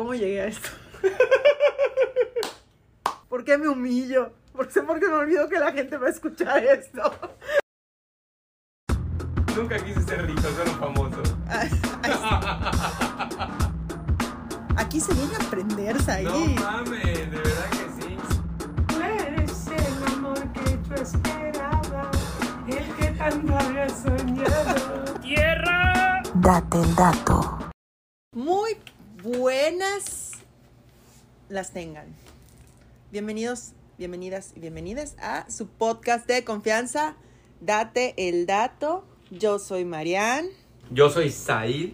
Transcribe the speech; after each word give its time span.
¿Cómo 0.00 0.14
llegué 0.14 0.40
a 0.40 0.46
esto? 0.46 0.70
¿Por 3.28 3.44
qué 3.44 3.58
me 3.58 3.68
humillo? 3.68 4.32
¿Por 4.56 4.66
qué, 4.66 4.80
porque 4.80 5.06
me 5.06 5.12
olvido 5.12 5.46
que 5.46 5.58
la 5.58 5.72
gente 5.72 5.98
va 5.98 6.06
a 6.06 6.10
escuchar 6.10 6.64
esto? 6.64 7.02
Nunca 9.54 9.76
quise 9.84 10.00
ser 10.00 10.26
rico, 10.26 10.40
solo 10.40 10.70
famoso. 10.78 11.20
Aquí 14.78 15.00
se 15.00 15.12
viene 15.12 15.34
a 15.34 15.38
aprender, 15.44 16.00
Said. 16.00 16.24
No 16.24 16.46
mames, 16.46 17.30
de 17.30 17.36
verdad 17.36 17.68
que 17.68 17.90
sí. 18.02 18.16
Tú 18.88 19.02
eres 19.02 19.66
el 19.66 20.04
amor 20.14 20.50
que 20.54 20.78
yo 20.88 20.94
esperaba, 20.94 22.10
el 22.66 22.94
que 22.94 23.10
tanto 23.18 23.54
había 23.54 23.86
soñado. 23.90 25.12
¡Tierra! 25.20 26.22
Date 26.36 26.80
el 26.80 26.94
dato. 26.94 27.58
Muy 28.34 28.76
buenas 29.22 30.32
las 31.48 31.72
tengan. 31.72 32.06
Bienvenidos, 33.12 33.72
bienvenidas 33.98 34.52
y 34.56 34.60
bienvenidas 34.60 35.16
a 35.20 35.50
su 35.50 35.68
podcast 35.68 36.26
de 36.26 36.44
confianza. 36.44 37.16
Date 37.60 38.14
el 38.16 38.46
dato. 38.46 39.04
Yo 39.30 39.58
soy 39.58 39.84
Marianne. 39.84 40.48
Yo 40.90 41.10
soy 41.10 41.30
Said. 41.30 41.90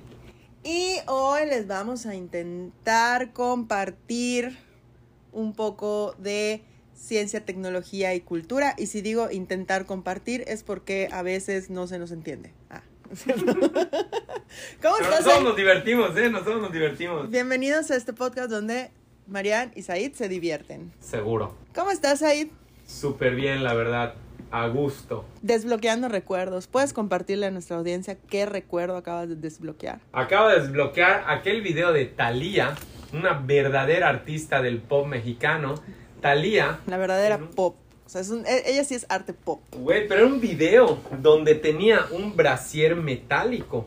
Y 0.62 0.96
hoy 1.06 1.46
les 1.46 1.66
vamos 1.66 2.06
a 2.06 2.14
intentar 2.14 3.32
compartir 3.32 4.58
un 5.32 5.52
poco 5.52 6.14
de 6.18 6.62
ciencia, 6.94 7.44
tecnología 7.44 8.14
y 8.14 8.20
cultura. 8.20 8.74
Y 8.78 8.86
si 8.86 9.00
digo 9.00 9.30
intentar 9.30 9.86
compartir 9.86 10.44
es 10.46 10.62
porque 10.62 11.08
a 11.10 11.22
veces 11.22 11.70
no 11.70 11.86
se 11.86 11.98
nos 11.98 12.10
entiende. 12.10 12.52
Ah, 12.70 12.82
¿Cómo 14.82 14.96
estás? 14.98 15.20
nosotros 15.20 15.44
nos 15.44 15.56
divertimos, 15.56 16.16
¿eh? 16.16 16.30
Nosotros 16.30 16.60
nos 16.62 16.72
divertimos. 16.72 17.30
Bienvenidos 17.30 17.90
a 17.90 17.96
este 17.96 18.12
podcast 18.12 18.50
donde 18.50 18.90
Marianne 19.26 19.72
y 19.74 19.82
Said 19.82 20.12
se 20.14 20.28
divierten. 20.28 20.92
Seguro. 21.00 21.54
¿Cómo 21.74 21.90
estás, 21.90 22.20
Said? 22.20 22.48
Súper 22.86 23.34
bien, 23.34 23.62
la 23.62 23.74
verdad. 23.74 24.14
A 24.50 24.68
gusto. 24.68 25.24
Desbloqueando 25.42 26.08
recuerdos. 26.08 26.66
¿Puedes 26.68 26.92
compartirle 26.92 27.46
a 27.46 27.50
nuestra 27.50 27.76
audiencia 27.76 28.16
qué 28.28 28.46
recuerdo 28.46 28.96
acabas 28.96 29.28
de 29.28 29.34
desbloquear? 29.36 30.00
Acabo 30.12 30.48
de 30.48 30.60
desbloquear 30.60 31.24
aquel 31.28 31.62
video 31.62 31.92
de 31.92 32.06
Thalía, 32.06 32.74
una 33.12 33.34
verdadera 33.34 34.08
artista 34.08 34.62
del 34.62 34.78
pop 34.80 35.06
mexicano. 35.06 35.74
Thalía, 36.20 36.78
La 36.86 36.96
verdadera 36.96 37.38
pop. 37.38 37.76
O 38.06 38.08
sea, 38.08 38.20
es 38.20 38.30
un- 38.30 38.46
e- 38.46 38.62
ella 38.70 38.84
sí 38.84 38.94
es 38.94 39.04
arte 39.08 39.32
pop. 39.34 39.60
güey, 39.72 40.06
pero 40.08 40.20
era 40.24 40.32
un 40.32 40.40
video 40.40 40.98
donde 41.20 41.54
tenía 41.56 42.06
un 42.12 42.36
brasier 42.36 42.94
metálico 42.96 43.86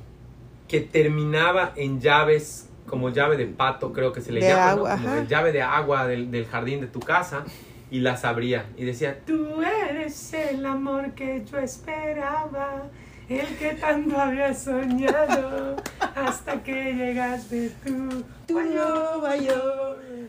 que 0.67 0.81
terminaba 0.81 1.72
en 1.76 2.00
llaves, 2.02 2.67
como 2.86 3.09
llave 3.09 3.38
de 3.38 3.45
pato, 3.48 3.94
creo 3.94 4.11
que 4.11 4.22
se 4.22 4.31
le 4.31 4.42
De 4.42 4.50
llama, 4.50 4.66
¿no? 4.66 4.72
agua, 4.72 4.92
como 4.98 5.08
ajá. 5.08 5.16
de 5.22 5.28
llave 5.28 5.52
de 5.52 5.61
agua 5.61 6.06
del, 6.08 6.30
del 6.31 6.45
jardín 6.45 6.81
de 6.81 6.88
tu 6.88 7.00
casa, 7.00 7.45
y 7.92 8.02
las 8.02 8.23
abría. 8.26 8.66
Y 8.78 8.84
decía, 8.86 9.20
Tú 9.26 9.61
eres 9.61 10.33
el 10.33 10.64
amor 10.66 11.11
que 11.14 11.44
yo 11.52 11.58
esperaba, 11.58 12.83
el 13.30 13.48
que 13.58 13.72
tanto 13.80 14.17
había 14.20 14.54
soñado, 14.54 15.78
hasta 16.16 16.61
que 16.61 16.94
llegaste 16.94 17.72
tú. 17.86 18.23
Tú, 18.48 18.59
yo. 18.61 19.22
Oye, 19.23 20.28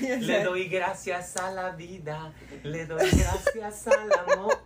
Le 0.00 0.44
doy 0.44 0.68
gracias 0.68 1.36
a 1.36 1.50
la 1.50 1.70
vida, 1.70 2.32
le 2.62 2.86
doy 2.86 3.08
gracias 3.10 3.86
al 3.88 4.10
amor 4.12 4.58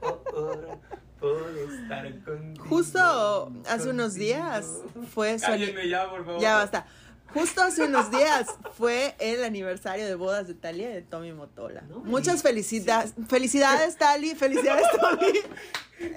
por 1.20 1.50
estar 1.72 2.24
contigo. 2.24 2.64
Justo 2.68 3.52
hace 3.68 3.88
unos 3.90 4.14
días 4.14 4.66
fue 5.12 5.36
Cállenme 5.40 5.88
ya, 5.88 6.08
por 6.08 6.24
favor. 6.24 6.40
Ya 6.40 6.56
basta. 6.56 6.86
Justo 7.34 7.60
hace 7.62 7.82
unos 7.84 8.10
días 8.10 8.46
fue 8.78 9.14
el 9.18 9.44
aniversario 9.44 10.06
de 10.06 10.14
bodas 10.14 10.46
de 10.48 10.54
Talia 10.54 10.90
y 10.90 10.94
de 10.94 11.02
Tommy 11.02 11.32
Motola. 11.32 11.82
No, 11.82 11.98
Muchas 12.00 12.42
felicidades. 12.42 13.12
Felicidades, 13.28 13.96
Tali. 13.98 14.34
Felicidades, 14.34 14.86
Tommy. 14.98 15.32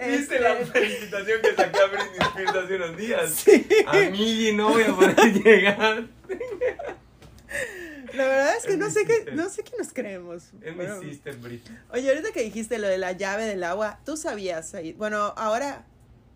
¿Viste 0.07 0.39
la 0.39 0.59
Este, 0.59 0.65
felicitación 0.79 1.41
que 1.41 1.55
saqué 1.55 1.79
a 1.79 1.85
Britney 1.87 2.19
Spears 2.19 2.55
hace 2.55 2.75
unos 2.75 2.97
días? 2.97 3.45
A 3.87 4.09
mí 4.09 4.51
no 4.53 4.69
voy 4.69 4.83
a 4.83 4.95
poder 4.95 5.15
llegar. 5.43 6.05
La 8.13 8.23
verdad 8.27 8.55
es 8.57 8.65
que 8.65 8.77
no 8.77 8.89
sé 8.89 9.05
qué, 9.05 9.31
no 9.33 9.49
sé 9.49 9.63
qué 9.63 9.71
nos 9.77 9.93
creemos. 9.93 10.51
Es 10.61 10.75
mi 10.75 11.09
sister, 11.09 11.35
Britney. 11.37 11.77
Oye, 11.91 12.09
ahorita 12.09 12.31
que 12.33 12.43
dijiste 12.43 12.77
lo 12.79 12.87
de 12.87 12.97
la 12.97 13.11
llave 13.13 13.45
del 13.45 13.63
agua, 13.63 13.99
tú 14.05 14.17
sabías 14.17 14.73
ahí. 14.73 14.93
Bueno, 14.93 15.33
ahora, 15.37 15.85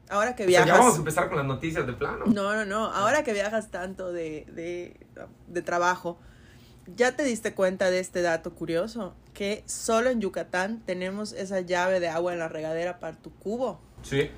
ahora 0.09 0.35
que 0.35 0.43
O 0.43 0.49
sea, 0.49 0.63
viajas. 0.63 0.67
ya 0.67 0.77
vamos 0.79 0.95
a 0.95 0.97
empezar 0.99 1.27
con 1.27 1.37
las 1.37 1.45
noticias 1.45 1.85
de 1.85 1.93
plano. 1.93 2.25
No, 2.27 2.53
no, 2.55 2.65
no. 2.65 2.85
Ahora 2.91 3.23
que 3.23 3.33
viajas 3.33 3.71
tanto 3.71 4.11
de, 4.13 4.45
de, 4.51 4.95
de 5.47 5.61
trabajo, 5.61 6.19
¿ya 6.95 7.15
te 7.15 7.23
diste 7.23 7.53
cuenta 7.53 7.89
de 7.89 7.99
este 7.99 8.21
dato 8.21 8.53
curioso? 8.55 9.15
Que 9.33 9.63
solo 9.65 10.09
en 10.09 10.21
Yucatán 10.21 10.81
tenemos 10.85 11.33
esa 11.33 11.59
llave 11.61 11.99
de 11.99 12.07
agua 12.09 12.33
en 12.33 12.39
la 12.39 12.47
regadera 12.47 12.99
para 12.99 13.17
tu 13.17 13.33
cubo. 13.33 13.81
Sí. 14.01 14.29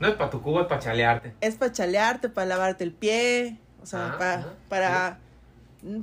No 0.00 0.08
es 0.08 0.14
para 0.14 0.28
tu 0.30 0.42
cubo, 0.42 0.60
es 0.60 0.66
para 0.66 0.80
chalearte. 0.80 1.34
Es 1.40 1.54
para 1.56 1.72
chalearte, 1.72 2.28
para 2.28 2.46
lavarte 2.46 2.84
el 2.84 2.92
pie, 2.92 3.58
o 3.82 3.86
sea, 3.86 4.12
Ah, 4.12 4.18
pa- 4.18 4.34
ajá, 4.34 4.54
para, 4.68 5.18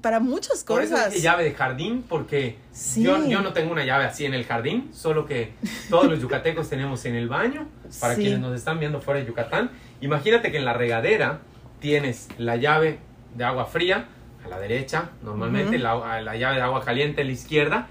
para 0.02 0.20
muchas 0.20 0.64
Por 0.64 0.82
eso 0.82 0.94
cosas. 0.96 1.12
dije 1.12 1.24
llave 1.24 1.44
de 1.44 1.54
jardín, 1.54 2.04
porque 2.08 2.58
Sí. 2.72 3.04
yo, 3.04 3.26
yo 3.28 3.42
no 3.42 3.54
tengo 3.54 3.72
una 3.72 3.84
llave 3.84 4.06
así 4.06 4.26
en 4.26 4.34
el 4.34 4.46
jardín, 4.46 4.90
solo 4.94 5.26
que 5.26 5.54
todos 5.90 6.06
los 6.06 6.20
yucatecos 6.22 6.70
tenemos 6.70 7.04
en 7.06 7.16
el 7.16 7.28
baño, 7.28 7.68
para 8.00 8.16
Sí. 8.16 8.22
quienes 8.22 8.40
nos 8.40 8.56
están 8.56 8.80
viendo 8.80 9.02
fuera 9.02 9.20
de 9.20 9.26
Yucatán. 9.26 9.72
Imagínate 10.02 10.52
que 10.52 10.58
en 10.58 10.66
la 10.66 10.74
regadera 10.74 11.40
tienes 11.80 12.30
la 12.38 12.56
llave 12.56 13.00
de 13.36 13.44
agua 13.44 13.66
fría 13.66 14.08
a 14.46 14.48
la 14.48 14.60
derecha, 14.60 15.10
normalmente, 15.24 15.76
Ujú. 15.76 15.84
la, 15.84 16.22
la 16.22 16.36
llave 16.38 16.56
de 16.58 16.62
agua 16.62 16.84
caliente 16.84 17.22
a 17.22 17.26
la 17.26 17.32
izquierda. 17.32 17.88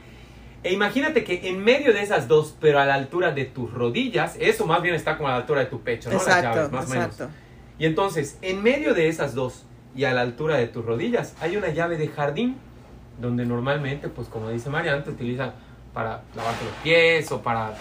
E 0.64 0.72
imagínate 0.72 1.24
que 1.24 1.48
en 1.48 1.62
medio 1.64 1.92
de 1.92 2.02
esas 2.02 2.28
dos, 2.28 2.54
pero 2.60 2.78
a 2.78 2.84
la 2.86 2.94
altura 2.94 3.32
de 3.32 3.44
tus 3.46 3.72
rodillas, 3.72 4.36
eso 4.38 4.64
más 4.66 4.80
bien 4.80 4.94
está 4.94 5.16
como 5.16 5.28
a 5.28 5.32
la 5.32 5.38
altura 5.38 5.60
de 5.60 5.66
tu 5.66 5.80
pecho, 5.80 6.08
¿no? 6.08 6.14
Las 6.16 6.26
Exacto, 6.26 6.56
llaves, 6.56 6.72
más 6.72 6.86
o 6.86 6.88
menos. 6.90 7.06
exacto. 7.06 7.34
Y 7.78 7.86
entonces, 7.86 8.38
en 8.42 8.62
medio 8.62 8.94
de 8.94 9.08
esas 9.08 9.34
dos 9.34 9.64
y 9.94 10.04
a 10.04 10.12
la 10.12 10.22
altura 10.22 10.56
de 10.56 10.66
tus 10.68 10.84
rodillas, 10.84 11.34
hay 11.40 11.56
una 11.56 11.68
llave 11.68 11.96
de 11.96 12.08
jardín, 12.08 12.56
donde 13.20 13.44
normalmente, 13.44 14.08
pues 14.08 14.28
como 14.28 14.50
dice 14.50 14.70
Marian, 14.70 15.04
te 15.04 15.10
utilizan 15.10 15.52
para 15.92 16.22
lavarte 16.34 16.64
los 16.64 16.74
pies 16.82 17.30
o 17.32 17.42
para 17.42 17.74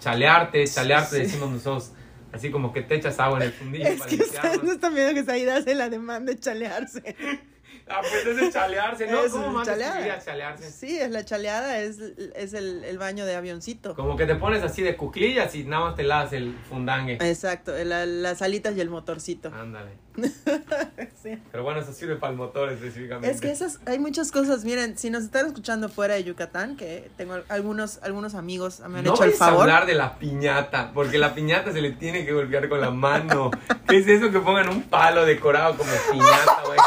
chalearte. 0.00 0.64
Chalearte, 0.66 1.16
Sí. 1.16 1.22
decimos 1.22 1.50
nosotros, 1.50 1.92
así 2.32 2.50
como 2.50 2.72
que 2.72 2.82
te 2.82 2.94
echas 2.94 3.18
agua 3.18 3.38
en 3.38 3.42
el 3.44 3.52
fundillo 3.52 3.86
Es 3.86 3.98
para 3.98 4.10
que 4.10 4.16
ustedes 4.16 4.62
no 4.62 4.72
están 4.72 4.94
viendo 4.94 5.24
que 5.24 5.50
hace 5.50 5.74
la 5.74 5.88
demanda 5.88 6.32
de 6.32 6.38
chalearse. 6.38 7.16
Ah, 7.88 8.00
pues 8.00 8.26
es 8.26 8.36
de 8.36 8.50
chalearse, 8.50 9.06
¿no? 9.06 9.20
Eso 9.22 9.36
¿Cómo 9.36 9.46
es 9.46 9.52
más 9.54 9.66
chaleada. 9.68 10.18
chalearse? 10.18 10.70
Sí, 10.72 10.98
es 10.98 11.10
la 11.10 11.24
chaleada, 11.24 11.78
es, 11.78 11.98
es 12.34 12.52
el, 12.54 12.82
el 12.82 12.98
baño 12.98 13.24
de 13.24 13.36
avioncito. 13.36 13.94
Como 13.94 14.16
que 14.16 14.26
te 14.26 14.34
pones 14.34 14.62
así 14.64 14.82
de 14.82 14.96
cuclillas 14.96 15.54
y 15.54 15.62
nada 15.64 15.84
más 15.86 15.94
te 15.94 16.02
lavas 16.02 16.32
el 16.32 16.56
fundangue. 16.68 17.18
Exacto, 17.20 17.72
la- 17.84 18.04
las 18.06 18.42
alitas 18.42 18.76
y 18.76 18.80
el 18.80 18.90
motorcito. 18.90 19.52
Ándale. 19.54 19.92
Sí. 21.22 21.36
Pero 21.50 21.64
bueno, 21.64 21.80
eso 21.80 21.92
sirve 21.92 22.16
para 22.16 22.30
el 22.32 22.36
motor 22.38 22.70
específicamente. 22.70 23.28
Es 23.30 23.40
que 23.40 23.50
esas, 23.50 23.80
hay 23.86 23.98
muchas 23.98 24.30
cosas, 24.30 24.64
miren, 24.64 24.96
si 24.96 25.10
nos 25.10 25.24
están 25.24 25.46
escuchando 25.46 25.88
fuera 25.88 26.14
de 26.14 26.22
Yucatán, 26.22 26.76
que 26.76 27.10
tengo 27.16 27.38
algunos, 27.48 27.98
algunos 28.02 28.34
amigos 28.36 28.78
me 28.88 28.98
han 29.00 29.04
no 29.04 29.14
hecho 29.14 29.24
el 29.24 29.32
favor. 29.32 29.62
hablar 29.62 29.86
de 29.86 29.94
la 29.94 30.18
piñata, 30.18 30.92
porque 30.94 31.18
la 31.18 31.34
piñata 31.34 31.72
se 31.72 31.80
le 31.80 31.90
tiene 31.92 32.24
que 32.24 32.32
golpear 32.32 32.68
con 32.68 32.80
la 32.80 32.90
mano. 32.90 33.50
¿Qué 33.88 33.98
es 33.98 34.06
eso 34.06 34.30
que 34.30 34.38
pongan 34.38 34.68
un 34.68 34.82
palo 34.84 35.24
decorado 35.26 35.76
como 35.76 35.90
piñata, 36.12 36.62
güey? 36.66 36.78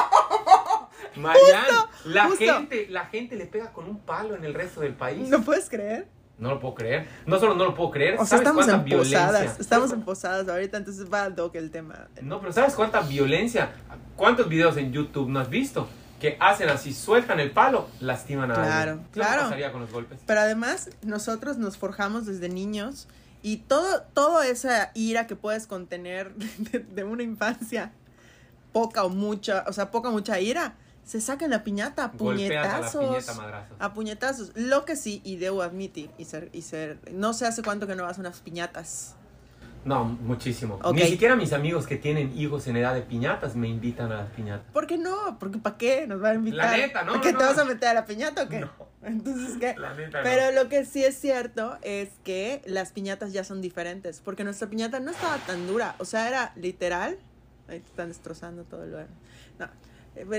Marian, 1.19 1.66
la 2.06 2.25
justo. 2.25 2.38
gente, 2.46 2.88
la 2.90 3.06
gente 3.06 3.35
le 3.35 3.46
pega 3.46 3.72
con 3.74 3.85
un 3.88 4.00
palo 4.00 4.35
en 4.35 4.44
el 4.46 4.53
resto 4.53 4.81
del 4.81 4.94
país. 4.94 5.30
¿No 5.30 5.41
puedes 5.41 5.69
creer? 5.69 6.07
No 6.38 6.50
lo 6.52 6.59
puedo 6.62 6.74
creer. 6.75 7.07
No 7.25 7.38
solo 7.38 7.53
no 7.56 7.66
lo 7.66 7.75
puedo 7.75 7.91
creer, 7.91 8.13
O 8.16 8.18
sea, 8.19 8.25
¿sabes 8.25 8.41
estamos 8.44 8.66
cuánta 8.66 8.75
en 8.81 8.85
violencia? 8.85 9.19
posadas, 9.28 9.59
estamos 9.59 9.91
en 9.91 10.02
posadas 10.03 10.47
ahorita, 10.47 10.78
entonces 10.78 11.12
va 11.13 11.24
al 11.24 11.35
toque 11.35 11.58
el 11.58 11.69
tema. 11.69 12.08
No, 12.22 12.40
pero 12.40 12.53
¿sabes 12.53 12.75
cuánta 12.75 13.02
violencia? 13.02 13.72
¿Cuántos 14.16 14.47
videos 14.47 14.78
en 14.78 14.94
YouTube 14.94 15.28
no 15.29 15.40
has 15.40 15.50
visto? 15.50 15.88
Que 16.22 16.38
hacen 16.40 16.69
así, 16.69 16.94
sueltan 16.94 17.40
el 17.41 17.52
palo, 17.52 17.88
lastiman 18.00 18.52
a 18.52 18.55
Claro, 18.55 18.91
alguien. 18.91 19.08
¿Qué 19.08 19.20
claro. 19.20 19.41
pasaría 19.44 19.72
con 19.73 19.82
los 19.82 19.91
golpes? 19.91 20.20
Pero 20.26 20.40
además, 20.40 20.90
nosotros 21.02 21.58
nos 21.58 21.78
forjamos 21.78 22.26
desde 22.26 22.47
niños 22.49 23.08
y 23.41 23.58
todo, 23.58 24.03
toda 24.14 24.47
esa 24.47 24.91
ira 24.96 25.28
que 25.28 25.35
puedes 25.35 25.67
contener 25.67 26.34
de, 26.58 26.79
de 26.79 27.03
una 27.03 27.23
infancia, 27.23 27.91
poca 28.72 29.03
o 29.03 29.09
mucha, 29.09 29.66
o 29.67 29.73
sea, 29.73 29.91
poca 29.91 30.08
o 30.09 30.11
mucha 30.14 30.40
ira, 30.40 30.76
se 31.09 31.22
saca 31.22 31.44
en 31.46 31.50
la 31.50 31.64
piñata 31.64 32.03
a 32.03 32.08
Golpeas 32.09 32.52
a 32.67 32.82
la 32.82 32.91
puñetazos. 32.91 33.03
piñeta 33.03 33.34
madrazos. 33.34 33.76
A 33.79 33.94
puñetazos. 33.96 34.52
Lo 34.53 34.85
que 34.85 34.96
sí, 34.96 35.22
y 35.23 35.38
debo 35.38 35.64
admitir, 35.64 36.11
y 36.20 36.26
ser, 36.26 36.52
y 36.53 36.61
ser, 36.61 37.00
no 37.11 37.34
sé 37.34 37.47
hace 37.47 37.64
cuánto 37.64 37.88
que 37.88 37.96
no 37.96 38.03
vas 38.03 38.20
a 38.20 38.22
unas 38.22 38.41
piñatas. 38.41 39.16
No, 39.85 40.06
muchísimo. 40.06 40.78
Ok. 40.84 40.94
Ni 40.94 41.02
siquiera 41.08 41.35
mis 41.35 41.52
amigos 41.52 41.88
que 41.88 41.96
tienen 41.96 42.38
hijos 42.38 42.67
en 42.67 42.78
edad 42.78 42.94
de 42.94 43.02
piñatas 43.02 43.56
me 43.56 43.67
invitan 43.67 44.11
a 44.11 44.17
las 44.17 44.29
piñatas. 44.29 44.72
¿Por 44.72 44.85
qué 44.85 45.00
no? 45.00 45.40
Porque 45.40 45.58
¿para 45.58 45.78
qué 45.78 46.06
nos 46.06 46.22
van 46.22 46.32
a 46.32 46.35
invitar? 46.35 46.70
La 46.70 46.78
neta, 46.78 47.02
no, 47.02 47.14
¿Para 47.14 47.22
qué 47.23 47.32
no, 47.32 47.40
te 47.40 47.44
no. 47.44 47.50
vas 47.50 47.58
a 47.58 47.66
meter 47.66 47.90
a 47.90 47.94
la 47.96 48.06
piñata 48.06 48.44
o 48.44 48.47
qué? 48.47 48.59
No. 48.59 48.70
Entonces, 49.02 49.58
¿qué? 49.59 49.76
La 49.79 49.96
neta, 49.96 50.20
Pero 50.22 50.52
lo 50.52 50.70
que 50.70 50.85
sí 50.85 51.03
es 51.03 51.17
cierto 51.17 51.79
es 51.82 52.09
que 52.23 52.61
las 52.67 52.91
piñatas 52.91 53.34
ya 53.34 53.44
son 53.44 53.61
diferentes, 53.61 54.22
porque 54.23 54.44
nuestra 54.44 54.70
piñata 54.70 55.00
no 55.00 55.09
estaba 55.09 55.38
tan 55.38 55.66
dura, 55.66 55.96
o 55.97 56.06
sea, 56.06 56.28
era 56.28 56.53
literal. 56.56 57.17
Ahí 57.67 57.79
te 57.79 57.88
están 57.88 58.09
destrozando 58.09 58.66
todo 58.66 58.84
el 58.84 58.91
lugar. 58.91 59.08
No, 59.58 59.67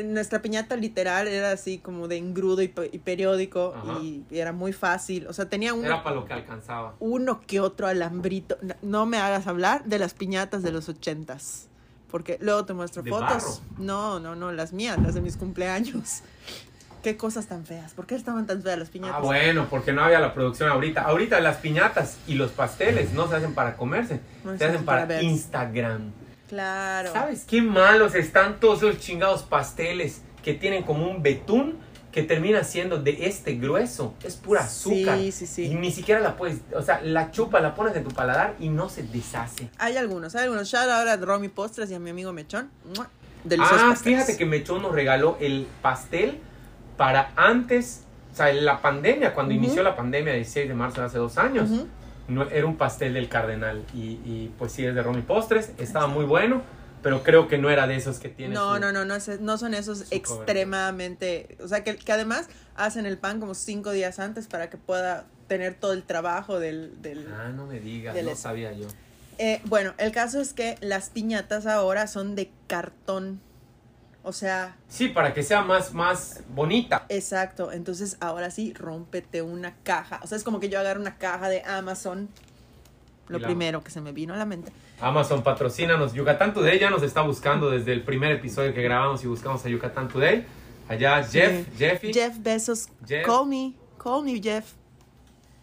nuestra 0.04 0.42
piñata 0.42 0.76
literal 0.76 1.28
era 1.28 1.52
así 1.52 1.78
como 1.78 2.08
de 2.08 2.16
engrudo 2.18 2.62
y, 2.62 2.68
pe- 2.68 2.90
y 2.92 2.98
periódico 2.98 3.74
y 4.02 4.22
era 4.30 4.52
muy 4.52 4.72
fácil. 4.72 5.26
O 5.26 5.32
sea, 5.32 5.48
tenía 5.48 5.74
un, 5.74 5.84
Era 5.84 6.02
para 6.02 6.16
lo 6.16 6.24
que 6.24 6.32
alcanzaba. 6.32 6.94
uno 7.00 7.40
que 7.46 7.60
otro 7.60 7.86
alambrito. 7.86 8.56
No- 8.62 8.74
No 8.82 9.06
me 9.06 9.18
hagas 9.18 9.46
hablar 9.46 9.84
de 9.84 9.98
las 9.98 10.14
piñatas 10.14 10.62
de 10.62 10.72
los 10.72 10.88
ochentas. 10.88 11.66
Porque 12.10 12.38
luego 12.40 12.64
te 12.64 12.72
muestro 12.72 13.02
¿De 13.04 13.10
fotos. 13.10 13.28
barro? 13.28 13.48
No, 13.78 14.18
no, 14.18 14.34
no, 14.34 14.50
las 14.50 14.72
mías, 14.72 14.98
las 15.00 15.14
de 15.14 15.20
mis 15.20 15.36
cumpleaños. 15.36 16.22
Qué 17.02 17.16
cosas 17.16 17.46
tan 17.46 17.64
feas. 17.64 17.94
¿Por 17.94 18.06
qué 18.06 18.14
estaban 18.14 18.46
tan 18.46 18.62
feas 18.62 18.78
las 18.78 18.90
piñatas? 18.90 19.16
Ah, 19.18 19.20
bueno, 19.22 19.68
porque 19.70 19.90
no 19.92 20.02
había 20.02 20.20
la 20.20 20.34
producción 20.34 20.68
ahorita. 20.68 21.00
Ahorita 21.02 21.40
las 21.40 21.56
piñatas 21.56 22.18
y 22.26 22.34
los 22.34 22.50
pasteles 22.50 23.12
no 23.14 23.26
se 23.26 23.36
hacen 23.36 23.54
para 23.54 23.76
comerse, 23.78 24.20
No 24.44 24.58
se 24.58 24.64
hacen 24.66 24.84
para. 24.84 25.22
Instagram. 25.22 26.12
Claro. 26.50 27.12
¿Sabes 27.12 27.44
qué 27.48 27.62
malos 27.62 28.16
están 28.16 28.58
todos 28.58 28.82
esos 28.82 28.98
chingados 28.98 29.44
pasteles 29.44 30.22
que 30.42 30.52
tienen 30.52 30.82
como 30.82 31.08
un 31.08 31.22
betún 31.22 31.78
que 32.10 32.24
termina 32.24 32.64
siendo 32.64 33.00
de 33.00 33.28
este 33.28 33.54
grueso? 33.54 34.14
Es 34.24 34.34
pura 34.34 34.62
azúcar. 34.62 35.16
Sí, 35.16 35.30
sí, 35.30 35.46
sí. 35.46 35.66
Y 35.66 35.76
ni 35.76 35.92
siquiera 35.92 36.20
la 36.20 36.36
puedes, 36.36 36.58
o 36.74 36.82
sea, 36.82 37.02
la 37.02 37.30
chupa, 37.30 37.60
la 37.60 37.76
pones 37.76 37.94
en 37.94 38.02
tu 38.02 38.10
paladar 38.10 38.56
y 38.58 38.68
no 38.68 38.88
se 38.88 39.04
deshace. 39.04 39.70
Hay 39.78 39.96
algunos, 39.96 40.34
hay 40.34 40.42
algunos. 40.42 40.66
Shout 40.68 40.90
out 40.90 41.06
a 41.06 41.16
Romy 41.18 41.50
Postres 41.50 41.88
y 41.92 41.94
a 41.94 42.00
mi 42.00 42.10
amigo 42.10 42.32
Mechón. 42.32 42.68
Ah, 42.98 43.06
pasteles. 43.46 44.00
fíjate 44.02 44.36
que 44.36 44.44
Mechón 44.44 44.82
nos 44.82 44.92
regaló 44.92 45.38
el 45.40 45.68
pastel 45.82 46.40
para 46.96 47.30
antes, 47.36 48.02
o 48.32 48.36
sea, 48.36 48.52
la 48.52 48.82
pandemia, 48.82 49.34
cuando 49.34 49.54
inició 49.54 49.84
la 49.84 49.94
pandemia, 49.94 50.32
16 50.32 50.66
de 50.66 50.74
marzo 50.74 51.00
de 51.00 51.06
hace 51.06 51.18
dos 51.18 51.38
años. 51.38 51.70
Ujú. 51.70 51.86
No, 52.30 52.48
era 52.48 52.66
un 52.66 52.76
pastel 52.76 53.14
del 53.14 53.28
cardenal 53.28 53.84
y, 53.94 54.18
y, 54.24 54.52
pues 54.58 54.72
sí 54.72 54.84
es 54.86 54.94
de 54.94 55.02
Romy 55.02 55.22
Postres, 55.22 55.72
estaba 55.78 56.06
muy 56.06 56.24
bueno, 56.24 56.62
pero 57.02 57.22
creo 57.22 57.48
que 57.48 57.58
no 57.58 57.70
era 57.70 57.86
de 57.86 57.96
esos 57.96 58.18
que 58.18 58.28
tienen 58.28 58.54
No, 58.54 58.74
su- 58.74 58.80
no, 58.80 58.92
no, 58.92 59.04
no, 59.04 59.14
no 59.40 59.58
son 59.58 59.74
esos 59.74 60.02
cobertura. 60.04 60.16
extremadamente, 60.16 61.56
o 61.62 61.68
sea, 61.68 61.82
que, 61.84 61.96
que 61.96 62.12
además 62.12 62.48
hacen 62.76 63.06
el 63.06 63.18
pan 63.18 63.40
como 63.40 63.54
cinco 63.54 63.90
días 63.92 64.18
antes 64.18 64.46
para 64.46 64.70
que 64.70 64.76
pueda 64.76 65.26
tener 65.48 65.74
todo 65.74 65.92
el 65.92 66.04
trabajo 66.04 66.60
del... 66.60 67.00
del 67.02 67.26
Ah, 67.32 67.48
no 67.54 67.66
me 67.66 67.80
digas, 67.80 68.14
no 68.14 68.20
eso. 68.30 68.36
sabía 68.40 68.72
yo. 68.72 68.86
Eh, 69.38 69.60
bueno, 69.64 69.94
el 69.98 70.12
caso 70.12 70.40
es 70.40 70.52
que 70.52 70.76
las 70.80 71.08
piñatas 71.10 71.66
ahora 71.66 72.06
son 72.06 72.34
de 72.36 72.50
cartón, 72.66 73.40
o 74.22 74.32
sea, 74.32 74.76
Sí, 74.88 75.08
para 75.08 75.32
que 75.34 75.42
sea 75.42 75.62
más, 75.62 75.94
más 75.94 76.42
bonita. 76.54 77.06
exacto, 77.08 77.72
entonces 77.72 78.16
ahora 78.20 78.50
sí, 78.50 78.72
rómpete 78.74 79.42
una 79.42 79.74
caja, 79.82 80.20
o 80.22 80.26
sea, 80.26 80.36
es 80.36 80.44
como 80.44 80.60
que 80.60 80.68
yo 80.68 80.78
agarro 80.80 81.00
una 81.00 81.16
caja 81.16 81.48
de 81.48 81.62
Amazon, 81.64 82.28
lo 83.28 83.38
la- 83.38 83.46
primero 83.46 83.82
que 83.82 83.90
se 83.90 84.00
me 84.00 84.12
vino 84.12 84.34
a 84.34 84.36
la 84.36 84.44
mente. 84.46 84.72
Amazon 85.00 85.42
patrocínanos. 85.42 86.12
Yucatán 86.12 86.52
Today 86.52 86.78
ya 86.78 86.90
nos 86.90 87.02
está 87.02 87.22
buscando 87.22 87.70
desde 87.70 87.92
el 87.92 88.02
primer 88.02 88.32
episodio 88.32 88.74
que 88.74 88.82
grabamos 88.82 89.24
y 89.24 89.28
buscamos 89.28 89.64
a 89.64 89.68
Yucatán 89.70 90.08
Today. 90.08 90.44
Allá 90.88 91.22
Jeff, 91.22 91.66
Sí. 91.68 91.72
Jeffy. 91.78 92.12
Jeff 92.12 92.36
Bezos, 92.40 92.88
Jeff. 93.06 93.24
call 93.24 93.46
me, 93.46 93.74
call 94.02 94.24
me 94.24 94.40
Jeff, 94.42 94.72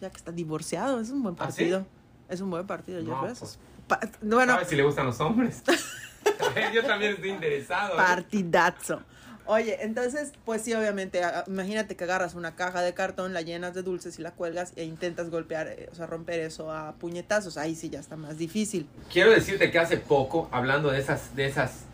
ya 0.02 0.10
que 0.10 0.16
está 0.18 0.32
divorciado, 0.32 1.00
es 1.02 1.10
un 1.12 1.22
buen 1.22 1.36
¿Ah, 1.38 1.52
sí? 1.52 1.64
partido, 1.66 1.86
es 2.30 2.40
un 2.42 2.50
buen 2.50 2.66
partido 2.66 3.00
Jeff 3.00 3.10
No, 3.10 3.22
Bezos. 3.24 3.60
Pa- 3.88 4.00
bueno, 4.22 4.54
¿Sabes 4.54 4.70
si 4.70 4.76
le 4.78 4.84
gustan 4.84 5.06
los 5.06 5.20
hombres? 5.20 5.62
yo 6.74 6.84
también 6.84 7.14
estoy 7.14 7.30
interesado. 7.30 7.94
¿eh? 7.94 7.98
partidazo. 7.98 9.02
Oye, 9.50 9.78
entonces, 9.82 10.34
pues 10.44 10.62
sí, 10.62 10.74
obviamente, 10.74 11.24
a- 11.24 11.46
imagínate 11.48 11.96
que 11.96 12.04
agarras 12.04 12.36
una 12.36 12.56
caja 12.56 12.82
de 12.82 12.94
cartón, 12.94 13.34
la 13.34 13.42
llenas 13.42 13.74
de 13.74 13.82
dulces 13.82 14.20
y 14.20 14.22
la 14.22 14.32
cuelgas 14.32 14.74
e 14.76 14.84
intentas 14.84 15.30
golpear, 15.30 15.68
eh, 15.68 15.88
o 15.90 15.96
sea, 15.96 16.06
romper 16.06 16.42
eso 16.42 16.70
a 16.70 16.94
puñetazos. 16.96 17.58
Ahí 17.58 17.74
sí 17.76 17.90
ya 17.90 18.00
está 18.02 18.18
más 18.18 18.38
difícil. 18.38 18.88
Quiero 19.12 19.32
decirte 19.32 19.72
que 19.72 19.80
hace 19.80 19.96
poco, 19.98 20.50
hablando 20.52 20.92
de 20.92 21.00
esas, 21.00 21.34
de 21.34 21.46
esas, 21.46 21.86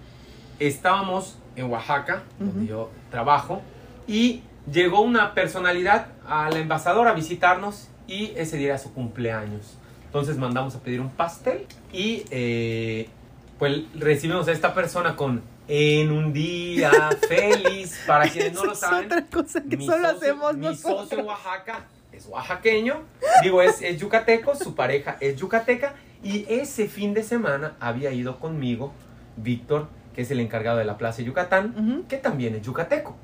estábamos 0.59 1.37
en 1.55 1.69
Oaxaca, 1.69 2.23
donde 2.39 2.59
Ujú. 2.61 2.65
yo 2.67 2.89
trabajo, 3.11 3.61
y 4.07 4.41
llegó 4.71 5.01
una 5.01 5.33
personalidad 5.35 6.07
a 6.27 6.49
la 6.49 6.57
embajadora 6.59 7.11
a 7.11 7.13
visitarnos 7.13 7.87
y 8.07 8.33
ese 8.35 8.57
día 8.57 8.69
era 8.69 8.77
su 8.79 8.93
cumpleaños. 8.93 9.77
Entonces 10.05 10.37
mandamos 10.37 10.75
a 10.75 10.79
pedir 10.79 11.01
un 11.01 11.09
pastel 11.11 11.65
y 11.91 12.23
eh, 12.31 13.09
pues 13.59 13.81
recibimos 13.95 14.47
a 14.47 14.51
esta 14.51 14.73
persona 14.73 15.15
con 15.15 15.41
en 15.67 16.11
un 16.11 16.33
día 16.33 16.91
feliz. 17.27 18.01
Para 18.07 18.27
quienes 18.27 18.53
no 18.53 18.65
lo 18.65 18.73
es 18.73 18.79
saben, 18.79 19.05
otra 19.05 19.25
cosa 19.27 19.61
que 19.67 19.77
mi 19.77 19.85
solo 19.85 20.09
socio- 20.09 20.17
hacemos 20.17 20.55
mi 20.57 20.65
nosotros. 20.67 21.01
socio 21.01 21.19
en 21.19 21.25
Oaxaca 21.25 21.85
es 22.11 22.27
oaxaqueño, 22.27 23.01
digo, 23.41 23.61
es, 23.63 23.81
es 23.81 23.99
yucateco, 23.99 24.53
su 24.55 24.75
pareja 24.75 25.17
es 25.19 25.35
yucateca, 25.35 25.95
y 26.23 26.45
ese 26.47 26.87
fin 26.87 27.13
de 27.15 27.23
semana 27.23 27.73
había 27.79 28.11
ido 28.11 28.39
conmigo 28.39 28.93
Víctor, 29.35 29.87
que 30.13 30.21
es 30.21 30.29
el 30.29 30.39
encargado 30.39 30.77
de 30.77 30.85
la 30.85 30.97
Plaza 30.99 31.17
de 31.17 31.23
Yucatán, 31.25 32.05
que 32.07 32.17
también 32.17 32.53
es 32.53 32.61
yucateco. 32.61 33.15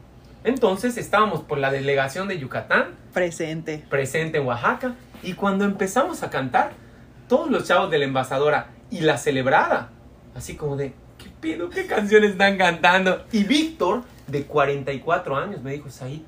Entonces 0.43 0.97
estábamos 0.97 1.41
por 1.43 1.59
la 1.59 1.69
delegación 1.71 2.27
de 2.27 2.39
Yucatán, 2.39 2.95
Presente. 3.13 3.85
presente 3.91 4.39
en 4.39 4.47
Oaxaca, 4.47 4.95
y 5.21 5.33
cuando 5.33 5.65
empezamos 5.65 6.23
a 6.23 6.31
cantar, 6.31 6.71
todos 7.27 7.51
los 7.51 7.67
chavos 7.67 7.91
de 7.91 7.99
la 7.99 8.05
embajadora 8.05 8.69
y 8.89 9.01
la 9.01 9.17
celebrada, 9.19 9.89
así 10.39 10.56
como 10.56 10.75
de, 10.77 10.94
¿qué 11.18 11.30
pido? 11.41 11.69
¿Qué 11.69 11.86
canciones 11.86 12.31
están 12.31 12.57
cantando? 12.57 13.24
Y 13.31 13.44
Víctor, 13.44 14.03
de 14.27 14.45
44 14.45 15.36
años, 15.36 15.62
me 15.62 15.74
dijo, 15.74 15.89
Said, 15.89 16.21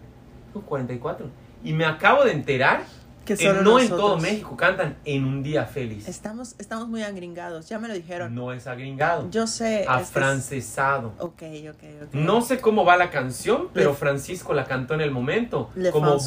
no, 0.54 0.62
44. 0.62 1.28
Y 1.64 1.72
me 1.74 1.86
acabo 1.86 2.24
de 2.26 2.34
enterar 2.34 2.84
Que 3.24 3.36
no 3.36 3.52
en 3.52 3.64
nosotros. 3.64 4.00
todo 4.00 4.18
México 4.18 4.58
cantan 4.58 4.98
en 5.06 5.24
un 5.24 5.44
día 5.44 5.64
feliz. 5.66 6.10
Estamos, 6.10 6.56
estamos 6.60 6.90
muy 6.90 7.04
agringados, 7.04 7.70
ya 7.70 7.80
me 7.80 7.88
lo 7.88 7.94
dijeron. 7.94 8.36
No 8.36 8.52
es 8.52 8.68
agringado, 8.68 9.30
Yo 9.30 9.48
sé. 9.48 9.82
este 9.82 9.84
es- 9.84 9.88
afrancesado. 9.90 11.14
Ok, 11.20 11.44
ok, 11.70 11.84
ok. 12.04 12.14
No 12.14 12.42
sé 12.42 12.60
cómo 12.60 12.84
va 12.84 12.98
la 12.98 13.10
canción, 13.12 13.70
pero 13.74 13.92
Le- 13.92 13.96
Francisco 13.96 14.54
la 14.54 14.66
cantó 14.66 14.94
en 14.94 15.02
el 15.02 15.12
momento. 15.12 15.70
Le 15.76 15.92
como 15.92 16.12
falso. 16.12 16.26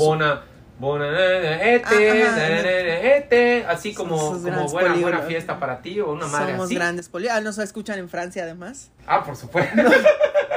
Bona, 0.79 1.05
Bona, 1.07 1.13
na, 1.13 1.41
na, 1.41 1.63
este, 1.63 2.25
Ah, 2.27 3.17
este, 3.17 3.65
así 3.67 3.95
como, 3.95 4.17
como 4.17 4.39
buena, 4.41 4.63
buena 4.67 4.89
polígonos. 4.91 5.25
fiesta 5.27 5.59
para 5.61 5.81
ti 5.83 6.01
o 6.01 6.13
una 6.13 6.27
madre 6.27 6.53
Somos 6.53 6.67
así. 6.67 6.75
grandes 6.75 7.09
poli. 7.09 7.29
Ah, 7.29 7.41
nos 7.41 7.59
escuchan 7.59 7.99
en 7.99 8.09
Francia 8.09 8.43
además. 8.43 8.91
Ah, 9.07 9.23
por 9.23 9.37
supuesto. 9.37 9.83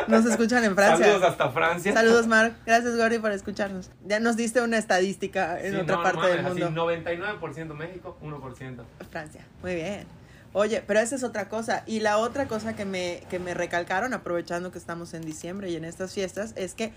Nos 0.07 0.25
escuchan 0.25 0.63
en 0.63 0.73
Francia. 0.73 1.05
Saludos 1.05 1.23
hasta 1.29 1.49
Francia. 1.49 1.93
Saludos, 1.93 2.27
Mark. 2.27 2.55
Gracias, 2.65 2.95
Gordy, 2.95 3.19
por 3.19 3.31
escucharnos. 3.33 3.89
Ya 4.05 4.19
nos 4.21 4.37
diste 4.37 4.61
una 4.61 4.77
estadística 4.77 5.59
en 5.61 5.73
Sí, 5.73 5.79
otra 5.81 5.97
no, 5.97 6.03
no 6.03 6.11
parte 6.11 6.27
del 6.31 6.43
mundo. 6.43 6.65
así, 6.65 6.75
99% 7.05 7.73
México, 7.75 8.17
1%. 8.23 8.83
Francia. 9.11 9.41
Muy 9.61 9.75
bien. 9.75 10.05
Oye, 10.53 10.81
pero 10.87 11.01
esa 11.01 11.15
es 11.15 11.23
otra 11.23 11.49
cosa. 11.49 11.83
Y 11.85 11.99
la 11.99 12.17
otra 12.19 12.47
cosa 12.47 12.73
que 12.75 12.85
me, 12.85 13.21
que 13.29 13.37
me 13.37 13.53
recalcaron, 13.53 14.13
aprovechando 14.13 14.71
que 14.71 14.77
estamos 14.77 15.13
en 15.13 15.21
diciembre 15.23 15.69
y 15.69 15.75
en 15.75 15.83
estas 15.85 16.13
fiestas, 16.13 16.53
es 16.55 16.73
que 16.73 16.93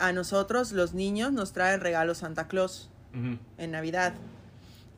a 0.00 0.12
nosotros, 0.12 0.72
los 0.72 0.94
niños, 0.94 1.32
nos 1.32 1.52
traen 1.52 1.80
regalos 1.80 2.18
Santa 2.18 2.48
Claus 2.48 2.90
en 3.12 3.70
Navidad. 3.70 4.14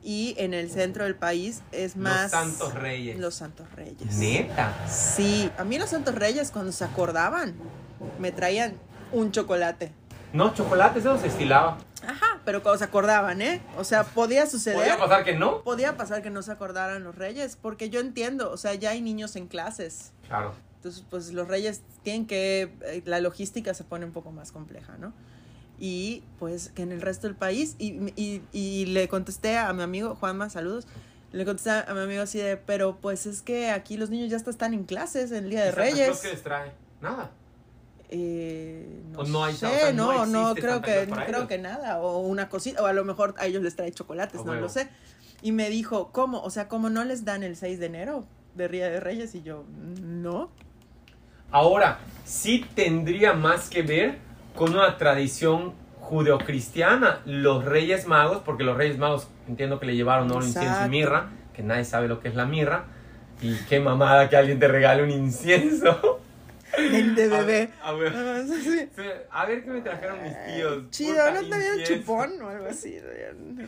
Y 0.05 0.35
en 0.37 0.53
el 0.53 0.69
centro 0.69 1.05
del 1.05 1.15
país 1.15 1.61
es 1.71 1.95
más... 1.95 2.23
Los 2.23 2.31
Santos 2.31 2.73
Reyes. 2.73 3.19
Los 3.19 3.35
Santos 3.35 3.67
Reyes. 3.73 4.15
Neta. 4.15 4.73
Sí, 4.89 5.49
a 5.57 5.63
mí 5.63 5.77
los 5.77 5.91
Santos 5.91 6.15
Reyes 6.15 6.51
cuando 6.51 6.71
se 6.71 6.83
acordaban 6.83 7.55
me 8.19 8.31
traían 8.33 8.75
un 9.13 9.31
chocolate. 9.31 9.93
No, 10.33 10.53
chocolate, 10.53 10.99
eso 10.99 11.17
se 11.19 11.27
estilaba. 11.27 11.77
Ajá, 12.05 12.41
pero 12.43 12.61
cuando 12.63 12.79
se 12.79 12.83
acordaban, 12.83 13.41
¿eh? 13.41 13.61
O 13.77 13.83
sea, 13.83 14.03
podía 14.03 14.45
suceder. 14.45 14.77
Podía 14.77 14.97
pasar 14.97 15.23
que 15.23 15.35
no. 15.35 15.61
Podía 15.61 15.95
pasar 15.95 16.21
que 16.21 16.29
no 16.29 16.41
se 16.41 16.51
acordaran 16.51 17.03
los 17.03 17.15
reyes, 17.15 17.55
porque 17.55 17.89
yo 17.89 18.01
entiendo, 18.01 18.51
o 18.51 18.57
sea, 18.57 18.73
ya 18.73 18.89
hay 18.89 19.01
niños 19.01 19.37
en 19.37 19.47
clases. 19.47 20.11
Claro. 20.27 20.53
Entonces, 20.83 21.05
pues 21.09 21.31
los 21.31 21.47
reyes 21.47 21.81
tienen 22.03 22.25
que, 22.27 22.73
eh, 22.81 23.01
la 23.05 23.21
logística 23.21 23.73
se 23.73 23.85
pone 23.85 24.05
un 24.05 24.11
poco 24.11 24.31
más 24.33 24.51
compleja, 24.51 24.97
¿no? 24.97 25.13
Y 25.79 26.23
pues 26.39 26.71
que 26.75 26.81
en 26.81 26.91
el 26.91 26.99
resto 27.01 27.25
del 27.25 27.37
país, 27.37 27.77
y, 27.79 28.11
y, 28.21 28.41
y 28.51 28.85
le 28.87 29.07
contesté 29.07 29.57
a 29.57 29.71
mi 29.71 29.81
amigo, 29.81 30.15
Juanma, 30.15 30.49
saludos, 30.49 30.85
le 31.31 31.45
contesté 31.45 31.69
a 31.71 31.93
mi 31.93 32.01
amigo 32.01 32.21
así 32.21 32.37
de, 32.39 32.57
pero 32.57 32.97
pues 32.99 33.25
es 33.27 33.41
que 33.41 33.69
aquí 33.69 33.95
los 33.95 34.09
niños 34.09 34.29
ya 34.29 34.35
hasta 34.35 34.49
están 34.49 34.73
en 34.73 34.83
clases 34.83 35.31
en 35.31 35.45
el 35.45 35.51
Día 35.51 35.61
de 35.63 35.69
¿Y 35.69 35.71
Santa 35.71 35.83
Claus 35.89 35.99
Reyes. 35.99 36.19
¿Qué 36.21 36.27
les 36.31 36.43
trae? 36.43 36.71
Nada. 37.01 37.31
Eh, 38.09 39.01
no, 39.13 39.19
O 39.19 39.23
no 39.25 39.43
hay- 39.45 39.55
sé, 39.55 39.65
o 39.65 39.69
sea, 39.69 39.93
no, 39.93 40.25
no 40.25 40.49
no, 40.49 40.55
creo 40.55 40.81
que, 40.81 41.07
no 41.07 41.15
creo 41.25 41.47
que 41.47 41.59
nada, 41.59 42.01
o 42.01 42.19
una 42.19 42.49
cosita, 42.49 42.83
o 42.83 42.87
a 42.87 42.93
lo 42.93 43.05
mejor 43.05 43.35
a 43.37 43.45
ellos 43.45 43.63
les 43.63 43.77
trae 43.77 43.89
chocolates, 43.93 44.43
no 44.43 44.53
lo 44.53 44.67
sé. 44.67 44.89
Y 45.41 45.53
me 45.53 45.69
dijo, 45.69 46.11
¿cómo? 46.11 46.41
O 46.43 46.49
sea, 46.49 46.67
¿cómo 46.67 46.89
no 46.89 47.05
les 47.05 47.23
dan 47.23 47.41
el 47.41 47.55
6 47.55 47.79
de 47.79 47.85
enero 47.85 48.25
de 48.55 48.67
Día 48.67 48.89
de 48.89 48.99
Reyes? 48.99 49.33
Y 49.33 49.41
yo, 49.43 49.63
no. 50.01 50.51
Ahora, 51.53 51.99
sí 52.25 52.65
tendría 52.75 53.33
más 53.33 53.69
que 53.69 53.83
ver 53.83 54.17
con 54.55 54.73
una 54.73 54.97
tradición 54.97 55.73
judeocristiana, 55.99 57.21
los 57.25 57.63
Reyes 57.63 58.07
Magos, 58.07 58.39
porque 58.43 58.63
los 58.63 58.75
Reyes 58.75 58.97
Magos 58.97 59.27
entiendo 59.47 59.79
que 59.79 59.85
le 59.85 59.95
llevaron 59.95 60.29
oro, 60.31 60.43
incienso 60.45 60.83
y 60.85 60.89
mirra, 60.89 61.27
que 61.55 61.61
nadie 61.61 61.85
sabe 61.85 62.07
lo 62.07 62.19
que 62.19 62.27
es 62.27 62.35
la 62.35 62.45
mirra, 62.45 62.85
y 63.41 63.55
qué 63.69 63.79
mamada 63.79 64.29
que 64.29 64.35
alguien 64.35 64.57
te 64.59 64.67
regale 64.67 65.03
un 65.03 65.11
incienso. 65.11 66.19
El 66.75 67.13
de 67.13 67.27
bebé. 67.29 67.69
A, 67.83 67.89
a 67.89 67.93
ver, 67.93 68.13
Ah, 68.15 69.41
a 69.41 69.45
ver 69.45 69.63
qué 69.63 69.69
me 69.69 69.81
trajeron 69.81 70.23
mis 70.23 70.33
tíos. 70.47 70.89
Chido, 70.89 71.31
¿no 71.31 71.39
te 71.41 71.53
había 71.53 71.83
chupón 71.83 72.41
o 72.41 72.49
algo 72.49 72.65
así? 72.67 72.97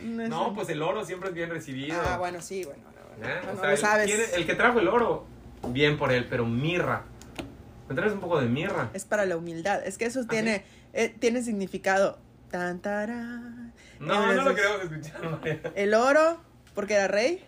No, 0.02 0.28
No, 0.28 0.54
pues 0.54 0.68
el 0.70 0.82
oro 0.82 1.04
siempre 1.04 1.28
es 1.28 1.34
bien 1.36 1.50
recibido. 1.50 1.96
Ah, 2.04 2.16
bueno, 2.18 2.40
sí, 2.42 2.64
bueno. 2.64 2.82
¿Eh? 3.22 3.40
O 3.52 3.54
sea, 3.56 3.64
lo 3.64 3.70
el- 3.70 3.78
sabes. 3.78 4.34
el 4.34 4.44
que 4.44 4.54
trajo 4.56 4.80
el 4.80 4.88
oro, 4.88 5.24
bien 5.68 5.96
por 5.96 6.10
él, 6.12 6.26
pero 6.28 6.44
mirra. 6.44 7.02
¿Me 7.88 7.94
traes 7.94 8.12
un 8.12 8.20
poco 8.20 8.40
de 8.40 8.48
mirra? 8.48 8.90
Es 8.94 9.04
para 9.04 9.26
la 9.26 9.36
humildad. 9.36 9.86
Es 9.86 9.96
que 9.98 10.06
eso 10.06 10.26
tiene, 10.26 10.64
eh, 10.92 11.14
tiene 11.18 11.42
significado. 11.42 12.18
Tan, 12.50 12.80
tarán. 12.80 13.72
No, 14.00 14.32
no 14.34 14.42
lo 14.44 14.54
queremos 14.54 14.82
escuchar, 14.82 15.30
María. 15.30 15.60
El 15.74 15.94
oro, 15.94 16.40
porque 16.74 16.94
era 16.94 17.08
rey. 17.08 17.44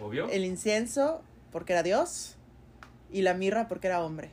¿Obvio? 0.00 0.28
El 0.30 0.44
incienso, 0.44 1.22
porque 1.52 1.72
era 1.72 1.82
Dios. 1.82 2.36
Y 3.12 3.22
la 3.22 3.34
mirra, 3.34 3.68
porque 3.68 3.88
era 3.88 4.00
hombre. 4.02 4.30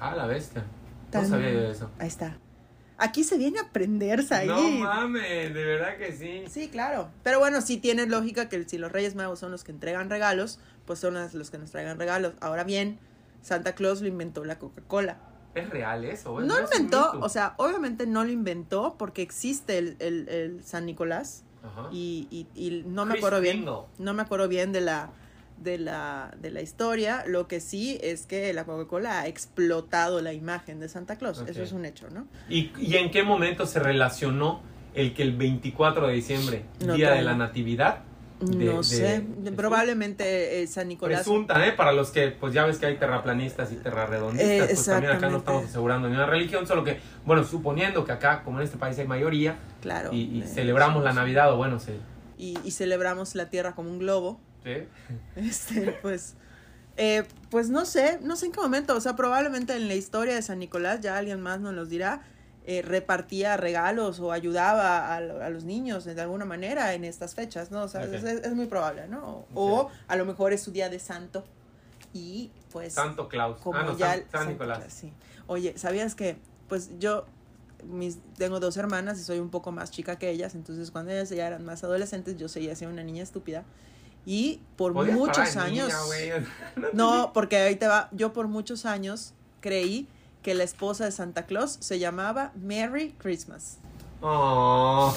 Ah, 0.00 0.14
la 0.14 0.26
bestia. 0.26 0.64
Tan- 1.10 1.22
No 1.22 1.28
sabía 1.28 1.52
yo 1.52 1.60
de 1.62 1.70
eso. 1.72 1.90
Ahí 1.98 2.08
está. 2.08 2.36
Aquí 2.98 3.24
se 3.24 3.36
viene 3.36 3.58
a 3.58 3.62
aprender, 3.62 4.22
Said. 4.22 4.48
No 4.48 4.62
mames, 4.70 5.52
de 5.52 5.64
verdad 5.64 5.98
que 5.98 6.12
sí. 6.12 6.44
Sí, 6.48 6.68
claro. 6.68 7.10
Pero 7.22 7.38
bueno, 7.38 7.60
sí 7.60 7.76
tiene 7.76 8.06
lógica 8.06 8.48
que 8.48 8.64
si 8.66 8.78
los 8.78 8.90
Reyes 8.90 9.14
Magos 9.14 9.38
son 9.38 9.50
los 9.50 9.64
que 9.64 9.72
entregan 9.72 10.08
regalos, 10.08 10.60
pues 10.86 10.98
son 10.98 11.14
los 11.14 11.50
que 11.50 11.58
nos 11.58 11.70
traigan 11.70 11.98
regalos. 11.98 12.32
Ahora 12.40 12.64
bien, 12.64 12.98
Santa 13.46 13.74
Claus 13.76 14.00
lo 14.02 14.08
inventó 14.08 14.44
la 14.44 14.58
Coca-Cola. 14.58 15.18
¿Es 15.54 15.70
real 15.70 16.04
eso? 16.04 16.40
No 16.40 16.58
lo 16.58 16.64
inventó, 16.64 17.12
o 17.20 17.28
sea, 17.28 17.54
obviamente 17.58 18.06
no 18.06 18.24
lo 18.24 18.30
inventó 18.30 18.96
porque 18.98 19.22
existe 19.22 19.78
el, 19.78 19.96
el- 20.00 20.28
el 20.28 20.64
San 20.64 20.84
Nicolás 20.84 21.44
Ajá. 21.62 21.88
y, 21.92 22.26
y- 22.30 22.46
y 22.56 22.82
no 22.86 23.06
me 23.06 23.14
acuerdo 23.14 23.40
bien, 23.40 23.64
no 23.64 24.14
me 24.14 24.22
acuerdo 24.22 24.48
bien 24.48 24.72
de 24.72 24.80
la, 24.80 25.10
de 25.62 25.78
la, 25.78 26.34
de 26.42 26.50
la 26.50 26.60
historia. 26.60 27.22
Lo 27.26 27.46
que 27.46 27.60
sí 27.60 27.98
es 28.02 28.26
que 28.26 28.52
la 28.52 28.64
Coca-Cola 28.64 29.20
ha 29.20 29.26
explotado 29.28 30.20
la 30.20 30.32
imagen 30.32 30.80
de 30.80 30.88
Santa 30.88 31.16
Claus. 31.16 31.42
Eso 31.46 31.62
es 31.62 31.70
un 31.72 31.84
hecho, 31.84 32.10
¿no? 32.10 32.26
¿Y, 32.50 32.72
y 32.78 32.96
en 32.96 33.12
qué 33.12 33.22
momento 33.22 33.64
se 33.64 33.78
relacionó 33.78 34.60
el 34.92 35.14
que 35.14 35.22
el 35.22 35.36
24 35.36 36.08
de 36.08 36.14
diciembre, 36.14 36.64
No 36.84 36.94
día 36.94 37.12
de 37.12 37.22
la 37.22 37.34
natividad? 37.36 38.00
De- 38.40 38.64
no 38.66 38.76
de 38.78 38.84
sé, 38.84 39.24
probablemente 39.56 40.62
eh, 40.62 40.66
San 40.66 40.88
Nicolás... 40.88 41.20
Presunta, 41.20 41.66
¿eh? 41.66 41.72
Para 41.72 41.92
los 41.92 42.10
que, 42.10 42.28
pues 42.28 42.52
ya 42.52 42.64
ves 42.66 42.78
que 42.78 42.86
hay 42.86 42.96
terraplanistas 42.96 43.72
y 43.72 43.76
terrarredondistas, 43.76 44.50
Eh, 44.70 44.72
pues 44.74 44.84
también 44.86 45.12
acá 45.12 45.28
no 45.28 45.38
estamos 45.38 45.64
asegurando 45.64 46.08
ni 46.08 46.14
una 46.14 46.26
religión, 46.26 46.66
solo 46.66 46.84
que, 46.84 47.00
bueno, 47.24 47.44
suponiendo 47.44 48.04
que 48.04 48.12
acá, 48.12 48.42
como 48.42 48.58
en 48.58 48.64
este 48.64 48.76
país 48.78 48.98
hay 48.98 49.06
mayoría, 49.06 49.56
Claro. 49.80 50.12
y, 50.12 50.22
y 50.38 50.42
eh, 50.42 50.46
celebramos 50.46 51.02
la 51.04 51.12
Navidad, 51.12 51.52
o 51.52 51.56
bueno, 51.56 51.78
se... 51.80 51.96
y, 52.38 52.58
y 52.64 52.70
celebramos 52.72 53.34
la 53.34 53.48
Tierra 53.50 53.74
como 53.74 53.90
un 53.90 53.98
globo. 53.98 54.40
¿sí? 54.64 54.84
Este, 55.36 55.96
pues, 56.02 56.34
eh, 56.98 57.24
pues 57.50 57.68
no 57.70 57.84
sé, 57.86 58.18
no 58.22 58.36
sé 58.36 58.46
en 58.46 58.52
qué 58.52 58.60
momento, 58.60 58.94
o 58.96 59.00
sea, 59.00 59.16
probablemente 59.16 59.74
en 59.76 59.88
la 59.88 59.94
historia 59.94 60.34
de 60.34 60.42
San 60.42 60.58
Nicolás, 60.58 61.00
ya 61.00 61.16
alguien 61.18 61.40
más 61.40 61.60
nos 61.60 61.74
los 61.74 61.88
dirá, 61.88 62.22
eh, 62.68 62.82
repartía 62.82 63.56
regalos 63.56 64.18
o 64.18 64.32
ayudaba 64.32 65.14
a, 65.14 65.16
a 65.18 65.50
los 65.50 65.62
niños 65.62 66.04
de 66.04 66.20
alguna 66.20 66.44
manera 66.44 66.94
en 66.94 67.04
estas 67.04 67.36
fechas, 67.36 67.70
¿no? 67.70 67.84
O 67.84 67.88
sea, 67.88 68.02
es, 68.02 68.24
es 68.24 68.54
muy 68.54 68.66
probable, 68.66 69.06
¿no? 69.06 69.46
O 69.54 69.88
a 70.08 70.16
lo 70.16 70.24
mejor 70.24 70.52
es 70.52 70.62
su 70.62 70.72
día 70.72 70.88
de 70.88 70.98
santo 70.98 71.44
y 72.12 72.50
pues... 72.72 72.94
Santo 72.94 73.28
Claus. 73.28 73.58
como 73.60 73.78
ah, 73.78 73.84
no, 73.84 73.96
ya 73.96 74.14
San, 74.14 74.24
San 74.32 74.48
Nicolás. 74.48 74.78
Claus, 74.78 74.92
sí. 74.92 75.12
Oye, 75.46 75.78
¿sabías 75.78 76.16
que 76.16 76.38
pues 76.68 76.90
yo 76.98 77.26
mis, 77.84 78.18
tengo 78.36 78.58
dos 78.58 78.76
hermanas 78.76 79.20
y 79.20 79.22
soy 79.22 79.38
un 79.38 79.50
poco 79.50 79.70
más 79.70 79.92
chica 79.92 80.18
que 80.18 80.30
ellas, 80.30 80.56
entonces 80.56 80.90
cuando 80.90 81.12
ellas 81.12 81.28
ya 81.30 81.46
eran 81.46 81.64
más 81.64 81.84
adolescentes 81.84 82.36
yo 82.36 82.48
seguía 82.48 82.74
siendo 82.74 82.94
una 82.94 83.04
niña 83.04 83.22
estúpida 83.22 83.64
y 84.24 84.60
por 84.76 84.92
muchos 84.92 85.56
años 85.56 85.92
niña, 86.18 86.44
no, 86.92 87.30
porque 87.32 87.58
ahí 87.58 87.76
te 87.76 87.86
va, 87.86 88.08
yo 88.10 88.32
por 88.32 88.48
muchos 88.48 88.86
años 88.86 89.34
creí 89.60 90.08
que 90.46 90.54
la 90.54 90.62
esposa 90.62 91.04
de 91.04 91.10
Santa 91.10 91.44
Claus 91.44 91.76
se 91.80 91.98
llamaba 91.98 92.52
Merry 92.54 93.16
Christmas. 93.18 93.78
Oh, 94.20 95.12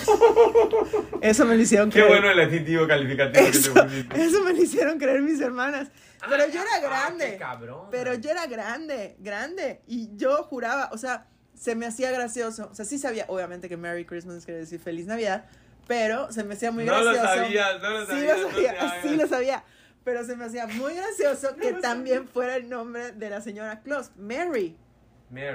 Eso 1.21 1.45
me 1.45 1.55
lo 1.55 1.61
hicieron 1.61 1.89
qué 1.91 1.99
creer. 1.99 2.09
bueno 2.09 2.31
el 2.31 2.39
adjetivo 2.39 2.87
calificativo 2.87 3.45
Eso, 3.45 3.73
que 3.75 3.79
te 3.81 3.85
pusiste. 3.87 4.21
eso 4.23 4.43
me 4.43 4.53
lo 4.53 4.61
hicieron 4.63 4.97
creer 4.97 5.21
mis 5.21 5.39
hermanas. 5.39 5.89
Pero 6.27 6.47
yo 6.47 6.61
era 6.61 6.69
Ah, 6.75 6.79
grande. 6.81 7.31
qué 7.33 7.37
cabrón. 7.37 7.87
Pero 7.91 8.15
yo 8.15 8.31
era 8.31 8.47
grande, 8.47 9.15
grande. 9.19 9.81
Y 9.85 10.09
yo 10.17 10.43
juraba, 10.45 10.89
o 10.93 10.97
sea, 10.97 11.27
se 11.53 11.75
me 11.75 11.85
hacía 11.85 12.09
gracioso. 12.11 12.69
O 12.71 12.75
sea, 12.75 12.85
sí 12.85 12.97
sabía, 12.97 13.25
obviamente, 13.27 13.69
que 13.69 13.77
Merry 13.77 14.05
Christmas 14.05 14.43
quiere 14.45 14.61
decir 14.61 14.79
Feliz 14.79 15.05
Navidad. 15.05 15.45
Pero 15.87 16.31
se 16.31 16.43
me 16.43 16.55
hacía 16.55 16.71
muy 16.71 16.85
No 16.85 16.99
lo 17.03 17.13
gracioso. 17.13 17.27
no 17.27 17.31
lo 17.35 17.37
Sí 17.37 17.53
sabías, 17.53 17.81
lo 17.81 17.89
no 17.99 18.05
sabía, 18.07 18.71
te 18.73 18.79
hagas. 18.79 18.93
sí 19.03 19.15
lo 19.15 19.27
sabía. 19.27 19.63
Pero 20.03 20.25
se 20.25 20.35
me 20.35 20.45
hacía 20.45 20.65
muy 20.65 20.95
gracioso 20.95 21.55
que 21.55 21.73
también 21.73 22.27
fuera 22.27 22.55
el 22.55 22.67
nombre 22.67 23.11
de 23.11 23.29
la 23.29 23.41
señora 23.41 23.81
Claus, 23.81 24.09
Mary. 24.17 24.75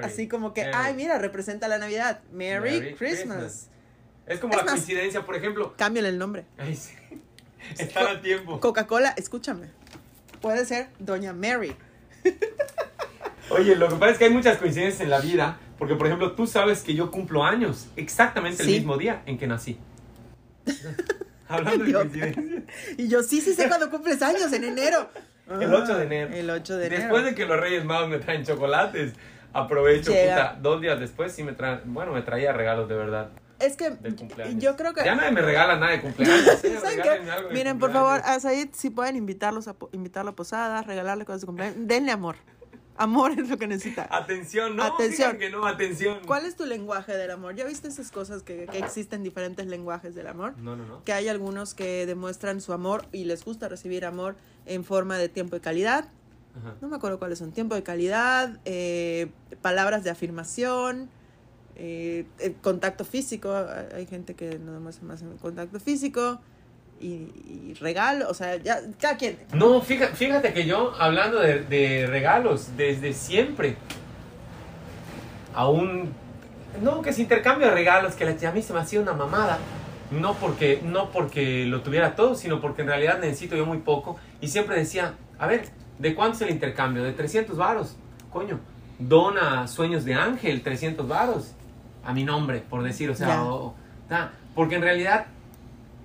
Así 0.03 0.27
como 0.27 0.53
que, 0.53 0.63
ay, 0.73 0.93
mira, 0.93 1.17
representa 1.17 1.67
la 1.67 1.77
Navidad. 1.77 2.21
Merry, 2.31 2.79
Merry 2.79 2.93
Christmas. 2.95 3.37
Christmas. 3.37 3.69
Es 4.27 4.39
como 4.39 4.53
Es 4.53 4.57
la 4.59 4.63
más- 4.63 4.73
coincidencia, 4.73 5.25
por 5.25 5.35
ejemplo. 5.35 5.73
Cámbiale 5.77 6.09
el 6.09 6.17
nombre. 6.17 6.45
Ay, 6.57 6.75
sí. 6.75 6.93
Están 7.77 8.07
a 8.07 8.21
tiempo. 8.21 8.59
Coca-Cola, 8.59 9.13
escúchame. 9.17 9.67
Puede 10.41 10.65
ser 10.65 10.87
Doña 10.99 11.33
Mary. 11.33 11.75
Oye, 13.49 13.75
lo 13.75 13.87
que 13.89 13.95
pasa 13.95 14.11
es 14.13 14.17
que 14.17 14.25
hay 14.25 14.29
muchas 14.31 14.57
coincidencias 14.57 15.01
en 15.01 15.09
la 15.09 15.19
vida. 15.19 15.59
Porque, 15.77 15.95
por 15.95 16.07
ejemplo, 16.07 16.31
tú 16.33 16.47
sabes 16.47 16.81
que 16.83 16.93
yo 16.95 17.11
cumplo 17.11 17.43
años 17.43 17.87
exactamente 17.95 18.63
el 18.63 18.69
Sí. 18.69 18.75
mismo 18.75 18.97
día 18.97 19.23
en 19.25 19.37
que 19.37 19.45
nací. 19.47 19.77
Hablando 21.47 21.83
de 21.85 21.93
coincidencias. 21.93 22.63
Y 22.97 23.07
yo 23.07 23.21
sí, 23.23 23.41
sí 23.41 23.53
sé 23.53 23.67
cuando 23.67 23.89
cumples 23.91 24.21
años, 24.21 24.51
en 24.53 24.63
enero. 24.63 25.09
El 25.47 25.71
8 25.73 25.97
de 25.97 26.03
enero. 26.05 26.33
El 26.33 26.49
8 26.49 26.77
de 26.77 26.87
enero. 26.87 27.01
Después 27.03 27.23
de 27.25 27.35
que 27.35 27.45
los 27.45 27.59
Reyes 27.59 27.85
Magos 27.85 28.09
me 28.09 28.17
traen 28.17 28.43
chocolates, 28.43 29.13
aprovecho, 29.55 30.11
Llega. 30.11 30.51
puta, 30.51 30.59
dos 30.61 30.81
días 30.81 30.99
después 30.99 31.31
sí 31.31 31.43
me 31.43 31.53
traen, 31.53 31.81
bueno, 31.85 32.11
me 32.11 32.21
traía 32.21 32.51
regalos 32.53 32.89
de 32.89 32.95
verdad 32.95 33.29
Es 33.59 33.77
que 33.77 33.97
yo 34.57 34.75
creo 34.75 34.93
que... 34.93 35.03
Ya 35.03 35.15
nadie 35.15 35.31
me 35.31 35.41
regala 35.41 35.77
nada 35.77 35.93
de 35.93 36.01
cumpleaños. 36.01 36.61
Miren, 37.51 37.79
por 37.79 37.91
favor, 37.91 38.21
a 38.23 38.39
Said 38.39 38.69
si 38.73 38.89
pueden 38.89 39.15
invitarlos 39.15 39.67
a, 39.67 39.75
invitarlo 39.93 40.31
a 40.31 40.35
posadas, 40.35 40.85
regalarle 40.85 41.25
cosas 41.25 41.41
de 41.41 41.47
cumpleaños, 41.47 41.77
denle 41.87 42.11
amor. 42.11 42.35
Amor 42.97 43.31
es 43.31 43.49
lo 43.49 43.57
que 43.57 43.67
necesita. 43.67 44.07
Atención, 44.09 44.75
no, 44.75 44.83
Atención. 44.83 45.33
digan 45.33 45.39
que 45.39 45.49
no, 45.49 45.65
atención. 45.65 46.19
¿Cuál 46.25 46.45
es 46.45 46.55
tu 46.55 46.65
lenguaje 46.65 47.17
del 47.17 47.29
amor? 47.29 47.53
¿Ya 47.55 47.65
viste 47.65 47.89
esas 47.89 48.09
cosas 48.09 48.41
que, 48.41 48.67
que 48.67 48.77
existen 48.77 49.21
diferentes 49.21 49.67
lenguajes 49.67 50.15
del 50.15 50.27
amor? 50.27 50.57
No, 50.57 50.77
no, 50.77 50.85
no. 50.85 51.03
Que 51.03 51.11
hay 51.11 51.27
algunos 51.27 51.73
que 51.73 52.05
demuestran 52.05 52.61
su 52.61 52.71
amor 52.71 53.05
y 53.11 53.25
les 53.25 53.43
gusta 53.43 53.67
recibir 53.67 54.05
amor 54.05 54.37
en 54.65 54.85
forma 54.85 55.17
de 55.17 55.27
tiempo 55.27 55.55
de 55.55 55.61
calidad. 55.61 56.07
Ajá. 56.57 56.75
No 56.81 56.87
me 56.87 56.95
acuerdo 56.95 57.19
cuáles 57.19 57.39
son. 57.39 57.51
Tiempo 57.51 57.75
de 57.75 57.83
calidad, 57.83 58.59
eh, 58.65 59.27
palabras 59.61 60.03
de 60.03 60.09
afirmación, 60.09 61.09
eh, 61.75 62.25
eh, 62.39 62.55
contacto 62.61 63.03
físico. 63.05 63.53
Hay- 63.93 64.05
gente 64.07 64.33
que 64.35 64.57
nada 64.59 64.79
más 64.79 65.01
más 65.03 65.21
en 65.21 65.35
contacto 65.37 65.79
físico 65.79 66.39
y, 67.01 67.07
y 67.07 67.75
regalo. 67.81 68.29
O 68.29 68.33
sea, 68.33 68.55
ya, 68.57 68.79
cada 68.99 69.17
quien. 69.17 69.37
No, 69.53 69.81
fíjate, 69.81 70.15
fíjate 70.15 70.53
que 70.53 70.65
yo, 70.65 70.93
hablando 70.97 71.39
de, 71.39 71.59
de 71.63 72.07
regalos, 72.07 72.69
desde 72.77 73.11
siempre, 73.13 73.75
aún, 75.53 76.13
no, 76.81 77.01
que 77.01 77.13
se 77.13 77.21
intercambio 77.21 77.67
de 77.67 77.73
regalos, 77.73 78.15
que 78.15 78.25
la- 78.25 78.49
a 78.49 78.51
mí 78.53 78.61
se 78.61 78.73
me 78.73 78.79
hacía 78.79 78.99
una 79.01 79.13
mamada, 79.13 79.57
no 80.11 80.35
porque, 80.35 80.81
no 80.83 81.11
porque 81.11 81.65
lo 81.65 81.81
tuviera 81.81 82.15
todo, 82.15 82.35
sino 82.35 82.61
porque 82.61 82.81
en 82.83 82.87
realidad 82.89 83.19
necesito 83.19 83.55
yo 83.55 83.65
muy 83.65 83.79
poco, 83.79 84.17
y 84.41 84.47
siempre 84.47 84.75
decía, 84.77 85.15
a 85.39 85.47
ver, 85.47 85.65
¿de 85.99 86.15
cuánto 86.15 86.35
es 86.37 86.41
el 86.43 86.49
intercambio? 86.51 87.03
De 87.03 87.13
300 87.13 87.57
varos, 87.57 87.95
coño, 88.31 88.59
dona 88.99 89.67
Sueños 89.67 90.05
de 90.05 90.13
Ángel, 90.15 90.61
300 90.61 91.07
varos, 91.07 91.51
a 92.03 92.13
mi 92.13 92.23
nombre, 92.23 92.59
por 92.69 92.83
decir, 92.83 93.09
o 93.09 93.15
sea, 93.15 93.43
o- 93.43 93.67
o- 93.67 93.75
ta, 94.09 94.31
porque 94.53 94.75
en 94.75 94.81
realidad... 94.81 95.25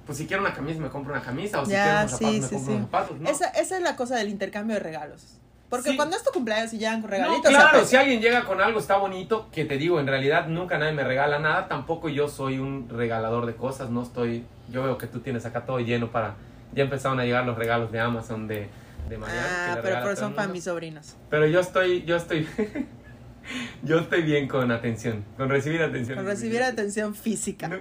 Pues 0.06 0.18
si 0.18 0.26
quiero 0.26 0.42
una 0.42 0.52
camisa 0.52 0.80
me 0.80 0.88
compro 0.88 1.12
una 1.12 1.22
camisa 1.22 1.60
o 1.60 1.64
si 1.66 1.70
Ya, 1.72 1.84
quiero 1.84 1.98
unos 2.00 2.10
zapatos 2.10 2.34
sí, 2.34 2.40
me 2.40 2.46
sí, 2.48 2.54
compro 2.54 2.72
sí. 2.72 2.76
unos 2.76 2.90
zapatos. 2.90 3.20
¿no? 3.20 3.28
Esa, 3.30 3.46
esa 3.50 3.76
es 3.76 3.82
la 3.82 3.94
cosa 3.94 4.16
del 4.16 4.28
intercambio 4.28 4.74
de 4.74 4.80
regalos. 4.80 5.36
Porque 5.68 5.94
cuando 5.94 6.16
es 6.16 6.24
tu 6.24 6.32
cumpleaños 6.32 6.72
y 6.72 6.78
llegan 6.78 7.00
con 7.00 7.10
No, 7.10 7.16
regalitos. 7.16 7.44
se 7.44 7.50
claro, 7.50 7.68
aprecia. 7.68 7.86
si 7.88 7.96
alguien 7.96 8.20
llega 8.20 8.42
con 8.44 8.60
algo 8.60 8.80
está 8.80 8.96
bonito, 8.96 9.46
que 9.52 9.64
te 9.66 9.76
digo, 9.78 10.00
en 10.00 10.08
realidad 10.08 10.48
nunca 10.48 10.78
nadie 10.78 10.94
me 10.94 11.04
regala 11.04 11.38
nada, 11.38 11.68
tampoco 11.68 12.08
yo 12.08 12.26
soy 12.28 12.58
un 12.58 12.88
regalador 12.88 13.46
de 13.46 13.54
cosas, 13.54 13.88
no 13.90 14.02
estoy, 14.02 14.44
yo 14.72 14.82
veo 14.82 14.98
que 14.98 15.06
tú 15.06 15.20
tienes 15.20 15.46
acá 15.46 15.60
todo 15.64 15.78
lleno 15.78 16.08
para, 16.10 16.34
ya 16.74 16.82
empezaron 16.82 17.20
a 17.20 17.24
llegar 17.24 17.44
los 17.46 17.56
regalos 17.56 17.92
de 17.92 18.00
Amazon 18.00 18.48
de, 18.48 18.68
de 19.10 19.18
Mariana. 19.18 19.42
que 19.46 19.52
Ah, 19.72 19.78
pero, 19.82 20.02
todo 20.02 20.16
son 20.16 20.34
para 20.34 20.48
mis 20.48 20.64
sobrinos. 20.64 21.16
Pero 21.28 21.46
yo 21.46 21.60
estoy, 21.60 22.02
yo 22.04 22.16
estoy, 22.16 22.48
yo 23.82 23.98
estoy 23.98 24.22
bien 24.22 24.48
con 24.48 24.70
atención, 24.70 25.24
con 25.36 25.48
recibir 25.50 25.82
atención. 25.82 26.16
Con 26.16 26.26
recibir 26.26 26.62
atención 26.62 27.14
física. 27.14 27.68
No, 27.68 27.76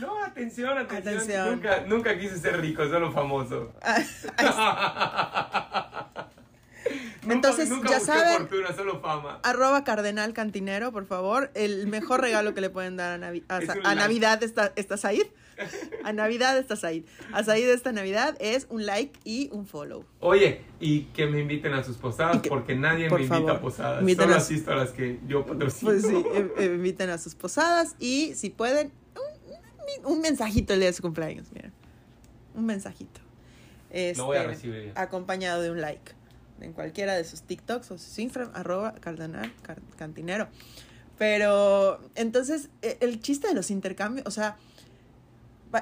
No, 0.00 0.24
atención, 0.24 0.76
atención, 0.78 1.14
Atención. 1.16 1.50
Nunca, 1.50 1.80
nunca 1.86 2.18
quise 2.18 2.38
ser 2.38 2.60
rico, 2.60 2.86
solo 2.88 3.10
famoso. 3.12 3.72
Nunca- 7.22 7.34
Entonces, 7.34 7.70
nunca 7.70 7.88
ya 7.88 8.00
saben- 8.00 8.36
fortuna, 8.40 8.72
solo 8.76 9.00
fama. 9.00 9.40
Arroba 9.42 9.82
Cardenal 9.84 10.34
Cantinero, 10.34 10.92
por 10.92 11.06
favor. 11.06 11.50
El 11.54 11.86
mejor 11.86 12.20
regalo 12.20 12.52
que 12.52 12.60
le 12.60 12.68
pueden 12.68 12.96
dar 12.98 13.12
a, 13.12 13.18
Navi- 13.18 13.44
a, 13.48 13.88
a. 13.88 13.94
Navidad 13.94 14.42
está, 14.42 14.72
está 14.76 14.98
Said. 14.98 15.26
A 16.04 16.12
Navidad 16.12 16.56
está 16.58 16.76
Said. 16.76 17.04
A 17.32 17.42
Said 17.44 17.68
esta 17.70 17.92
Navidad 17.92 18.36
es 18.40 18.66
un 18.70 18.86
like 18.86 19.18
y 19.24 19.48
un 19.52 19.66
follow. 19.66 20.04
Oye, 20.20 20.62
y 20.80 21.02
que 21.06 21.26
me 21.26 21.40
inviten 21.40 21.72
a 21.74 21.82
sus 21.84 21.96
posadas, 21.96 22.40
que- 22.42 22.48
porque 22.48 22.74
nadie 22.74 23.08
por 23.08 23.20
me 23.20 23.26
invita 23.26 23.52
a 23.52 23.60
posadas. 23.60 24.00
inviten 24.00 24.24
Solo 24.24 24.34
a- 24.34 24.38
asisto 24.38 24.72
a 24.72 24.76
las 24.76 24.90
que 24.90 25.20
yo 25.26 25.44
patrocino. 25.46 25.90
Pues 25.92 26.02
sí, 26.06 26.16
eh, 26.34 26.52
eh, 26.58 26.64
inviten 26.74 27.10
a 27.10 27.18
sus 27.18 27.34
posadas 27.34 27.94
y 27.98 28.34
si 28.34 28.50
pueden, 28.50 28.92
un, 30.04 30.12
un 30.14 30.20
mensajito 30.20 30.72
el 30.74 30.80
día 30.80 30.88
de 30.88 30.94
su 30.94 31.02
cumpleaños, 31.02 31.52
miren. 31.52 31.72
Un 32.54 32.66
mensajito. 32.66 33.20
Lo 34.16 34.26
voy 34.26 34.36
a 34.36 34.40
Este, 34.42 34.52
recibir. 34.54 34.92
Acompañado 34.96 35.62
de 35.62 35.70
un 35.70 35.80
like. 35.80 36.12
en 36.60 36.72
cualquiera 36.72 37.14
de 37.14 37.24
sus 37.24 37.42
TikToks 37.42 37.90
o 37.90 37.98
sus 37.98 38.18
Instagram, 38.18 38.50
arroba 38.54 38.94
cardenal 38.94 39.52
car- 39.62 39.82
cantinero. 39.98 40.48
Pero 41.18 42.00
entonces 42.14 42.70
e- 42.82 42.96
el 43.00 43.20
chiste 43.20 43.48
de 43.48 43.54
los 43.54 43.70
intercambios, 43.70 44.26
o 44.26 44.30
sea, 44.30 44.56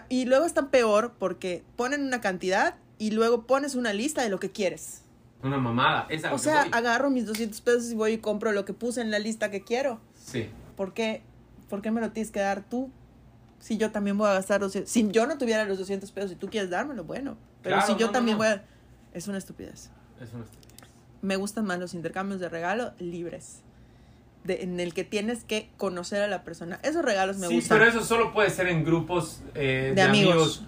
y 0.08 0.24
luego 0.24 0.44
están 0.46 0.68
peor 0.70 1.14
porque 1.18 1.64
ponen 1.76 2.02
una 2.02 2.20
cantidad 2.20 2.76
y 2.98 3.10
luego 3.10 3.46
pones 3.46 3.74
una 3.74 3.92
lista 3.92 4.22
de 4.22 4.28
lo 4.28 4.38
que 4.38 4.50
quieres. 4.50 5.02
Una 5.42 5.58
mamada. 5.58 6.06
Esa 6.08 6.32
O 6.32 6.38
sea, 6.38 6.62
agarro 6.72 7.10
mis 7.10 7.26
200 7.26 7.60
pesos 7.62 7.90
y 7.90 7.94
voy 7.94 8.12
y 8.12 8.18
compro 8.18 8.52
lo 8.52 8.64
que 8.64 8.74
puse 8.74 9.00
en 9.00 9.10
la 9.10 9.18
lista 9.18 9.50
que 9.50 9.62
quiero. 9.62 10.00
Sí. 10.14 10.48
¿Por 10.76 10.94
qué, 10.94 11.22
¿Por 11.68 11.82
qué 11.82 11.90
me 11.90 12.00
lo 12.00 12.12
tienes 12.12 12.30
que 12.30 12.40
dar 12.40 12.62
tú? 12.62 12.90
Si 13.58 13.76
yo 13.76 13.90
también 13.90 14.16
voy 14.18 14.28
a 14.28 14.34
gastar 14.34 14.60
200. 14.60 14.90
Si 14.90 15.08
yo 15.10 15.26
no 15.26 15.38
tuviera 15.38 15.64
los 15.64 15.78
200 15.78 16.10
pesos 16.12 16.32
y 16.32 16.36
tú 16.36 16.48
quieres 16.48 16.70
dármelo, 16.70 17.04
bueno. 17.04 17.36
Pero 17.62 17.76
Claro, 17.76 17.92
si 17.92 17.98
yo 17.98 18.06
no, 18.06 18.06
no, 18.06 18.12
también 18.12 18.38
no. 18.38 18.44
voy 18.44 18.52
a... 18.52 18.64
Es 19.12 19.28
una 19.28 19.38
estupidez. 19.38 19.90
Es 20.20 20.32
una 20.32 20.44
estupidez. 20.44 20.72
Me 21.22 21.36
gustan 21.36 21.64
más 21.64 21.78
los 21.78 21.94
intercambios 21.94 22.40
de 22.40 22.48
regalo 22.48 22.92
libres. 22.98 23.62
De, 24.44 24.62
en 24.62 24.80
el 24.80 24.92
que 24.92 25.04
tienes 25.04 25.44
que 25.44 25.68
conocer 25.76 26.20
a 26.22 26.26
la 26.26 26.42
persona. 26.42 26.80
Esos 26.82 27.04
regalos 27.04 27.36
me 27.38 27.46
sí, 27.46 27.54
gustan. 27.56 27.78
pero 27.78 27.88
eso 27.90 28.02
solo 28.04 28.32
puede 28.32 28.50
ser 28.50 28.66
en 28.68 28.84
grupos 28.84 29.40
eh, 29.54 29.88
de, 29.90 29.94
De 29.94 30.02
amigos. 30.02 30.34
amigos. 30.34 30.62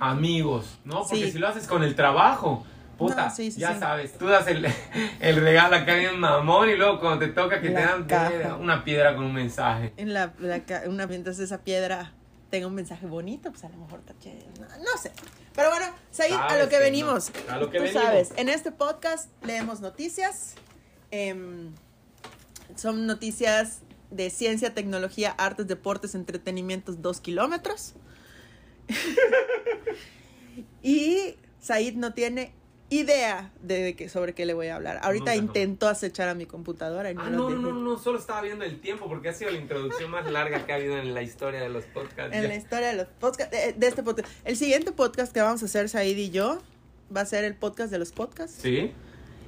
amigos. 0.00 0.78
¿no? 0.84 1.02
Porque 1.02 1.26
Sí. 1.26 1.32
si 1.32 1.38
lo 1.38 1.48
haces 1.48 1.66
con 1.66 1.82
el 1.82 1.94
trabajo, 1.94 2.64
puta, 2.96 3.26
No, 3.28 3.34
sí, 3.34 3.50
sí, 3.50 3.60
ya 3.60 3.74
sí. 3.74 3.80
sabes, 3.80 4.16
tú 4.16 4.26
das 4.28 4.46
el, 4.46 4.66
el 5.20 5.36
regalo 5.42 5.76
acá 5.76 5.94
bien 5.94 6.18
mamón 6.18 6.70
y 6.70 6.76
luego 6.76 7.00
cuando 7.00 7.18
te 7.26 7.32
toca 7.32 7.60
que 7.60 7.68
La 7.70 7.80
te 7.80 7.86
dan 7.86 8.04
caja. 8.04 8.32
eh, 8.32 8.52
una 8.58 8.82
piedra 8.84 9.14
con 9.14 9.24
un 9.24 9.34
mensaje. 9.34 9.92
En 9.98 10.14
la, 10.14 10.32
una, 10.86 11.06
mientras 11.06 11.38
esa 11.38 11.58
piedra 11.58 12.12
tenga 12.50 12.66
un 12.66 12.74
mensaje 12.74 13.04
bonito, 13.06 13.50
pues 13.50 13.62
a 13.64 13.68
lo 13.68 13.76
mejor 13.76 14.00
chévere. 14.20 14.46
No, 14.58 14.66
no 14.66 14.96
sé. 15.00 15.12
Pero 15.54 15.68
bueno, 15.70 15.86
Said, 16.12 16.32
a 16.34 16.56
lo 16.56 16.64
que 16.64 16.76
que 16.76 16.78
venimos. 16.78 17.30
no. 17.46 17.52
A 17.52 17.58
lo 17.58 17.70
que 17.70 17.76
Tú 17.78 17.84
venimos. 17.84 18.02
sabes, 18.02 18.32
en 18.36 18.48
este 18.48 18.72
podcast 18.72 19.28
leemos 19.44 19.80
noticias. 19.80 20.54
em, 21.10 21.72
son 22.76 23.06
noticias 23.06 23.80
de 24.10 24.30
ciencia, 24.30 24.74
tecnología, 24.74 25.30
artes, 25.30 25.66
deportes, 25.66 26.14
entretenimientos, 26.14 27.02
dos 27.02 27.20
kilómetros. 27.20 27.94
y 30.82 31.34
Said 31.60 31.94
no 31.94 32.14
tiene 32.14 32.52
idea 32.90 33.52
de 33.62 33.94
que, 33.94 34.08
sobre 34.08 34.32
qué 34.34 34.46
le 34.46 34.54
voy 34.54 34.68
a 34.68 34.76
hablar. 34.76 34.98
Ahorita 35.02 35.34
no. 35.34 35.42
intentó 35.42 35.88
acechar 35.88 36.28
a 36.30 36.34
mi 36.34 36.46
computadora 36.46 37.10
y 37.10 37.14
no 37.14 37.22
Ah, 37.22 37.28
no, 37.30 37.50
no, 37.50 37.72
no, 37.72 37.98
solo 37.98 38.18
estaba 38.18 38.40
viendo 38.40 38.64
el 38.64 38.80
tiempo 38.80 39.08
porque 39.08 39.28
ha 39.28 39.34
sido 39.34 39.50
la 39.50 39.58
introducción 39.58 40.10
más 40.10 40.30
larga 40.30 40.64
que 40.64 40.72
ha 40.72 40.76
habido 40.76 40.96
en 40.96 41.12
la 41.12 41.20
historia 41.22 41.60
de 41.60 41.68
los 41.68 41.84
podcasts. 41.84 42.34
En 42.34 42.42
Ya. 42.42 42.48
la 42.48 42.54
historia 42.56 42.88
de 42.88 42.94
los 42.96 43.08
podcasts, 43.08 43.50
de, 43.54 43.74
de 43.74 43.86
este 43.86 44.02
podcast. 44.02 44.30
El 44.44 44.56
siguiente 44.56 44.92
podcast 44.92 45.32
que 45.34 45.40
vamos 45.42 45.62
a 45.62 45.66
hacer, 45.66 45.90
Said 45.90 46.16
y 46.16 46.30
yo, 46.30 46.62
va 47.14 47.20
a 47.22 47.26
ser 47.26 47.44
el 47.44 47.54
podcast 47.54 47.90
de 47.90 47.98
los 47.98 48.12
podcasts. 48.12 48.58
Sí. 48.62 48.92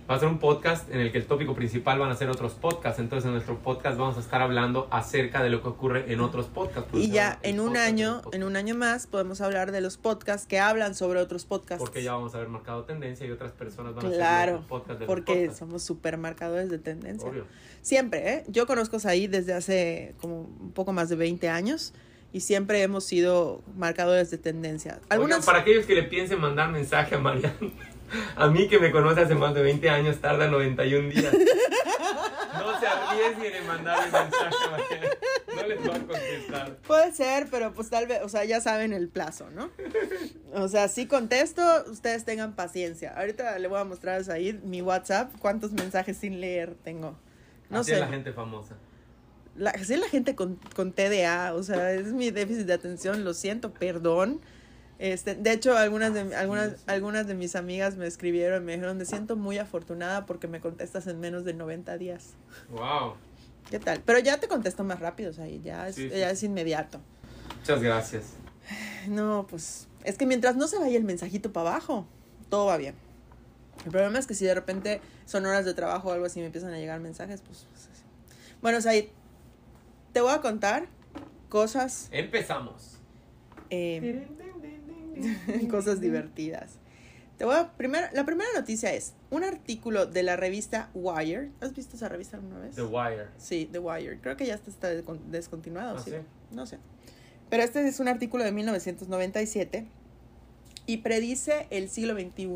Va 0.09 0.17
a 0.17 0.19
ser 0.19 0.27
un 0.29 0.41
podcast 0.41 0.91
en 0.91 0.99
el 1.01 1.13
que 1.13 1.19
el 1.19 1.27
tópico 1.27 1.55
principal 1.55 1.99
van 2.01 2.11
a 2.11 2.17
ser 2.17 2.29
otros 2.31 2.55
podcasts. 2.55 2.99
Entonces, 2.99 3.27
en 3.27 3.33
nuestro 3.33 3.59
podcast 3.59 3.97
vamos 3.97 4.17
a 4.17 4.21
estar 4.21 4.43
hablando 4.43 4.89
acerca 4.91 5.41
de 5.41 5.51
lo 5.51 5.63
que 5.63 5.69
ocurre 5.69 6.13
en 6.13 6.21
otros 6.21 6.47
podcasts. 6.47 6.91
Y 6.95 7.11
ya 7.11 7.39
en 7.45 7.61
un 7.61 7.69
podcast 7.69 7.87
año, 7.87 8.23
en 8.33 8.43
un 8.43 8.57
año 8.57 8.75
más, 8.75 9.07
podemos 9.07 9.41
hablar 9.41 9.71
de 9.71 9.81
los 9.81 9.99
podcasts 9.99 10.49
que 10.49 10.59
hablan 10.59 10.97
sobre 10.97 11.21
otros 11.21 11.45
podcasts. 11.45 11.79
Porque 11.85 12.03
ya 12.03 12.15
vamos 12.15 12.35
a 12.35 12.39
haber 12.39 12.49
marcado 12.49 12.83
tendencia 12.85 13.25
y 13.25 13.31
otras 13.31 13.53
personas 13.53 13.95
van 13.95 14.05
a 14.05 14.09
hacer 14.09 14.19
Claro, 14.19 14.65
podcasts 14.69 14.99
de 14.99 15.07
porque 15.07 15.35
podcasts. 15.35 15.59
somos 15.61 15.83
super 15.85 16.19
marcadores 16.19 16.71
de 16.71 16.79
tendencia. 16.79 17.29
Obvio. 17.29 17.47
Siempre, 17.81 18.35
¿eh? 18.35 18.45
Yo 18.49 18.67
conozco 18.67 18.97
a 18.97 19.01
Said 19.01 19.31
desde 19.31 19.53
hace 19.55 20.17
como 20.21 20.41
un 20.41 20.73
poco 20.73 20.93
más 20.93 21.09
de 21.09 21.15
20 21.15 21.49
años 21.49 21.95
y 22.33 22.41
siempre 22.41 22.83
hemos 22.83 23.05
sido 23.05 23.63
marcadores 23.77 24.31
de 24.33 24.39
tendencia. 24.39 25.01
Algunas 25.09 25.39
Oigan, 25.39 25.47
para 25.47 25.59
aquellos 25.61 25.87
que 25.87 25.95
le 25.95 26.03
piensen 26.03 26.41
mandar 26.41 26.69
mensaje 26.71 27.15
a 27.15 27.19
Mariana, 27.19 27.55
a 28.37 28.49
mí 28.49 28.69
que 28.69 28.79
me 28.79 28.91
conoce 28.91 29.21
hace 29.23 29.35
más 29.35 29.55
de 29.55 29.63
20 29.63 29.91
años, 29.91 30.19
tarda 30.21 30.49
91 30.49 31.09
días. 31.09 31.33
No 32.59 32.79
se 32.79 32.87
arriesguen 32.87 33.55
en 33.55 33.67
mandarle 33.67 34.05
mensaje. 34.11 35.19
No 35.57 35.63
les 35.67 35.79
va 35.81 35.95
a 35.95 35.99
contestar. 35.99 36.77
Puede 36.87 37.13
ser, 37.13 37.49
pero 37.51 37.73
pues 37.73 37.91
tal 37.91 38.07
vez, 38.07 38.21
o 38.23 38.29
sea, 38.29 38.45
ya 38.45 38.61
saben 38.61 38.93
el 38.93 39.09
plazo, 39.09 39.51
¿no? 39.51 39.71
O 40.53 40.69
sea, 40.69 40.89
si 40.89 41.07
contesto, 41.07 41.63
ustedes 41.91 42.25
tengan 42.25 42.55
paciencia. 42.55 43.15
Ahorita 43.17 43.59
le 43.59 43.69
voy 43.69 43.81
a 43.81 43.85
mostrar 43.85 44.21
a 44.21 44.25
Said 44.25 44.63
mi 44.63 44.83
WhatsApp, 44.83 45.33
cuántos 45.39 45.73
mensajes 45.73 46.17
sin 46.17 46.41
leer 46.41 46.75
tengo. 46.83 47.17
No 47.69 47.81
Así 47.81 47.91
sé. 47.91 47.95
es 47.95 48.01
la 48.01 48.09
gente 48.09 48.33
famosa. 48.33 48.77
La, 49.57 49.71
así 49.71 49.95
es 49.95 50.01
la 50.01 50.09
gente 50.09 50.35
con, 50.35 50.59
con 50.75 50.93
TDA, 50.93 51.55
o 51.55 51.63
sea, 51.63 51.93
es 51.93 52.13
mi 52.13 52.31
déficit 52.31 52.67
de 52.67 52.73
atención, 52.73 53.25
lo 53.25 53.35
siento, 53.35 53.73
perdón. 53.73 54.41
Este, 55.03 55.35
de 55.35 55.53
hecho, 55.53 55.79
algunas 55.79 56.13
de, 56.13 56.37
algunas, 56.37 56.75
algunas 56.87 57.27
de 57.27 57.33
mis 57.35 57.57
amigas 57.57 57.97
me 57.97 58.07
escribieron 58.07 58.63
y 58.63 58.67
me 58.67 58.73
dijeron, 58.75 58.99
me 58.99 59.07
siento 59.07 59.35
muy 59.35 59.57
afortunada 59.57 60.27
porque 60.27 60.47
me 60.47 60.61
contestas 60.61 61.07
en 61.07 61.19
menos 61.21 61.47
de 61.47 61.55
90 61.55 61.97
días. 61.97 62.35
Wow. 62.69 63.15
¿Qué 63.71 63.79
tal? 63.79 64.03
Pero 64.05 64.19
ya 64.19 64.39
te 64.41 64.47
contesto 64.47 64.85
más 64.85 65.01
rápido, 65.01 65.31
o 65.31 65.33
sea, 65.33 65.47
ya 65.47 65.89
es, 65.89 65.95
Sí, 65.97 66.11
sí. 66.11 66.19
ya 66.19 66.29
es 66.31 66.43
inmediato. 66.43 67.01
Muchas 67.59 67.83
gracias. 67.83 68.25
No, 69.09 69.47
pues 69.49 69.89
es 70.05 70.19
que 70.19 70.27
mientras 70.27 70.55
no 70.57 70.69
se 70.69 70.79
vaya 70.79 70.99
el 70.99 71.05
mensajito 71.05 71.51
para 71.53 71.71
abajo, 71.71 72.07
todo 72.51 72.67
va 72.67 72.77
bien. 72.77 72.95
El 73.87 73.91
problema 73.93 74.19
es 74.19 74.27
que 74.27 74.35
si 74.35 74.45
de 74.45 74.55
repente 74.55 75.01
son 75.25 75.47
horas 75.47 75.65
de 75.65 75.73
trabajo 75.73 76.11
o 76.11 76.13
algo 76.13 76.27
así 76.27 76.41
me 76.41 76.47
empiezan 76.47 76.75
a 76.75 76.79
llegar 76.79 77.01
mensajes, 77.01 77.41
pues... 77.41 77.67
pues, 77.71 77.89
así. 77.91 78.03
Bueno, 78.61 78.83
Said, 78.83 79.07
te 80.13 80.21
voy 80.21 80.33
a 80.33 80.43
contar 80.43 80.87
cosas, 81.49 82.09
Empezamos. 82.13 82.99
eh, 83.71 84.27
cosas 85.71 86.01
divertidas. 86.01 86.73
Te 87.39 87.47
voy 87.47 87.55
a, 87.55 87.71
primero, 87.73 88.07
la 88.13 88.25
primera 88.27 88.51
noticia 88.55 88.93
es 88.93 89.15
un 89.31 89.45
artículo 89.45 90.05
de 90.07 90.23
la 90.23 90.37
revista 90.37 90.91
Wire. 90.93 91.51
¿Has 91.63 91.75
visto 91.75 91.97
esa 91.97 92.09
revista 92.09 92.37
alguna 92.37 92.59
vez? 92.59 92.75
The 92.75 92.83
Wire. 92.83 93.27
Sí, 93.39 93.67
The 93.73 93.79
Wire. 93.79 94.19
Creo 94.21 94.37
que 94.37 94.45
ya 94.47 94.55
está, 94.55 94.71
está 94.71 94.93
descon- 94.93 95.21
descontinuado. 95.31 95.97
Ah, 95.97 96.03
¿sí? 96.05 96.11
¿sí? 96.11 96.17
No 96.51 96.67
sé. 96.67 96.79
Pero 97.49 97.63
este 97.63 97.87
es 97.89 97.99
un 97.99 98.09
artículo 98.09 98.45
de 98.45 98.53
1997 98.53 99.87
y 100.87 100.99
predice 100.99 101.67
el 101.71 101.89
siglo 101.89 102.15
XXI 102.15 102.47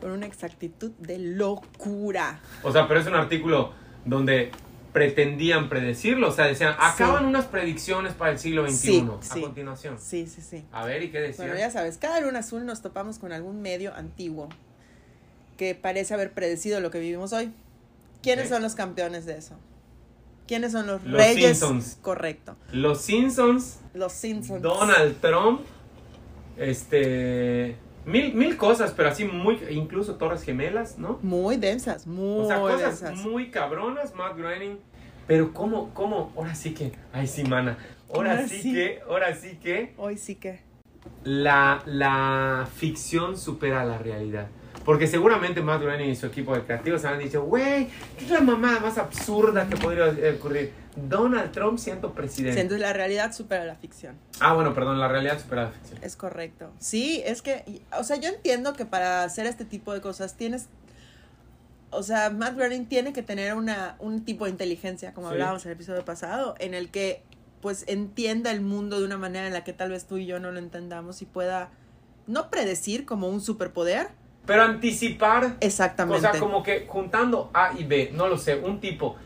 con 0.00 0.10
una 0.10 0.26
exactitud 0.26 0.90
de 0.98 1.18
locura. 1.18 2.40
O 2.64 2.72
sea, 2.72 2.88
pero 2.88 3.00
es 3.00 3.06
un 3.06 3.14
artículo 3.14 3.72
donde 4.04 4.50
pretendían 4.92 5.68
predecirlo. 5.68 6.28
O 6.28 6.32
sea, 6.32 6.46
decían, 6.46 6.74
acaban 6.78 7.24
unas 7.24 7.46
predicciones 7.46 8.12
para 8.14 8.32
el 8.32 8.38
siglo 8.38 8.68
XXI. 8.68 8.76
Sí, 8.76 9.08
a 9.20 9.34
sí. 9.34 9.40
continuación. 9.40 9.98
Sí, 9.98 10.26
sí, 10.26 10.42
sí. 10.42 10.64
A 10.72 10.84
ver, 10.84 11.02
¿y 11.02 11.10
qué 11.10 11.20
decían? 11.20 11.48
Bueno, 11.48 11.60
ya 11.60 11.70
sabes, 11.70 11.98
cada 11.98 12.20
luna 12.20 12.40
azul 12.40 12.66
nos 12.66 12.82
topamos 12.82 13.18
con 13.18 13.32
algún 13.32 13.62
medio 13.62 13.94
antiguo 13.94 14.48
que 15.56 15.74
parece 15.74 16.14
haber 16.14 16.32
predecido 16.32 16.80
lo 16.80 16.90
que 16.90 16.98
vivimos 16.98 17.32
hoy. 17.32 17.52
¿Quiénes 18.22 18.48
son 18.48 18.62
los 18.62 18.74
campeones 18.74 19.26
de 19.26 19.36
eso? 19.38 19.56
¿Quiénes 20.46 20.72
son 20.72 20.86
los, 20.86 21.04
Los 21.04 21.20
reyes? 21.20 21.58
Simpsons. 21.58 21.98
Correcto. 22.02 22.56
Los 22.72 23.02
Simpsons, 23.02 23.78
Los 23.94 24.12
Simpsons. 24.12 24.62
Donald 24.62 25.20
Trump, 25.20 25.60
este... 26.56 27.76
Mil, 28.04 28.34
mil 28.34 28.56
cosas, 28.56 28.92
pero 28.96 29.10
así 29.10 29.24
muy... 29.24 29.58
Incluso 29.70 30.16
Torres 30.16 30.42
Gemelas, 30.42 30.98
¿no? 30.98 31.18
Muy 31.22 31.56
densas, 31.56 32.06
muy 32.06 32.44
O 32.44 32.46
sea, 32.46 32.58
cosas 32.60 33.00
densas. 33.00 33.24
muy 33.24 33.50
cabronas, 33.50 34.14
Matt 34.14 34.36
Groening. 34.36 34.78
Pero 35.26 35.52
cómo, 35.52 35.90
cómo, 35.94 36.32
ahora 36.36 36.54
sí 36.54 36.74
que... 36.74 36.92
Ay, 37.12 37.26
sí, 37.26 37.44
mana. 37.44 37.76
Ahora 38.12 38.32
Ahora 38.32 38.48
sí, 38.48 38.62
sí. 38.62 38.72
que, 38.72 39.00
ahora 39.08 39.34
sí 39.36 39.58
que... 39.62 39.94
Hoy 39.96 40.16
sí 40.16 40.34
que. 40.36 40.60
la, 41.24 41.82
la 41.86 42.66
ficción 42.74 43.36
supera 43.36 43.84
la 43.84 43.98
realidad. 43.98 44.48
Porque 44.84 45.06
seguramente 45.06 45.60
Matt 45.62 45.82
Groening 45.82 46.08
y 46.10 46.16
su 46.16 46.26
equipo 46.26 46.54
de 46.54 46.62
creativos 46.62 47.04
han 47.04 47.18
dicho, 47.18 47.42
güey, 47.44 47.88
¿qué 48.18 48.24
es 48.24 48.30
la 48.30 48.40
mamada 48.40 48.80
más 48.80 48.96
absurda 48.98 49.68
que 49.68 49.76
podría 49.76 50.06
ocurrir? 50.34 50.72
Donald 50.96 51.52
Trump 51.52 51.78
siendo 51.78 52.12
presidente. 52.14 52.54
Siento 52.54 52.76
la 52.78 52.92
realidad 52.92 53.32
supera 53.32 53.64
la 53.64 53.76
ficción. 53.76 54.16
Ah, 54.40 54.54
bueno, 54.54 54.74
perdón, 54.74 54.98
la 54.98 55.06
realidad 55.08 55.38
supera 55.40 55.64
la 55.64 55.70
ficción. 55.72 55.98
Es 56.02 56.16
correcto. 56.16 56.70
Sí, 56.78 57.22
es 57.24 57.42
que, 57.42 57.82
o 57.98 58.02
sea, 58.04 58.16
yo 58.16 58.28
entiendo 58.30 58.72
que 58.72 58.86
para 58.86 59.22
hacer 59.22 59.46
este 59.46 59.64
tipo 59.64 59.92
de 59.92 60.00
cosas 60.00 60.36
tienes, 60.36 60.66
o 61.90 62.02
sea, 62.02 62.30
Matt 62.30 62.56
Groening 62.56 62.86
tiene 62.86 63.12
que 63.12 63.22
tener 63.22 63.54
una, 63.54 63.96
un 63.98 64.24
tipo 64.24 64.46
de 64.46 64.50
inteligencia, 64.52 65.12
como 65.12 65.28
Sí. 65.28 65.34
hablábamos 65.34 65.64
en 65.66 65.72
el 65.72 65.76
episodio 65.76 66.04
pasado, 66.04 66.54
en 66.58 66.74
el 66.74 66.90
que 66.90 67.22
pues 67.60 67.84
entienda 67.86 68.50
el 68.50 68.62
mundo 68.62 68.98
de 68.98 69.04
una 69.04 69.18
manera 69.18 69.46
en 69.46 69.52
la 69.52 69.62
que 69.64 69.74
tal 69.74 69.90
vez 69.90 70.06
tú 70.06 70.16
y 70.16 70.24
yo 70.24 70.40
no 70.40 70.50
lo 70.50 70.58
entendamos 70.58 71.20
y 71.20 71.26
pueda 71.26 71.68
no 72.26 72.50
predecir 72.50 73.04
como 73.04 73.28
un 73.28 73.42
superpoder. 73.42 74.08
Pero 74.46 74.62
anticipar, 74.62 75.56
Exactamente. 75.60 76.26
o 76.26 76.32
sea, 76.32 76.40
como 76.40 76.62
que 76.62 76.86
juntando 76.88 77.50
A 77.54 77.72
y 77.78 77.84
B, 77.84 78.10
no 78.14 78.26
lo 78.28 78.36
sé, 78.38 78.56
un 78.56 78.80
tipo 78.80 79.16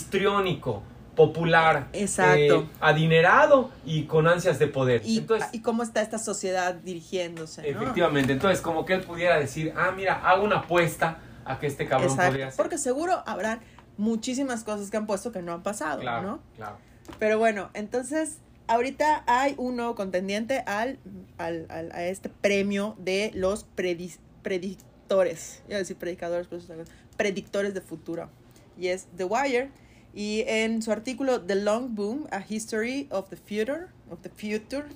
histriónico, 0.00 0.82
popular, 1.16 1.88
Exacto. 1.92 2.36
eh, 2.62 2.66
adinerado 2.80 3.70
y 3.84 4.04
con 4.04 4.26
ansias 4.26 4.58
de 4.58 4.68
poder. 4.68 5.02
y, 5.04 5.18
Entonces, 5.18 5.48
y 5.52 5.60
cómo 5.60 5.82
está 5.82 6.00
esta 6.00 6.18
sociedad 6.18 6.74
dirigiéndose. 6.74 7.60
¿no? 7.62 7.68
efectivamente, 7.68 8.32
entonces 8.32 8.62
como 8.62 8.86
que 8.86 8.94
él 8.94 9.02
pudiera 9.02 9.38
decir, 9.38 9.74
ah, 9.76 9.90
mira, 9.94 10.14
hago 10.26 10.44
una 10.44 10.58
apuesta 10.60 11.18
a 11.44 11.58
que 11.58 11.66
este 11.66 11.86
cabrón 11.86 12.10
Exacto. 12.10 12.30
podría 12.30 12.50
ser. 12.50 12.56
Porque 12.56 12.78
seguro 12.78 13.22
habrán 13.26 13.60
muchísimas 13.98 14.64
cosas 14.64 14.90
que 14.90 14.96
han 14.96 15.06
puesto 15.06 15.30
que 15.32 15.42
no 15.42 15.52
han 15.52 15.62
pasado, 15.62 16.00
Claro, 16.00 16.22
¿no? 16.26 16.40
claro. 16.56 16.78
Pero 17.18 17.38
bueno, 17.38 17.68
entonces 17.74 18.38
ahorita 18.68 19.24
hay 19.26 19.54
un 19.58 19.76
nuevo 19.76 19.94
contendiente 19.96 20.60
al, 20.66 20.98
al, 21.36 21.66
al- 21.68 21.92
a 21.92 22.04
este 22.04 22.30
premio 22.30 22.94
de 22.98 23.30
los 23.34 23.66
predis- 23.76 24.20
predictores. 24.42 25.62
Iba 25.68 25.76
a 25.76 25.78
decir 25.80 25.96
predicadores, 25.96 26.46
pero 26.48 26.62
eso 26.62 26.72
predictores 27.16 27.74
de 27.74 27.80
futuro. 27.80 28.30
Y 28.78 28.88
es 28.88 29.06
The 29.16 29.24
Wire. 29.24 29.70
Y 30.14 30.44
en 30.46 30.82
su 30.82 30.90
artículo 30.90 31.40
The 31.40 31.54
Long 31.54 31.94
Boom, 31.94 32.26
A 32.30 32.44
History 32.48 33.08
of 33.10 33.28
the 33.28 33.36
Future, 33.36 33.86
of 34.10 34.20
the 34.22 34.30
Future 34.30 34.86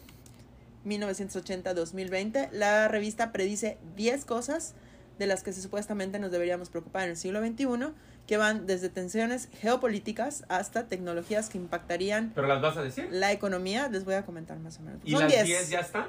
1980-2020, 0.85 2.51
la 2.53 2.89
revista 2.89 3.33
predice 3.33 3.79
10 3.97 4.25
cosas 4.25 4.75
de 5.19 5.27
las 5.27 5.43
que 5.43 5.53
supuestamente 5.53 6.19
nos 6.19 6.33
deberíamos 6.33 6.71
preocupar 6.71 7.05
en 7.05 7.11
el 7.11 7.17
siglo 7.17 7.41
XXI, 7.41 7.67
que 8.27 8.37
van 8.37 8.67
desde 8.67 8.89
tensiones 8.89 9.49
geopolíticas 9.61 10.45
hasta 10.49 10.89
tecnologías 10.89 11.49
que 11.49 11.59
impactarían 11.59 12.33
¿Pero 12.35 12.47
las 12.47 12.61
vas 12.61 12.77
a 12.77 12.83
decir? 12.83 13.09
la 13.11 13.33
economía. 13.33 13.89
Les 13.89 14.05
voy 14.05 14.15
a 14.15 14.25
comentar 14.25 14.59
más 14.59 14.79
o 14.79 14.83
menos. 14.83 15.01
¿Y 15.05 15.13
Son 15.13 15.21
las 15.23 15.33
10. 15.33 15.45
10 15.47 15.71
ya 15.71 15.81
están? 15.81 16.07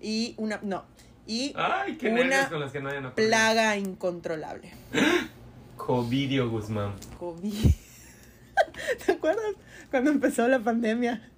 Y 0.00 0.34
una, 0.36 0.60
no, 0.62 0.84
y 1.26 1.52
Ay, 1.56 1.96
qué 1.96 2.08
Una 2.08 2.24
nervios 2.24 2.46
con 2.48 2.60
las 2.60 2.72
que 2.72 2.80
plaga 3.14 3.76
incontrolable. 3.76 4.72
Covidio 5.76 6.48
Guzmán. 6.48 6.94
COVID. 7.18 7.52
¿Te 9.06 9.12
acuerdas 9.12 9.44
cuando 9.90 10.10
empezó 10.10 10.46
la 10.46 10.60
pandemia? 10.60 11.28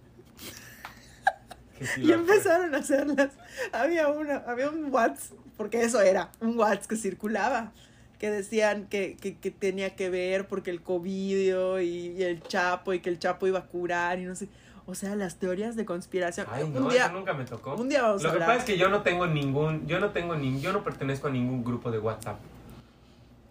Sí 1.81 2.03
Y 2.03 2.13
empezaron 2.13 2.75
a 2.75 2.79
hacerlas. 2.79 3.31
Había 3.73 4.09
una, 4.09 4.37
había 4.47 4.69
un 4.69 4.93
WhatsApp, 4.93 5.39
porque 5.57 5.83
eso 5.83 6.01
era, 6.01 6.31
un 6.41 6.59
WhatsApp 6.59 6.87
que 6.87 6.97
circulaba, 6.97 7.73
que 8.19 8.31
decían 8.31 8.87
que, 8.87 9.17
que, 9.17 9.37
que 9.39 9.51
tenía 9.51 9.95
que 9.95 10.11
ver 10.11 10.49
porque 10.49 10.71
el 10.71 10.83
COVID 10.83 11.81
y, 11.81 12.15
y 12.19 12.23
el 12.23 12.43
Chapo, 12.43 12.93
y 12.93 13.01
que 13.01 13.11
el 13.11 13.19
Chapo 13.19 13.47
iba 13.47 13.61
a 13.61 13.67
curar 13.67 14.19
y 14.19 14.25
no 14.25 14.35
sé. 14.35 14.49
O 14.91 14.95
sea, 14.95 15.15
las 15.17 15.37
teorías 15.37 15.77
de 15.77 15.85
conspiración. 15.85 16.47
Ay, 16.51 16.67
no, 16.67 16.81
un 16.81 16.89
día, 16.89 17.05
eso 17.05 17.13
nunca 17.13 17.35
me 17.35 17.45
tocó. 17.45 17.75
un 17.75 17.91
día 17.91 18.01
vamos 18.01 18.23
Lo 18.23 18.31
a 18.31 18.33
que 18.33 18.39
pasa 18.39 18.57
es 18.57 18.65
que 18.65 18.79
yo 18.79 18.89
no 18.89 19.03
tengo 19.03 19.27
ningún, 19.27 19.87
yo 19.87 20.01
no 20.01 20.13
tengo 20.13 20.35
ni, 20.35 20.63
yo 20.63 20.73
no 20.73 20.83
pertenezco 20.83 21.27
a 21.27 21.31
ningún 21.31 21.63
grupo 21.63 21.91
de 21.91 21.99
WhatsApp. 21.99 22.39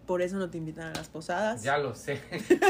Por 0.07 0.23
eso 0.23 0.37
no 0.37 0.49
te 0.49 0.57
invitan 0.57 0.87
a 0.87 0.93
las 0.95 1.09
posadas. 1.09 1.61
Ya 1.61 1.77
lo 1.77 1.93
sé. 1.93 2.19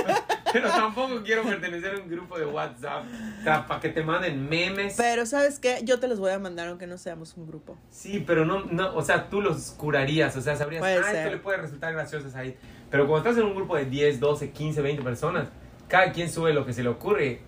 Pero 0.52 0.70
tampoco 0.70 1.24
quiero 1.24 1.44
pertenecer 1.44 1.96
a 1.96 2.00
un 2.02 2.10
grupo 2.10 2.38
de 2.38 2.46
WhatsApp. 2.46 3.06
O 3.40 3.44
sea, 3.44 3.66
para 3.66 3.80
que 3.80 3.88
te 3.88 4.04
manden 4.04 4.50
memes. 4.50 4.96
Pero 4.98 5.26
¿sabes 5.26 5.60
qué? 5.60 5.80
Yo 5.84 6.02
te 6.02 6.10
los 6.10 6.20
voy 6.20 6.32
a 6.32 6.40
mandar 6.40 6.68
aunque 6.68 6.88
no 6.88 6.98
seamos 6.98 7.38
un 7.38 7.48
grupo. 7.48 7.78
Sí, 7.90 8.22
pero 8.28 8.44
no, 8.44 8.66
no, 8.66 8.94
o 8.96 9.02
sea, 9.02 9.30
tú 9.30 9.40
los 9.40 9.72
curarías, 9.78 10.36
o 10.36 10.42
sea, 10.42 10.58
sabrías, 10.58 10.82
Puede 10.82 10.98
ah, 10.98 11.12
esto 11.14 11.30
le 11.30 11.38
puede 11.38 11.60
resultar 11.60 11.94
gracioso 11.94 12.28
ahí. 12.38 12.58
Pero 12.92 13.08
cuando 13.08 13.30
estás 13.30 13.42
en 13.42 13.50
un 13.50 13.56
grupo 13.56 13.78
de 13.78 13.86
10, 13.86 14.20
12, 14.20 14.50
15, 14.50 14.82
20 14.82 15.04
personas, 15.04 15.48
cada 15.88 16.12
quien 16.12 16.30
sube 16.30 16.52
lo 16.54 16.66
que 16.66 16.74
se 16.74 16.84
le 16.84 16.90
ocurre. 16.90 17.40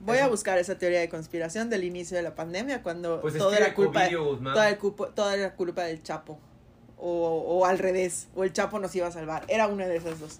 Voy 0.00 0.16
a 0.18 0.22
Eso- 0.22 0.30
buscar 0.30 0.58
esa 0.58 0.78
teoría 0.78 1.00
de 1.00 1.08
conspiración 1.08 1.68
del 1.70 1.84
inicio 1.84 2.16
de 2.16 2.22
la 2.22 2.34
pandemia 2.34 2.82
cuando 2.82 3.20
Pues 3.20 3.34
escribe 3.34 3.56
era 3.58 3.74
culpa 3.74 4.04
de, 4.04 4.10
toda, 4.16 4.68
el 4.68 4.78
cupo- 4.78 5.08
toda 5.08 5.34
era 5.36 5.54
culpa 5.54 5.84
del 5.84 6.02
Chapo. 6.02 6.38
O, 6.96 7.58
o 7.60 7.64
al 7.66 7.78
revés, 7.78 8.28
o 8.34 8.44
el 8.44 8.52
Chapo 8.52 8.78
nos 8.78 8.94
iba 8.94 9.06
a 9.06 9.12
salvar. 9.12 9.44
Era 9.48 9.66
una 9.68 9.86
de 9.86 9.96
esas 9.96 10.20
dos. 10.20 10.38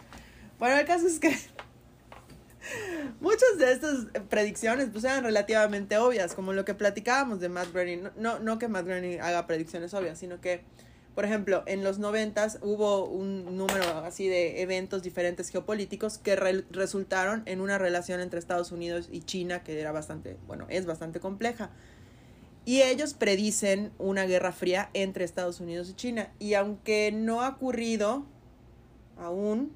Bueno, 0.58 0.76
el 0.76 0.84
caso 0.86 1.06
es 1.06 1.18
que 1.18 1.34
muchas 3.20 3.58
de 3.58 3.72
estas 3.72 4.06
predicciones 4.28 4.88
pues 4.92 5.04
eran 5.04 5.24
relativamente 5.24 5.96
obvias, 5.98 6.34
como 6.34 6.52
lo 6.52 6.64
que 6.64 6.74
platicábamos 6.74 7.40
de 7.40 7.48
Matt 7.48 7.72
Groening. 7.72 8.02
No, 8.02 8.10
no, 8.16 8.38
no 8.40 8.58
que 8.58 8.68
Matt 8.68 8.84
Groening 8.86 9.20
haga 9.20 9.46
predicciones 9.46 9.94
obvias, 9.94 10.18
sino 10.18 10.40
que, 10.40 10.62
por 11.20 11.26
ejemplo, 11.26 11.64
en 11.66 11.84
los 11.84 11.98
noventas 11.98 12.58
hubo 12.62 13.04
un 13.04 13.58
número 13.58 13.98
así 14.06 14.26
de 14.26 14.62
eventos 14.62 15.02
diferentes 15.02 15.50
geopolíticos 15.50 16.16
que 16.16 16.34
re- 16.34 16.64
resultaron 16.70 17.42
en 17.44 17.60
una 17.60 17.76
relación 17.76 18.20
entre 18.22 18.38
Estados 18.38 18.72
Unidos 18.72 19.10
y 19.12 19.20
China 19.20 19.62
que 19.62 19.78
era 19.78 19.92
bastante, 19.92 20.38
bueno, 20.46 20.64
es 20.70 20.86
bastante 20.86 21.20
compleja. 21.20 21.68
Y 22.64 22.80
ellos 22.80 23.12
predicen 23.12 23.92
una 23.98 24.24
guerra 24.24 24.50
fría 24.52 24.88
entre 24.94 25.26
Estados 25.26 25.60
Unidos 25.60 25.90
y 25.90 25.92
China. 25.94 26.32
Y 26.38 26.54
aunque 26.54 27.12
no 27.12 27.42
ha 27.42 27.50
ocurrido 27.50 28.24
aún, 29.18 29.70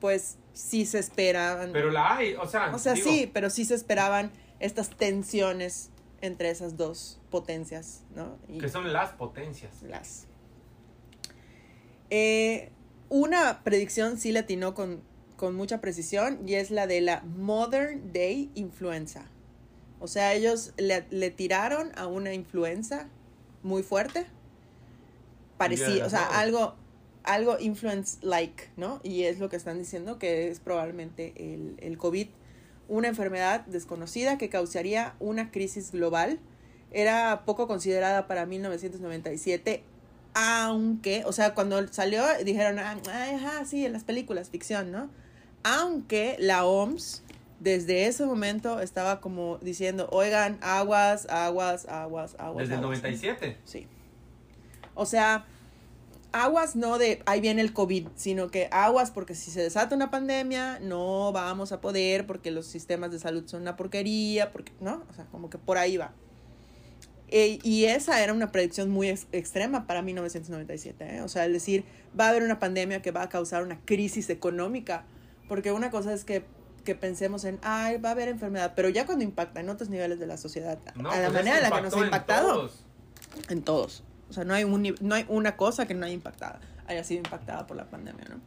pues 0.00 0.38
sí 0.52 0.84
se 0.84 0.98
esperaban. 0.98 1.70
Pero 1.72 1.92
la 1.92 2.16
hay, 2.16 2.34
o 2.34 2.48
sea, 2.48 2.74
o 2.74 2.78
sea, 2.80 2.94
digo, 2.94 3.08
sí, 3.08 3.30
pero 3.32 3.50
sí 3.50 3.64
se 3.64 3.76
esperaban 3.76 4.32
estas 4.58 4.90
tensiones 4.90 5.90
entre 6.24 6.50
esas 6.50 6.76
dos 6.76 7.20
potencias, 7.30 8.02
¿no? 8.14 8.38
Y 8.48 8.58
que 8.58 8.68
son 8.68 8.92
las 8.92 9.10
potencias. 9.12 9.82
las. 9.82 10.26
Eh, 12.10 12.70
una 13.08 13.62
predicción 13.62 14.18
sí 14.18 14.32
la 14.32 14.40
atinó 14.40 14.74
con, 14.74 15.02
con 15.36 15.54
mucha 15.54 15.80
precisión 15.80 16.48
y 16.48 16.54
es 16.54 16.70
la 16.70 16.86
de 16.86 17.00
la 17.00 17.22
Modern 17.22 18.12
Day 18.12 18.50
Influenza. 18.54 19.26
O 20.00 20.08
sea, 20.08 20.34
ellos 20.34 20.72
le, 20.76 21.06
le 21.10 21.30
tiraron 21.30 21.92
a 21.96 22.06
una 22.06 22.32
influenza 22.32 23.08
muy 23.62 23.82
fuerte. 23.82 24.26
Parecía, 25.58 26.06
o 26.06 26.10
sea, 26.10 26.26
algo, 26.38 26.74
algo 27.22 27.58
influence-like, 27.58 28.70
¿no? 28.76 29.00
Y 29.02 29.24
es 29.24 29.38
lo 29.38 29.48
que 29.48 29.56
están 29.56 29.78
diciendo 29.78 30.18
que 30.18 30.48
es 30.48 30.60
probablemente 30.60 31.32
el, 31.36 31.76
el 31.78 31.96
COVID, 31.96 32.28
una 32.88 33.08
enfermedad 33.08 33.64
desconocida 33.66 34.38
que 34.38 34.48
causaría 34.48 35.14
una 35.20 35.50
crisis 35.50 35.92
global. 35.92 36.38
Era 36.90 37.42
poco 37.44 37.66
considerada 37.66 38.26
para 38.26 38.46
1997, 38.46 39.82
aunque, 40.34 41.24
o 41.26 41.32
sea, 41.32 41.54
cuando 41.54 41.86
salió 41.88 42.24
dijeron, 42.44 42.78
ah, 42.78 42.96
ajá, 43.08 43.64
sí, 43.64 43.84
en 43.84 43.92
las 43.92 44.04
películas, 44.04 44.50
ficción, 44.50 44.92
¿no? 44.92 45.10
Aunque 45.62 46.36
la 46.38 46.64
OMS 46.64 47.22
desde 47.60 48.06
ese 48.06 48.26
momento 48.26 48.80
estaba 48.80 49.20
como 49.20 49.58
diciendo, 49.58 50.08
oigan, 50.12 50.58
aguas, 50.60 51.26
aguas, 51.30 51.86
aguas, 51.88 52.36
aguas. 52.38 52.68
Desde 52.68 52.74
el 52.74 52.84
aguas", 52.84 53.00
¿no? 53.02 53.08
97. 53.08 53.56
Sí. 53.64 53.86
O 54.94 55.06
sea, 55.06 55.46
aguas 56.34 56.76
no 56.76 56.98
de 56.98 57.22
ahí 57.26 57.40
viene 57.40 57.62
el 57.62 57.72
COVID, 57.72 58.08
sino 58.16 58.50
que 58.50 58.68
aguas 58.72 59.10
porque 59.10 59.34
si 59.34 59.50
se 59.50 59.62
desata 59.62 59.94
una 59.94 60.10
pandemia 60.10 60.78
no 60.80 61.32
vamos 61.32 61.72
a 61.72 61.80
poder 61.80 62.26
porque 62.26 62.50
los 62.50 62.66
sistemas 62.66 63.10
de 63.12 63.18
salud 63.18 63.44
son 63.46 63.62
una 63.62 63.76
porquería, 63.76 64.52
porque, 64.52 64.72
¿no? 64.80 65.04
O 65.08 65.14
sea, 65.14 65.24
como 65.26 65.48
que 65.48 65.58
por 65.58 65.78
ahí 65.78 65.96
va. 65.96 66.12
E- 67.28 67.58
y 67.62 67.84
esa 67.86 68.22
era 68.22 68.32
una 68.32 68.52
predicción 68.52 68.90
muy 68.90 69.08
ex- 69.08 69.26
extrema 69.32 69.86
para 69.86 70.02
1997, 70.02 71.16
¿eh? 71.16 71.20
O 71.22 71.28
sea, 71.28 71.44
el 71.46 71.52
decir, 71.52 71.84
va 72.18 72.26
a 72.26 72.28
haber 72.30 72.42
una 72.42 72.58
pandemia 72.58 73.00
que 73.00 73.10
va 73.12 73.22
a 73.22 73.28
causar 73.28 73.62
una 73.62 73.80
crisis 73.84 74.28
económica, 74.30 75.04
porque 75.48 75.72
una 75.72 75.90
cosa 75.90 76.12
es 76.12 76.24
que, 76.24 76.44
que 76.84 76.94
pensemos 76.94 77.44
en, 77.44 77.58
ay, 77.62 77.96
va 77.98 78.10
a 78.10 78.12
haber 78.12 78.28
enfermedad, 78.28 78.74
pero 78.76 78.88
ya 78.90 79.06
cuando 79.06 79.24
impacta 79.24 79.60
en 79.60 79.68
otros 79.70 79.88
niveles 79.88 80.18
de 80.20 80.26
la 80.26 80.36
sociedad, 80.36 80.78
No, 80.96 81.10
a 81.10 81.16
la 81.18 81.28
pues 81.30 81.32
manera 81.44 81.56
en 81.58 81.62
la 81.62 81.70
que 81.76 81.82
nos 81.82 81.94
ha 81.94 81.98
en 81.98 82.04
impactado, 82.04 82.52
todos. 82.54 82.84
en 83.48 83.62
todos. 83.62 84.04
O 84.34 84.36
sea, 84.36 84.44
no 84.44 84.52
hay, 84.52 84.64
un, 84.64 84.96
no 85.00 85.14
hay 85.14 85.24
una 85.28 85.56
cosa 85.56 85.86
que 85.86 85.94
no 85.94 86.06
haya 86.06 86.14
impactado, 86.14 86.58
haya 86.88 87.04
sido 87.04 87.18
impactada 87.18 87.68
por 87.68 87.76
la 87.76 87.88
pandemia, 87.88 88.24
¿no? 88.28 88.40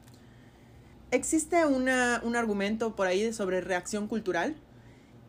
Existe 1.12 1.65
una, 1.65 2.19
un 2.26 2.36
argumento 2.36 2.93
por 2.93 3.08
ahí 3.08 3.32
sobre 3.32 3.62
reacción 3.62 4.08
cultural 4.10 4.58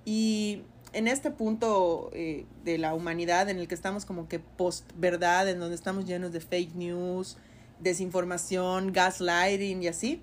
y 0.04 0.62
en 0.92 1.06
este 1.06 1.30
punto 1.30 2.10
eh, 2.12 2.44
de 2.64 2.76
la 2.76 2.92
humanidad 2.94 3.48
en 3.50 3.60
el 3.60 3.68
que 3.68 3.76
estamos 3.76 4.04
como 4.04 4.26
que 4.26 4.40
post-verdad, 4.40 5.48
en 5.48 5.60
donde 5.60 5.76
estamos 5.76 6.06
llenos 6.06 6.32
de 6.32 6.40
fake 6.40 6.74
news, 6.74 7.36
desinformación, 7.78 8.92
gaslighting 8.92 9.80
y 9.84 9.86
así, 9.86 10.20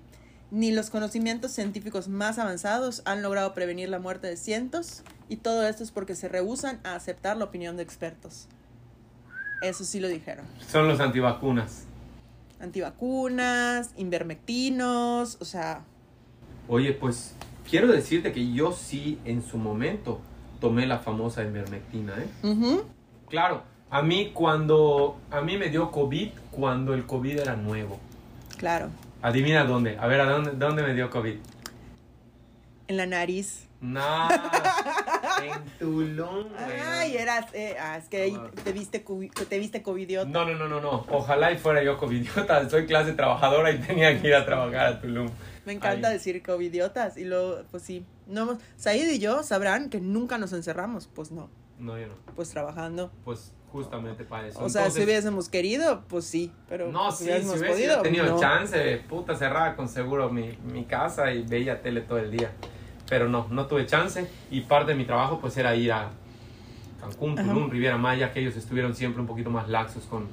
ni 0.50 0.70
los 0.70 0.90
conocimientos 0.90 1.52
científicos 1.52 2.08
más 2.08 2.38
avanzados 2.38 3.00
han 3.06 3.22
logrado 3.22 3.54
prevenir 3.54 3.88
la 3.88 4.00
muerte 4.00 4.26
de 4.26 4.36
cientos 4.36 5.02
y 5.30 5.36
todo 5.36 5.66
esto 5.66 5.82
es 5.82 5.92
porque 5.92 6.14
se 6.14 6.28
rehusan 6.28 6.78
a 6.84 6.94
aceptar 6.94 7.38
la 7.38 7.46
opinión 7.46 7.78
de 7.78 7.84
expertos. 7.84 8.48
Eso 9.62 9.84
sí 9.84 10.00
lo 10.00 10.08
dijeron. 10.08 10.44
Son 10.66 10.86
los 10.88 11.00
antivacunas. 11.00 11.84
Antivacunas, 12.60 13.90
invermectinos, 13.96 15.38
o 15.40 15.44
sea, 15.44 15.82
Oye, 16.68 16.92
pues 16.92 17.34
quiero 17.68 17.86
decirte 17.86 18.32
que 18.32 18.52
yo 18.52 18.72
sí 18.72 19.18
en 19.24 19.42
su 19.46 19.56
momento 19.56 20.20
tomé 20.60 20.86
la 20.86 20.98
famosa 20.98 21.42
ivermectina, 21.44 22.14
¿eh? 22.18 22.80
Claro, 23.28 23.62
a 23.90 24.02
mí 24.02 24.32
cuando 24.34 25.16
a 25.30 25.40
mí 25.42 25.56
me 25.58 25.68
dio 25.68 25.90
COVID 25.92 26.30
cuando 26.50 26.92
el 26.94 27.06
COVID 27.06 27.38
era 27.40 27.54
nuevo. 27.56 27.98
claro, 28.56 28.88
Adivina 29.22 29.64
dónde. 29.64 29.96
A 29.98 30.06
ver, 30.06 30.20
¿a 30.20 30.26
dónde, 30.30 30.52
dónde 30.52 30.82
me 30.82 30.92
dio 30.94 31.08
COVID? 31.10 31.36
en 32.88 32.96
la 32.96 33.06
nariz. 33.06 33.64
No, 33.80 34.00
en 35.42 35.64
Tulum, 35.78 36.48
güey. 36.48 36.80
Ay, 36.84 37.16
eras, 37.16 37.46
eh, 37.52 37.76
ah, 37.80 37.96
es 37.98 38.08
que 38.08 38.22
ahí 38.22 38.36
Ah. 38.38 38.50
te 38.64 38.72
viste, 38.72 39.04
te 39.48 39.58
viste 39.58 39.82
covidiota. 39.82 40.28
No, 40.28 40.44
no, 40.44 40.54
no, 40.54 40.68
no, 40.68 40.80
no. 40.80 41.06
Ojalá 41.10 41.52
y 41.52 41.58
fuera 41.58 41.82
yo 41.82 41.96
covidiota. 41.98 42.68
Soy 42.70 42.86
clase 42.86 43.12
trabajadora 43.12 43.70
y 43.70 43.78
tenía 43.78 44.20
que 44.20 44.28
ir 44.28 44.34
a 44.34 44.44
trabajar 44.44 44.86
a 44.86 45.00
Tulum. 45.00 45.28
Me 45.64 45.72
encanta 45.72 46.08
Ay. 46.08 46.14
decir 46.14 46.42
covidiotas 46.42 47.16
y 47.16 47.24
luego, 47.24 47.62
pues 47.70 47.82
sí, 47.82 48.04
no 48.26 48.42
hemos, 48.42 48.58
Said 48.76 49.10
y 49.10 49.18
yo 49.18 49.42
sabrán 49.42 49.90
que 49.90 50.00
nunca 50.00 50.38
nos 50.38 50.52
encerramos, 50.52 51.08
pues 51.12 51.32
no, 51.32 51.50
No, 51.78 51.98
yo 51.98 52.06
no. 52.06 52.14
pues 52.36 52.50
trabajando. 52.50 53.10
Pues 53.24 53.52
justamente 53.72 54.24
para 54.24 54.46
eso. 54.46 54.60
O 54.62 54.68
sea, 54.68 54.82
si 54.82 54.86
Entonces, 54.86 55.04
hubiésemos 55.04 55.48
querido, 55.48 56.04
pues 56.08 56.24
sí, 56.24 56.52
pero 56.68 56.90
No, 56.92 57.10
si 57.10 57.18
sí, 57.18 57.24
si 57.24 57.30
hubiésemos 57.30 57.58
hubiese 57.58 57.72
podido, 57.74 58.02
tenido 58.02 58.24
no. 58.26 58.38
chance, 58.40 59.02
puta, 59.08 59.34
cerraba 59.34 59.74
con 59.74 59.88
seguro 59.88 60.30
mi, 60.30 60.56
mi 60.72 60.84
casa 60.84 61.32
y 61.32 61.42
veía 61.42 61.82
tele 61.82 62.00
todo 62.02 62.18
el 62.18 62.30
día. 62.30 62.52
Pero 63.08 63.28
no, 63.28 63.46
no 63.50 63.66
tuve 63.66 63.86
chance 63.86 64.28
y 64.50 64.62
parte 64.62 64.92
de 64.92 64.98
mi 64.98 65.04
trabajo 65.04 65.38
pues 65.40 65.56
era 65.56 65.74
ir 65.76 65.92
a 65.92 66.10
Cancún, 67.00 67.38
Ajá. 67.38 67.48
Tulum, 67.52 67.70
Riviera 67.70 67.96
Maya, 67.98 68.32
que 68.32 68.40
ellos 68.40 68.56
estuvieron 68.56 68.94
siempre 68.94 69.20
un 69.20 69.26
poquito 69.26 69.50
más 69.50 69.68
laxos 69.68 70.04
con, 70.04 70.26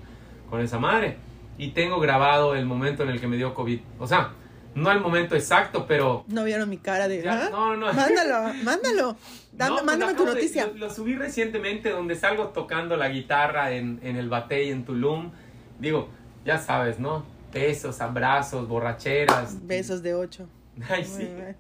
con 0.50 0.60
esa 0.62 0.80
madre. 0.80 1.18
y 1.58 1.70
tengo 1.72 2.00
grabado 2.00 2.56
el 2.56 2.66
momento 2.66 3.04
en 3.04 3.10
el 3.10 3.20
que 3.20 3.28
me 3.28 3.38
dio 3.38 3.54
COVID. 3.54 3.80
O 4.00 4.08
sea, 4.08 4.32
no 4.74 4.92
el 4.92 5.00
momento 5.00 5.36
exacto, 5.36 5.86
pero... 5.88 6.24
No 6.28 6.44
vieron 6.44 6.68
mi 6.68 6.78
cara 6.78 7.08
de... 7.08 7.22
Ya, 7.22 7.46
¿ah? 7.46 7.50
no, 7.52 7.76
no. 7.78 7.94
Mándalo, 7.94 8.54
mándalo. 8.64 9.18
Dame- 9.52 9.70
No, 9.70 9.74
pues 9.76 9.86
mándame 9.86 10.14
tu 10.14 10.24
acabo 10.24 10.30
de- 10.30 10.36
noticia. 10.42 10.66
lo, 10.68 10.74
lo 10.74 10.90
subí 10.90 11.16
recientemente 11.16 11.92
donde 11.92 12.16
salgo 12.16 12.48
tocando 12.48 12.98
la 12.98 13.10
guitarra 13.10 13.72
en, 13.74 14.00
en 14.02 14.16
el 14.16 14.30
Batey 14.30 14.72
en 14.72 14.84
Tulum. 14.84 15.30
Digo, 15.78 16.10
ya 16.44 16.58
sabes, 16.58 16.98
¿no? 16.98 17.24
Besos, 17.54 18.02
abrazos, 18.02 18.68
borracheras. 18.68 19.68
Besos 19.68 20.02
de 20.02 20.16
ocho. 20.16 20.48
Ay, 20.90 21.06
sí. 21.06 21.20
bien. 21.26 21.56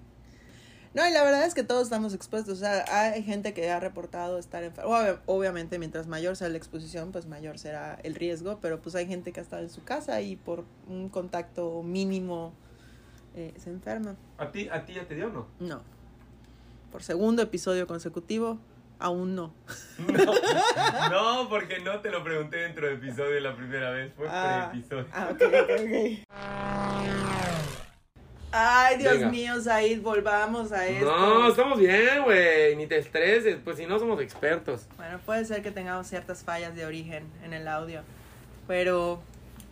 No, 0.93 1.07
y 1.07 1.11
la 1.11 1.23
verdad 1.23 1.43
es 1.45 1.53
que 1.55 1.63
todos 1.63 1.83
estamos 1.83 2.13
expuestos. 2.13 2.53
O 2.57 2.59
sea, 2.59 2.85
hay 2.87 3.23
gente 3.23 3.53
que 3.53 3.69
ha 3.71 3.79
reportado 3.79 4.37
estar 4.37 4.63
enfermo. 4.63 4.91
Ob- 4.91 5.19
Obviamente, 5.25 5.79
mientras 5.79 6.05
mayor 6.07 6.35
sea 6.35 6.49
la 6.49 6.57
exposición, 6.57 7.11
pues 7.11 7.25
mayor 7.25 7.57
será 7.57 7.97
el 8.03 8.13
riesgo. 8.15 8.59
Pero 8.61 8.79
pues 8.81 8.93
hay 8.95 9.07
gente 9.07 9.31
que 9.31 9.39
ha 9.39 9.43
estado 9.43 9.63
en 9.63 9.69
su 9.71 9.83
casa 9.83 10.21
y 10.21 10.35
por 10.35 10.65
un 10.87 11.09
contacto 11.09 11.81
mínimo 11.81 12.53
eh, 13.35 13.53
se 13.57 13.71
enferma. 13.71 14.15
¿A 14.37 14.51
ti, 14.51 14.69
¿A 14.71 14.85
ti 14.85 14.93
ya 14.93 15.07
te 15.07 15.15
dio 15.15 15.27
o 15.27 15.31
no? 15.31 15.47
No. 15.59 15.81
Por 16.91 17.01
segundo 17.01 17.41
episodio 17.41 17.87
consecutivo, 17.87 18.59
aún 18.99 19.33
no. 19.33 19.51
No, 21.09 21.43
no, 21.43 21.49
porque 21.49 21.79
no 21.79 22.01
te 22.01 22.11
lo 22.11 22.23
pregunté 22.23 22.57
dentro 22.57 22.85
del 22.87 22.97
episodio 22.97 23.39
la 23.39 23.55
primera 23.55 23.89
vez. 23.89 24.13
Fue 24.13 24.27
Ah, 24.29 24.69
pre-episodio. 24.71 25.07
ah, 25.11 25.29
ok, 25.31 25.41
ok, 25.41 25.69
ok. 25.79 26.73
Ay, 28.55 28.97
Dios 28.97 29.13
Venga. 29.15 29.29
mío, 29.29 29.59
Said, 29.59 30.01
volvamos 30.03 30.71
a 30.71 30.87
esto. 30.87 31.05
No, 31.05 31.49
estamos 31.49 31.79
bien, 31.79 32.23
güey. 32.23 32.75
Ni 32.75 32.85
te 32.85 32.99
estreses, 32.99 33.57
pues 33.63 33.77
si 33.77 33.87
no 33.87 33.97
somos 33.97 34.21
expertos. 34.21 34.85
Bueno, 34.95 35.19
puede 35.25 35.43
ser 35.43 35.63
que 35.63 35.71
tengamos 35.71 36.05
ciertas 36.05 36.43
fallas 36.43 36.75
de 36.75 36.85
origen 36.85 37.25
en 37.43 37.53
el 37.53 37.67
audio, 37.67 38.01
pero... 38.67 39.23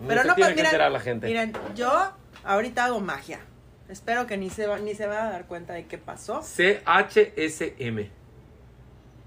Pero 0.07 0.23
no, 0.23 0.33
pues 0.35 0.55
miren, 0.55 0.93
la 0.93 0.99
gente. 0.99 1.27
miren, 1.27 1.53
yo 1.75 2.11
ahorita 2.43 2.85
hago 2.85 2.99
magia. 2.99 3.39
Espero 3.87 4.25
que 4.25 4.35
ni 4.35 4.49
se, 4.49 4.65
va, 4.65 4.79
ni 4.79 4.95
se 4.95 5.05
van 5.05 5.27
a 5.27 5.29
dar 5.29 5.45
cuenta 5.45 5.73
de 5.73 5.85
qué 5.85 5.99
pasó. 5.99 6.41
CHSM. 6.41 8.09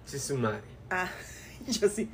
Sí, 0.05 0.19
su 0.19 0.37
madre. 0.37 0.63
Ah, 0.91 1.09
yo 1.69 1.89
sí. 1.89 2.11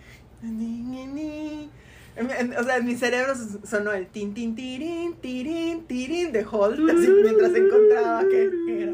En- 2.21 2.31
en- 2.31 2.57
O 2.59 2.63
sea, 2.63 2.77
en 2.77 2.85
mi 2.87 2.97
cerebro 2.97 3.35
sonó 3.65 3.93
el 3.93 4.07
tin, 4.09 4.35
tin, 4.35 4.55
tirín, 4.55 5.15
tirín, 5.17 5.87
tirín 5.87 6.33
de 6.33 6.45
Holt, 6.51 6.79
así 6.91 7.09
mientras 7.23 7.55
encontraba 7.55 8.25
que 8.29 8.83
era. 8.83 8.93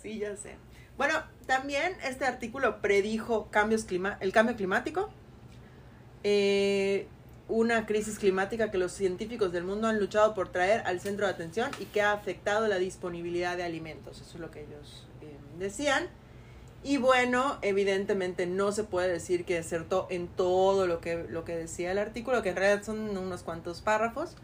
Sí, 0.00 0.18
ya 0.18 0.36
sé. 0.36 0.56
Bueno, 0.96 1.14
también 1.46 1.94
este 2.06 2.24
artículo 2.24 2.80
predijo 2.80 3.48
cambios 3.50 3.84
clima 3.84 4.16
el 4.20 4.32
cambio 4.32 4.56
climático, 4.56 5.10
eh, 6.22 7.06
una 7.48 7.86
crisis 7.86 8.18
climática 8.18 8.70
que 8.70 8.78
los 8.78 8.92
científicos 8.92 9.52
del 9.52 9.64
mundo 9.64 9.88
han 9.88 9.98
luchado 9.98 10.34
por 10.34 10.48
traer 10.50 10.82
al 10.86 11.00
centro 11.00 11.26
de 11.26 11.32
atención 11.32 11.70
y 11.80 11.86
que 11.86 12.00
ha 12.00 12.12
afectado 12.12 12.68
la 12.68 12.78
disponibilidad 12.78 13.56
de 13.56 13.64
alimentos. 13.64 14.20
Eso 14.20 14.34
es 14.34 14.40
lo 14.40 14.50
que 14.50 14.60
ellos 14.60 15.06
eh, 15.20 15.36
decían. 15.58 16.06
Y 16.84 16.96
bueno, 16.96 17.58
evidentemente 17.62 18.46
no 18.46 18.72
se 18.72 18.82
puede 18.84 19.08
decir 19.08 19.44
que 19.44 19.58
acertó 19.58 20.08
en 20.10 20.26
todo 20.26 20.86
lo 20.86 21.00
que, 21.00 21.24
lo 21.28 21.44
que 21.44 21.56
decía 21.56 21.92
el 21.92 21.98
artículo, 21.98 22.42
que 22.42 22.48
en 22.50 22.56
realidad 22.56 22.82
son 22.84 23.16
unos 23.16 23.42
cuantos 23.44 23.80
párrafos, 23.80 24.36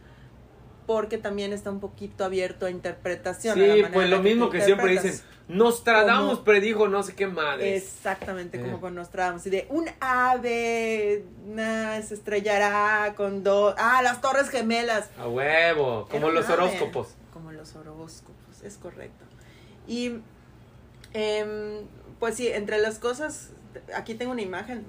porque 0.86 1.18
también 1.18 1.52
está 1.52 1.70
un 1.70 1.80
poquito 1.80 2.24
abierto 2.24 2.66
a 2.66 2.70
interpretación. 2.70 3.58
a 3.60 3.66
la 3.66 3.74
Sí, 3.74 3.82
pues 3.92 4.08
lo 4.08 4.22
que 4.22 4.22
mismo 4.22 4.50
que 4.50 4.60
siempre 4.62 4.92
dicen. 4.92 5.20
Nostradamus 5.48 6.32
Como- 6.34 6.44
predijo 6.44 6.88
no 6.88 7.02
sé 7.02 7.14
qué 7.14 7.26
madre. 7.26 7.74
Exactamente, 7.76 8.58
Eh. 8.58 8.60
como 8.62 8.80
con 8.80 8.94
Nostradamus. 8.94 9.44
Y 9.46 9.50
de 9.50 9.66
un 9.70 9.86
ave 10.00 11.24
nah, 11.46 12.00
se 12.02 12.14
estrellará 12.14 13.14
con 13.16 13.42
dos. 13.42 13.74
Ah, 13.78 14.00
las 14.02 14.20
Torres 14.20 14.48
Gemelas. 14.48 15.10
A 15.18 15.26
huevo, 15.26 16.06
como 16.10 16.26
Era 16.28 16.34
los 16.40 16.44
ave. 16.48 16.54
horóscopos. 16.54 17.08
Como 17.32 17.50
los 17.52 17.74
horóscopos, 17.76 18.62
es 18.62 18.76
correcto. 18.76 19.24
Y, 19.86 20.20
em, 21.14 21.80
pues 22.18 22.36
sí, 22.36 22.48
entre 22.48 22.78
las 22.78 22.98
cosas, 22.98 23.50
aquí 23.94 24.14
tengo 24.14 24.32
una 24.32 24.42
imagen, 24.42 24.84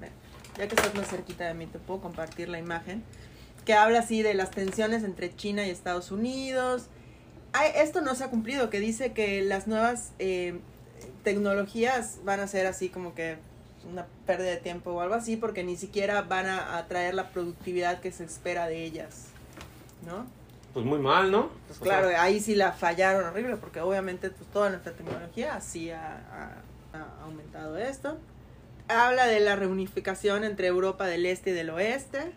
ya 0.56 0.68
que 0.68 0.74
estás 0.74 0.94
más 0.94 1.08
cerquita 1.08 1.46
de 1.46 1.54
mí, 1.54 1.66
te 1.66 1.78
puedo 1.78 2.00
compartir 2.00 2.48
la 2.48 2.58
imagen, 2.58 3.02
que 3.64 3.74
habla 3.74 4.00
así 4.00 4.22
de 4.22 4.34
las 4.34 4.50
tensiones 4.50 5.04
entre 5.04 5.34
China 5.34 5.66
y 5.66 5.70
Estados 5.70 6.10
Unidos. 6.10 6.86
Ay, 7.52 7.72
esto 7.76 8.00
no 8.00 8.14
se 8.14 8.24
ha 8.24 8.30
cumplido, 8.30 8.70
que 8.70 8.80
dice 8.80 9.12
que 9.12 9.42
las 9.42 9.66
nuevas 9.66 10.12
em, 10.18 10.60
tecnologías 11.24 12.18
van 12.24 12.40
a 12.40 12.46
ser 12.46 12.66
así 12.66 12.88
como 12.88 13.14
que 13.14 13.38
una 13.90 14.06
pérdida 14.26 14.50
de 14.50 14.56
tiempo 14.58 14.90
o 14.90 15.00
algo 15.00 15.14
así, 15.14 15.36
porque 15.36 15.64
ni 15.64 15.76
siquiera 15.76 16.22
van 16.22 16.46
a 16.46 16.76
atraer 16.78 17.14
la 17.14 17.30
productividad 17.30 18.00
que 18.00 18.12
se 18.12 18.24
espera 18.24 18.66
de 18.66 18.84
ellas, 18.84 19.26
¿no? 20.06 20.26
Pues 20.72 20.86
muy 20.86 20.98
mal, 20.98 21.32
¿no? 21.32 21.50
Pues 21.66 21.80
O 21.80 21.82
claro, 21.82 22.08
sea, 22.08 22.22
ahí 22.22 22.40
sí 22.40 22.54
la 22.54 22.72
fallaron 22.72 23.24
horrible, 23.24 23.56
porque 23.56 23.80
obviamente 23.80 24.30
pues, 24.30 24.48
toda 24.50 24.70
nuestra 24.70 24.92
tecnología 24.92 25.56
así 25.56 25.90
ha, 25.90 26.62
ha- 26.92 27.22
aumentado 27.24 27.76
esto. 27.78 28.18
Habla 28.88 29.26
de 29.26 29.40
la 29.40 29.54
reunificación 29.56 30.44
entre 30.44 30.66
Europa 30.66 31.06
del 31.06 31.24
Este 31.26 31.50
y 31.50 31.52
del 31.52 31.70
Oeste, 31.70 32.32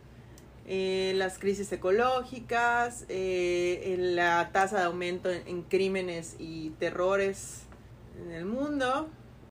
eh, 0.68 1.14
las 1.16 1.40
crisis 1.40 1.72
ecológicas, 1.72 3.06
eh, 3.10 3.96
la 4.00 4.50
tasa 4.54 4.78
de 4.80 4.84
aumento 4.86 5.30
en, 5.32 5.48
en 5.48 5.62
crímenes 5.64 6.36
y 6.40 6.70
terrores 6.80 7.64
en 8.24 8.32
el 8.32 8.46
mundo, 8.46 9.10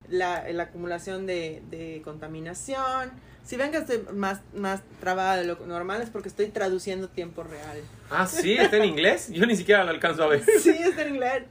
la, 0.08 0.48
la 0.52 0.64
acumulación 0.64 1.26
de, 1.26 1.62
de 1.70 2.02
contaminación. 2.04 3.10
Si 3.44 3.56
ven 3.56 3.72
que 3.72 3.78
estoy 3.78 4.04
más, 4.14 4.40
más 4.54 4.82
trabada 5.00 5.36
de 5.36 5.44
lo 5.44 5.56
normal 5.66 6.00
es 6.00 6.10
porque 6.10 6.28
estoy 6.28 6.46
traduciendo 6.46 7.08
tiempo 7.08 7.42
real. 7.42 7.80
Ah, 8.08 8.28
sí, 8.28 8.54
está 8.54 8.76
en 8.76 8.84
inglés. 8.84 9.28
Yo 9.32 9.44
ni 9.46 9.56
siquiera 9.56 9.82
lo 9.82 9.90
alcanzo 9.90 10.22
a 10.22 10.28
ver. 10.28 10.44
Sí, 10.60 10.70
está 10.70 11.02
en 11.02 11.14
inglés. 11.16 11.42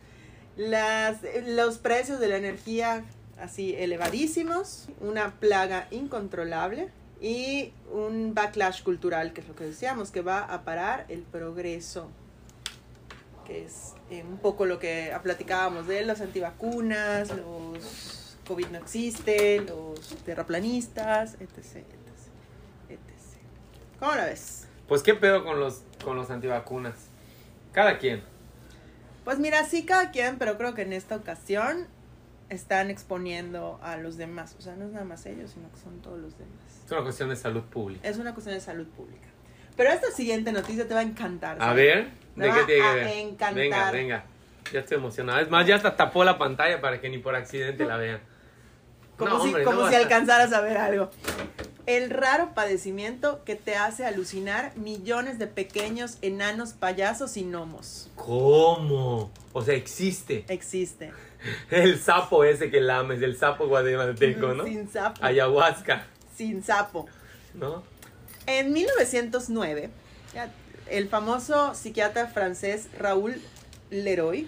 Las, 0.56 1.18
los 1.48 1.78
precios 1.80 2.20
de 2.22 2.30
la 2.30 2.38
energía 2.38 3.04
así 3.42 3.76
elevadísimos, 3.76 4.88
una 5.00 5.32
plaga 5.40 5.88
incontrolable 5.92 6.90
y 7.20 7.74
un 7.92 8.34
backlash 8.34 8.84
cultural, 8.84 9.34
que 9.34 9.42
es 9.42 9.48
lo 9.48 9.56
que 9.56 9.66
decíamos, 9.66 10.12
que 10.12 10.22
va 10.22 10.40
a 10.40 10.64
parar 10.64 11.06
el 11.10 11.22
progreso, 11.22 12.10
que 13.46 13.66
es 13.66 13.94
eh, 14.10 14.24
un 14.24 14.38
poco 14.38 14.66
lo 14.66 14.80
que 14.80 15.14
platicábamos 15.22 15.88
de 15.88 16.06
los 16.06 16.22
antivacunas, 16.22 17.30
los 17.36 18.38
COVID 18.48 18.68
no 18.68 18.80
existe, 18.80 19.62
los 19.62 20.00
terraplanistas, 20.26 21.36
etc. 21.36 21.58
etc, 21.58 21.76
etc. 22.90 23.00
¿Cómo 24.00 24.16
la 24.16 24.26
ves? 24.26 24.68
Pues 24.88 25.04
qué 25.04 25.14
pedo 25.14 25.44
con 25.44 25.60
los, 25.60 25.84
con 26.04 26.18
los 26.18 26.30
antivacunas. 26.32 26.96
Cada 27.72 27.98
quien. 27.98 28.24
Pues 29.24 29.38
mira, 29.38 29.64
sí 29.66 29.86
cada 29.86 30.12
quien, 30.12 30.38
pero 30.38 30.58
creo 30.58 30.74
que 30.74 30.82
en 30.82 30.94
esta 30.94 31.16
ocasión 31.16 31.88
están 32.52 32.90
exponiendo 32.90 33.80
a 33.82 33.98
los 33.98 34.18
demás. 34.18 34.56
O 34.60 34.62
sea, 34.62 34.76
no 34.76 34.86
es 34.86 34.92
nada 34.92 35.06
más 35.06 35.26
ellos, 35.26 35.52
sino 35.52 35.72
que 35.72 35.80
son 35.80 36.00
todos 36.02 36.20
los 36.20 36.38
demás. 36.38 36.54
Es 36.86 36.92
una 36.92 37.02
cuestión 37.02 37.30
de 37.30 37.36
salud 37.38 37.64
pública. 37.64 38.08
Es 38.08 38.18
una 38.18 38.34
cuestión 38.34 38.56
de 38.56 38.62
salud 38.62 38.86
pública. 38.88 39.28
Pero 39.78 39.90
esta 39.92 40.12
siguiente 40.12 40.52
noticia 40.52 40.88
te 40.88 40.94
va 40.94 41.00
a 41.00 41.04
encantar. 41.04 41.56
A 41.58 41.66
¿sabes? 41.68 41.76
ver, 41.76 42.10
Me 42.36 42.46
¿de 42.46 42.50
va 42.52 42.58
qué 42.60 42.64
tiene 42.66 42.86
a 42.88 42.94
que 42.94 43.00
ver? 43.00 43.08
encantar. 43.18 43.56
Venga, 43.56 43.92
venga. 43.92 44.24
Ya 44.74 44.82
estoy 44.82 44.98
emocionado. 44.98 45.40
Es 45.40 45.50
más, 45.50 45.66
ya 45.66 45.76
hasta 45.76 45.96
tapó 45.96 46.24
la 46.24 46.38
pantalla 46.38 46.82
para 46.82 47.00
que 47.02 47.10
ni 47.10 47.18
por 47.18 47.36
accidente 47.36 47.86
la 47.86 47.98
vean. 47.98 48.20
Como 49.18 49.32
No, 49.32 49.42
si, 49.42 49.48
hombre, 49.48 49.64
como 49.64 49.82
no 49.82 49.90
si 49.90 49.96
alcanzaras 49.96 50.52
a 50.54 50.62
ver 50.62 50.78
algo. 50.78 51.10
El 51.86 52.10
raro 52.10 52.54
padecimiento 52.54 53.44
que 53.44 53.56
te 53.56 53.76
hace 53.76 54.06
alucinar 54.06 54.76
millones 54.78 55.40
de 55.40 55.48
pequeños 55.48 56.18
enanos 56.22 56.74
payasos 56.74 57.38
y 57.38 57.44
gnomos. 57.44 58.10
¿Cómo? 58.16 59.32
O 59.54 59.62
sea, 59.62 59.76
existe. 59.76 60.46
Existe. 60.48 61.12
El 61.72 62.00
sapo 62.00 62.44
ese 62.44 62.70
que 62.70 62.82
lames, 62.82 63.22
el 63.22 63.36
sapo 63.38 63.68
guatemalteco, 63.68 64.54
¿no? 64.54 64.64
Sin 64.66 64.90
sapo. 64.90 65.24
Ayahuasca, 65.24 66.06
Sin 66.36 66.64
sapo. 66.64 67.08
¿no? 67.54 67.84
En 68.48 68.72
1909, 68.74 69.90
ya, 70.34 70.50
el 70.90 71.10
famoso 71.10 71.74
psiquiatra 71.76 72.28
francés 72.28 72.88
Raúl 72.98 73.42
Leroy 73.90 74.48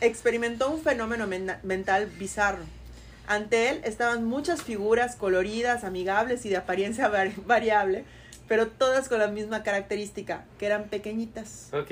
experimentó 0.00 0.70
un 0.70 0.80
fenómeno 0.82 1.26
men- 1.26 1.56
mental 1.62 2.06
bizarro. 2.18 2.64
Ante 3.26 3.70
él 3.70 3.80
estaban 3.84 4.24
muchas 4.24 4.62
figuras 4.62 5.16
coloridas, 5.16 5.82
amigables 5.84 6.44
y 6.46 6.48
de 6.50 6.56
apariencia 6.58 7.10
vari- 7.10 7.34
variable, 7.46 8.04
pero 8.48 8.68
todas 8.68 9.08
con 9.08 9.18
la 9.18 9.26
misma 9.28 9.62
característica, 9.64 10.44
que 10.58 10.66
eran 10.66 10.84
pequeñitas. 10.84 11.68
Ok. 11.72 11.90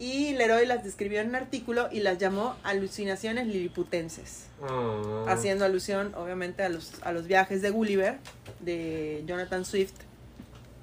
Y 0.00 0.32
Leroy 0.32 0.66
las 0.66 0.82
describió 0.82 1.20
en 1.20 1.28
un 1.28 1.34
artículo 1.36 1.88
y 1.92 2.00
las 2.00 2.16
llamó 2.18 2.56
alucinaciones 2.64 3.46
liliputenses 3.46 4.46
Oh. 4.62 5.24
haciendo 5.28 5.64
alusión 5.64 6.14
obviamente 6.16 6.62
a 6.62 6.68
los, 6.68 6.92
a 7.02 7.12
los 7.12 7.26
viajes 7.26 7.62
de 7.62 7.70
Gulliver 7.70 8.18
de 8.60 9.22
Jonathan 9.26 9.64
Swift, 9.64 9.92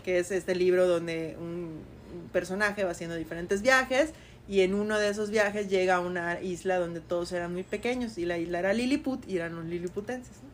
que 0.03 0.17
es 0.19 0.31
este 0.31 0.55
libro 0.55 0.87
donde 0.87 1.35
un, 1.39 1.81
un 2.15 2.29
personaje 2.31 2.83
va 2.83 2.91
haciendo 2.91 3.15
diferentes 3.15 3.61
viajes 3.61 4.11
y 4.47 4.61
en 4.61 4.73
uno 4.73 4.97
de 4.97 5.09
esos 5.09 5.29
viajes 5.29 5.69
llega 5.69 5.95
a 5.95 5.99
una 5.99 6.41
isla 6.41 6.79
donde 6.79 7.01
todos 7.01 7.31
eran 7.33 7.53
muy 7.53 7.63
pequeños 7.63 8.17
y 8.17 8.25
la 8.25 8.37
isla 8.37 8.59
era 8.59 8.73
Lilliput 8.73 9.27
y 9.27 9.35
eran 9.35 9.55
los 9.55 9.65
liliputenses. 9.65 10.37
¿no? 10.41 10.47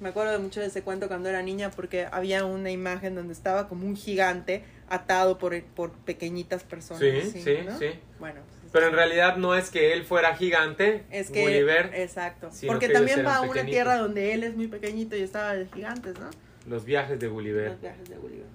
Me 0.00 0.10
acuerdo 0.10 0.38
mucho 0.40 0.60
de 0.60 0.66
ese 0.66 0.82
cuento 0.82 1.08
cuando 1.08 1.28
era 1.28 1.42
niña 1.42 1.70
porque 1.70 2.06
había 2.10 2.44
una 2.44 2.70
imagen 2.70 3.14
donde 3.14 3.32
estaba 3.32 3.68
como 3.68 3.86
un 3.86 3.96
gigante 3.96 4.62
atado 4.90 5.38
por, 5.38 5.60
por 5.62 5.92
pequeñitas 5.92 6.62
personas. 6.64 7.00
Sí, 7.02 7.40
sí, 7.42 7.58
¿no? 7.64 7.78
sí. 7.78 7.86
Bueno, 8.18 8.40
pues, 8.60 8.72
Pero 8.72 8.86
en 8.88 8.92
realidad 8.94 9.36
no 9.36 9.54
es 9.54 9.70
que 9.70 9.92
él 9.92 10.04
fuera 10.04 10.34
gigante, 10.36 11.04
es 11.10 11.30
que 11.30 11.42
Gulliver, 11.42 11.90
exacto, 11.94 12.50
porque 12.66 12.88
también 12.88 13.24
va 13.24 13.36
a 13.36 13.40
una 13.42 13.64
tierra 13.64 13.96
donde 13.98 14.34
él 14.34 14.44
es 14.44 14.56
muy 14.56 14.66
pequeñito 14.68 15.16
y 15.16 15.20
estaba 15.22 15.54
de 15.54 15.66
gigantes, 15.66 16.18
¿no? 16.18 16.30
los 16.66 16.84
viajes 16.84 17.18
de 17.18 17.28
Gulliver. 17.28 17.70
Los 17.70 17.80
viajes 17.80 18.08
de 18.10 18.16
Gulliver. 18.16 18.46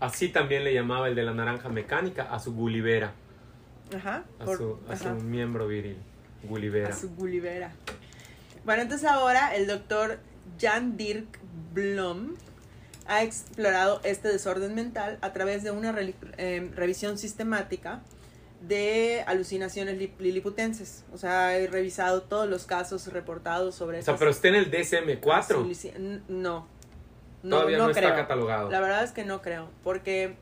Así 0.00 0.28
también 0.30 0.64
le 0.64 0.74
llamaba 0.74 1.08
el 1.08 1.14
de 1.14 1.22
la 1.22 1.32
naranja 1.32 1.68
mecánica 1.68 2.24
a 2.24 2.38
su 2.40 2.52
Gullivera, 2.54 3.12
Ajá. 3.96 4.24
a, 4.40 4.44
por- 4.44 4.58
su, 4.58 4.78
a 4.90 4.96
su 4.96 5.08
miembro 5.10 5.66
viril, 5.68 5.96
Gullivera. 6.42 6.88
A 6.88 6.92
su 6.92 7.10
Gullivera. 7.14 7.70
Bueno, 8.64 8.82
entonces 8.82 9.08
ahora 9.08 9.54
el 9.54 9.66
doctor 9.68 10.18
Jan 10.60 10.96
Dirk 10.96 11.38
Blom 11.72 12.34
ha 13.08 13.22
explorado 13.22 14.00
este 14.04 14.28
desorden 14.28 14.74
mental 14.74 15.18
a 15.20 15.32
través 15.32 15.62
de 15.62 15.70
una 15.70 15.92
reli- 15.92 16.14
eh, 16.38 16.70
revisión 16.74 17.18
sistemática 17.18 18.00
de 18.60 19.22
alucinaciones 19.26 19.98
li- 19.98 20.12
liliputenses. 20.18 21.04
O 21.12 21.18
sea, 21.18 21.56
he 21.58 21.66
revisado 21.66 22.22
todos 22.22 22.48
los 22.48 22.64
casos 22.64 23.06
reportados 23.12 23.74
sobre 23.74 24.00
O 24.00 24.02
sea, 24.02 24.16
pero 24.16 24.30
está 24.30 24.48
en 24.48 24.54
el 24.56 24.70
DSM-4. 24.70 25.62
aluci- 25.64 25.94
N- 25.94 26.20
No. 26.28 26.66
No, 27.42 27.56
Todavía 27.58 27.78
no, 27.78 27.84
no 27.84 27.90
está 27.90 28.00
creo. 28.02 28.14
catalogado. 28.14 28.70
La 28.70 28.80
verdad 28.80 29.04
es 29.04 29.12
que 29.12 29.24
no 29.24 29.40
creo, 29.42 29.68
porque 29.84 30.34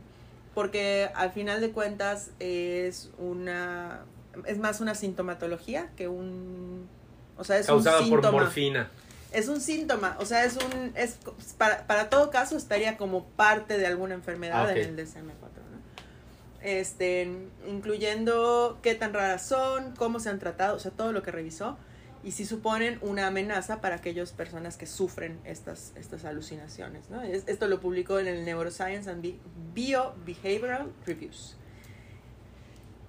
porque 0.55 1.11
al 1.16 1.33
final 1.33 1.61
de 1.61 1.70
cuentas 1.72 2.31
es 2.38 3.11
una 3.18 4.03
es 4.46 4.59
más 4.59 4.81
una 4.81 4.94
sintomatología 4.94 5.90
que 5.96 6.07
un 6.09 6.88
o 7.37 7.42
sea, 7.44 7.59
es 7.59 7.66
Causada 7.66 7.98
un 8.00 8.09
por 8.09 8.20
síntoma. 8.20 8.42
morfina. 8.44 8.90
Es 9.34 9.48
un 9.48 9.60
síntoma, 9.60 10.16
o 10.20 10.24
sea, 10.26 10.44
es 10.44 10.56
un 10.56 10.92
es 10.96 11.18
para, 11.58 11.86
para 11.86 12.08
todo 12.08 12.30
caso 12.30 12.56
estaría 12.56 12.96
como 12.96 13.24
parte 13.24 13.76
de 13.78 13.86
alguna 13.86 14.14
enfermedad 14.14 14.66
Ah, 14.68 14.72
en 14.72 14.78
el 14.78 14.96
DSM-4, 14.96 15.22
¿no? 15.22 16.62
Este, 16.62 17.28
incluyendo 17.68 18.78
qué 18.82 18.94
tan 18.94 19.12
raras 19.12 19.44
son, 19.46 19.94
cómo 19.96 20.20
se 20.20 20.30
han 20.30 20.38
tratado, 20.38 20.76
o 20.76 20.78
sea, 20.78 20.92
todo 20.92 21.12
lo 21.12 21.22
que 21.22 21.30
revisó 21.32 21.76
y 22.22 22.30
si 22.30 22.46
suponen 22.46 22.98
una 23.02 23.26
amenaza 23.26 23.82
para 23.82 23.96
aquellas 23.96 24.32
personas 24.32 24.78
que 24.78 24.86
sufren 24.86 25.38
estas, 25.44 25.92
estas 25.96 26.24
alucinaciones. 26.24 27.10
¿no? 27.10 27.20
Es- 27.22 27.42
Esto 27.48 27.66
lo 27.68 27.80
publicó 27.80 28.18
en 28.18 28.28
el 28.28 28.44
Neuroscience 28.46 29.10
and 29.10 29.20
Bi- 29.20 29.38
Biobehavioral 29.74 30.90
Reviews. 31.06 31.56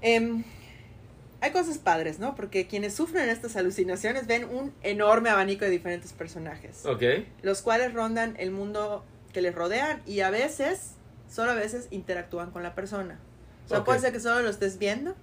Em, 0.01 0.43
hay 1.45 1.51
cosas 1.51 1.77
padres, 1.77 2.19
¿no? 2.19 2.35
Porque 2.35 2.67
quienes 2.67 2.93
sufren 2.95 3.29
estas 3.29 3.55
alucinaciones 3.55 4.27
ven 4.27 4.45
un 4.45 4.73
enorme 4.83 5.29
abanico 5.29 5.63
de 5.65 5.71
diferentes 5.71 6.11
personajes, 6.13 6.85
Ok. 6.85 7.03
los 7.43 7.61
cuales 7.61 7.93
rondan 7.93 8.35
el 8.39 8.51
mundo 8.51 9.05
que 9.31 9.41
les 9.41 9.53
rodean 9.53 10.01
y 10.05 10.21
a 10.21 10.29
veces, 10.29 10.91
solo 11.29 11.51
a 11.51 11.55
veces, 11.55 11.87
interactúan 11.91 12.51
con 12.51 12.63
la 12.63 12.73
persona. 12.75 13.19
O 13.65 13.69
sea, 13.69 13.83
puede 13.83 13.99
ser 13.99 14.11
que 14.11 14.19
solo 14.19 14.41
lo 14.41 14.49
estés 14.49 14.77
viendo 14.77 15.15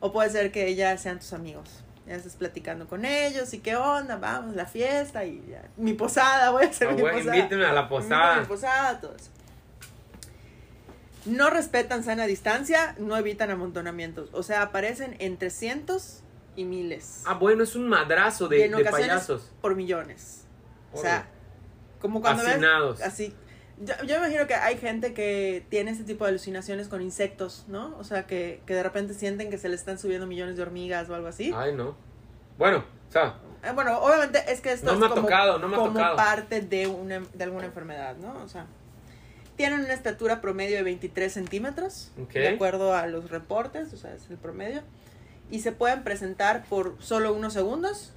o 0.00 0.12
puede 0.12 0.30
ser 0.30 0.52
que 0.52 0.74
ya 0.74 0.96
sean 0.98 1.18
tus 1.18 1.32
amigos. 1.32 1.68
Ya 2.06 2.14
estés 2.16 2.34
platicando 2.34 2.88
con 2.88 3.04
ellos 3.04 3.52
y 3.54 3.58
qué 3.58 3.76
onda, 3.76 4.16
vamos, 4.16 4.56
la 4.56 4.66
fiesta 4.66 5.24
y 5.24 5.44
ya. 5.48 5.62
Mi 5.76 5.92
posada, 5.92 6.50
voy 6.50 6.64
a 6.64 6.68
hacer 6.68 6.88
Ah, 6.88 6.92
mi 6.92 7.00
güey, 7.02 7.14
posada. 7.18 7.36
invíteme 7.36 7.64
a 7.66 7.72
la 7.72 7.80
Invítame 7.82 7.86
a 7.86 7.88
posada. 7.88 8.40
mi 8.40 8.46
posada, 8.46 9.00
todo 9.00 9.14
eso. 9.14 9.30
No 11.26 11.50
respetan 11.50 12.02
sana 12.04 12.26
distancia, 12.26 12.94
no 12.98 13.16
evitan 13.16 13.50
amontonamientos. 13.50 14.30
O 14.32 14.42
sea, 14.42 14.62
aparecen 14.62 15.16
entre 15.18 15.50
cientos 15.50 16.20
y 16.56 16.64
miles. 16.64 17.22
Ah, 17.26 17.34
bueno, 17.34 17.62
es 17.62 17.76
un 17.76 17.88
madrazo 17.88 18.46
Y 18.46 18.56
de, 18.56 18.64
en 18.66 18.70
de 18.72 18.76
ocasiones 18.82 19.08
payasos. 19.08 19.52
por 19.60 19.76
millones. 19.76 20.44
O 20.92 21.00
sea, 21.00 21.26
como 22.00 22.20
cuando 22.20 22.42
Hacinados. 22.46 22.98
ves 22.98 23.06
así. 23.06 23.34
Yo, 23.82 23.94
yo 24.04 24.16
imagino 24.16 24.46
que 24.46 24.54
hay 24.54 24.76
gente 24.76 25.14
que 25.14 25.64
tiene 25.70 25.90
este 25.90 26.04
tipo 26.04 26.24
de 26.24 26.30
alucinaciones 26.30 26.88
con 26.88 27.00
insectos, 27.00 27.64
¿no? 27.68 27.96
O 27.98 28.04
sea, 28.04 28.26
que, 28.26 28.60
que 28.66 28.74
de 28.74 28.82
repente 28.82 29.14
sienten 29.14 29.48
que 29.50 29.56
se 29.58 29.68
le 29.68 29.74
están 29.74 29.98
subiendo 29.98 30.26
millones 30.26 30.56
de 30.56 30.62
hormigas 30.62 31.08
o 31.08 31.14
algo 31.14 31.28
así. 31.28 31.52
Ay, 31.56 31.74
no. 31.74 31.94
Bueno, 32.58 32.84
o 33.08 33.12
sea, 33.12 33.36
Eh, 33.62 33.72
bueno, 33.74 33.98
obviamente 34.00 34.42
es 34.48 34.60
que 34.60 34.72
esto 34.72 34.86
No 34.86 34.92
es 34.94 34.98
me 34.98 35.06
ha 35.06 35.08
como, 35.10 35.22
tocado, 35.22 35.58
no 35.58 35.68
me 35.68 35.76
ha 35.76 35.78
como 35.78 35.92
tocado. 35.92 36.16
parte 36.16 36.60
de, 36.60 36.86
una, 36.88 37.20
de 37.32 37.44
alguna 37.44 37.66
enfermedad, 37.66 38.16
¿no? 38.16 38.42
O 38.42 38.48
sea, 38.48 38.66
tienen 39.60 39.80
una 39.80 39.92
estatura 39.92 40.40
promedio 40.40 40.78
de 40.78 40.82
23 40.84 41.30
centímetros, 41.30 42.12
de 42.32 42.48
acuerdo 42.48 42.94
a 42.94 43.06
los 43.06 43.28
reportes, 43.30 43.92
o 43.92 43.98
sea, 43.98 44.14
es 44.14 44.30
el 44.30 44.38
promedio, 44.38 44.80
y 45.50 45.60
se 45.60 45.70
pueden 45.70 46.02
presentar 46.02 46.64
por 46.64 46.96
solo 46.98 47.34
unos 47.34 47.52
segundos, 47.52 48.14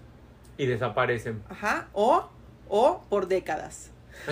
y 0.58 0.68
desaparecen. 0.68 1.44
ajá, 1.50 1.90
o, 1.92 2.30
o 2.70 3.04
por 3.10 3.28
décadas. 3.28 3.92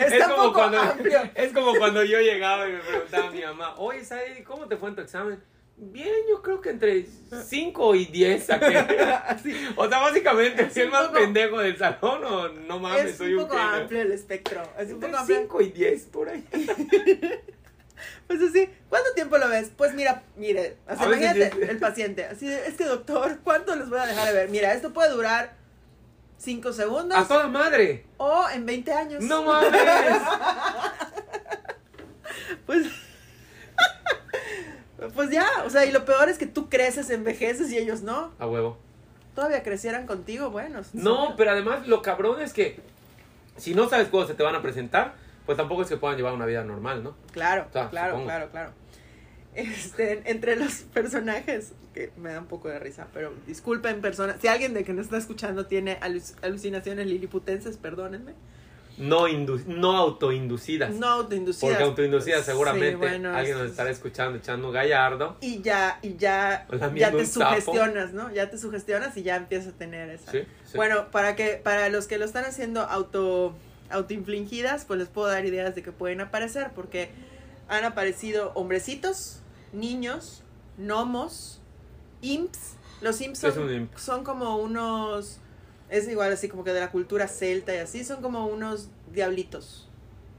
Es 0.00 0.12
Está 0.12 0.30
como, 0.30 0.36
poco 0.44 0.54
cuando, 0.54 0.78
amplio. 0.80 1.20
es 1.34 1.52
como 1.52 1.74
cuando 1.74 2.02
yo 2.02 2.18
llegaba 2.18 2.68
y 2.68 2.72
me 2.72 2.78
preguntaba 2.80 3.28
a 3.28 3.30
mi 3.30 3.42
mamá, 3.42 3.74
oye, 3.76 4.04
Saidi, 4.04 4.42
¿cómo 4.42 4.66
te 4.66 4.76
fue 4.76 4.88
en 4.88 4.96
tu 4.96 5.02
examen? 5.02 5.40
Bien, 5.78 6.08
yo 6.28 6.40
creo 6.42 6.60
que 6.62 6.70
entre 6.70 7.04
5 7.04 7.94
y 7.96 8.06
10 8.06 8.46
saqué. 8.46 8.76
Así. 9.26 9.54
O 9.76 9.86
sea, 9.88 9.98
básicamente, 9.98 10.62
Es 10.64 10.72
¿si 10.72 10.80
el 10.80 10.86
un 10.86 10.92
más 10.92 11.08
poco- 11.08 11.18
pendejo 11.20 11.58
del 11.60 11.76
salón 11.76 12.24
o 12.24 12.48
no 12.48 12.78
mames, 12.78 13.04
es 13.10 13.16
soy 13.18 13.34
un 13.34 13.40
un 13.40 13.46
poco 13.48 13.58
genio? 13.60 13.74
amplio 13.82 14.00
el 14.02 14.12
espectro. 14.12 14.62
Es 14.78 14.86
un 14.88 14.92
Entre 14.94 15.08
poco 15.10 15.20
amplio. 15.20 15.38
5 15.40 15.60
y 15.62 15.68
10, 15.72 16.02
por 16.06 16.28
ahí. 16.28 16.44
Pues 18.26 18.42
así, 18.42 18.68
¿cuánto 18.88 19.12
tiempo 19.14 19.38
lo 19.38 19.48
ves? 19.48 19.70
Pues 19.76 19.94
mira, 19.94 20.22
mire, 20.36 20.76
o 20.88 20.96
sea, 20.96 21.06
imagínate 21.06 21.50
yo- 21.58 21.62
el 21.62 21.78
paciente. 21.78 22.24
Así, 22.24 22.46
es 22.52 22.74
que 22.74 22.84
doctor, 22.84 23.38
¿cuánto 23.44 23.74
les 23.76 23.88
voy 23.88 23.98
a 24.00 24.06
dejar 24.06 24.26
de 24.28 24.32
ver? 24.34 24.48
Mira, 24.50 24.74
esto 24.74 24.92
puede 24.92 25.10
durar 25.10 25.54
5 26.38 26.72
segundos 26.72 27.16
¡A 27.16 27.26
toda 27.28 27.46
madre! 27.46 28.04
o 28.18 28.44
en 28.52 28.66
20 28.66 28.92
años. 28.92 29.22
¡No 29.24 29.44
mames! 29.44 29.70
Pues, 32.66 32.86
pues 35.14 35.30
ya, 35.30 35.46
o 35.64 35.70
sea, 35.70 35.84
y 35.84 35.92
lo 35.92 36.04
peor 36.04 36.28
es 36.28 36.38
que 36.38 36.46
tú 36.46 36.68
creces, 36.68 37.10
envejeces 37.10 37.70
y 37.70 37.78
ellos 37.78 38.02
no. 38.02 38.32
A 38.38 38.46
huevo. 38.46 38.78
Todavía 39.34 39.62
crecieran 39.62 40.06
contigo, 40.06 40.50
bueno. 40.50 40.80
No, 40.94 41.34
pero 41.36 41.50
además 41.50 41.86
lo 41.86 42.00
cabrón 42.02 42.40
es 42.40 42.52
que 42.52 42.80
si 43.56 43.74
no 43.74 43.88
sabes 43.88 44.08
cuándo 44.08 44.28
se 44.28 44.34
te 44.34 44.42
van 44.42 44.54
a 44.54 44.62
presentar, 44.62 45.14
pues 45.44 45.58
tampoco 45.58 45.82
es 45.82 45.88
que 45.88 45.96
puedan 45.96 46.16
llevar 46.16 46.32
una 46.32 46.46
vida 46.46 46.64
normal, 46.64 47.04
¿no? 47.04 47.14
Claro, 47.32 47.66
O 47.68 47.72
sea, 47.72 47.90
claro, 47.90 48.12
supongo. 48.12 48.26
claro, 48.26 48.50
claro. 48.50 48.70
Este, 49.54 50.22
entre 50.30 50.56
los 50.56 50.72
personajes, 50.92 51.72
que 51.94 52.10
me 52.18 52.30
da 52.32 52.40
un 52.40 52.46
poco 52.46 52.68
de 52.68 52.78
risa, 52.78 53.06
pero 53.14 53.32
disculpen 53.46 54.02
personas, 54.02 54.36
si 54.40 54.48
alguien 54.48 54.74
de 54.74 54.84
que 54.84 54.92
nos 54.92 55.06
está 55.06 55.16
escuchando 55.16 55.64
tiene 55.66 55.98
aluc- 56.00 56.34
alucinaciones 56.42 57.06
liliputenses, 57.06 57.76
perdónenme. 57.78 58.32
No, 58.98 59.26
no 59.28 59.96
autoinducidas. 59.96 60.94
No 60.94 61.06
autoinducidas. 61.06 61.70
Porque 61.70 61.84
autoinducidas 61.84 62.40
Sí, 62.40 62.46
seguramente 62.46 62.96
bueno, 62.96 63.34
alguien 63.34 63.58
nos 63.58 63.70
estará 63.70 63.90
escuchando 63.90 64.38
echando 64.38 64.70
gallardo. 64.72 65.36
Y 65.40 65.60
ya, 65.60 65.98
y 66.02 66.16
ya, 66.16 66.66
ya 66.94 67.10
te 67.12 67.26
sugestionas, 67.26 68.12
¿no? 68.12 68.32
Ya 68.32 68.50
te 68.50 68.58
sugestionas 68.58 69.16
y 69.16 69.22
ya 69.22 69.36
empiezas 69.36 69.74
a 69.74 69.76
tener 69.76 70.10
esa. 70.10 70.30
Sí, 70.30 70.40
sí. 70.64 70.76
Bueno, 70.76 71.10
para 71.10 71.36
que, 71.36 71.60
para 71.62 71.88
los 71.88 72.06
que 72.06 72.18
lo 72.18 72.24
están 72.24 72.44
haciendo 72.44 72.82
auto, 72.82 73.54
autoinfligidas, 73.90 74.84
pues 74.84 74.98
les 74.98 75.08
puedo 75.08 75.28
dar 75.28 75.44
ideas 75.44 75.74
de 75.74 75.82
que 75.82 75.92
pueden 75.92 76.20
aparecer, 76.20 76.70
porque 76.74 77.10
han 77.68 77.84
aparecido 77.84 78.52
hombrecitos, 78.54 79.40
niños, 79.72 80.42
gnomos, 80.78 81.60
imps. 82.22 82.74
Los 83.00 83.20
imps 83.20 83.44
son 83.96 84.24
como 84.24 84.56
unos, 84.56 85.38
es 85.88 86.08
igual 86.08 86.32
así 86.32 86.48
como 86.48 86.64
que 86.64 86.72
de 86.72 86.80
la 86.80 86.90
cultura 86.90 87.28
celta 87.28 87.74
y 87.74 87.78
así, 87.78 88.04
son 88.04 88.20
como 88.22 88.46
unos 88.46 88.88
diablitos, 89.12 89.88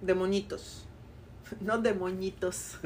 demonitos. 0.01 0.83
No 1.61 1.77
demonitos. 1.77 2.75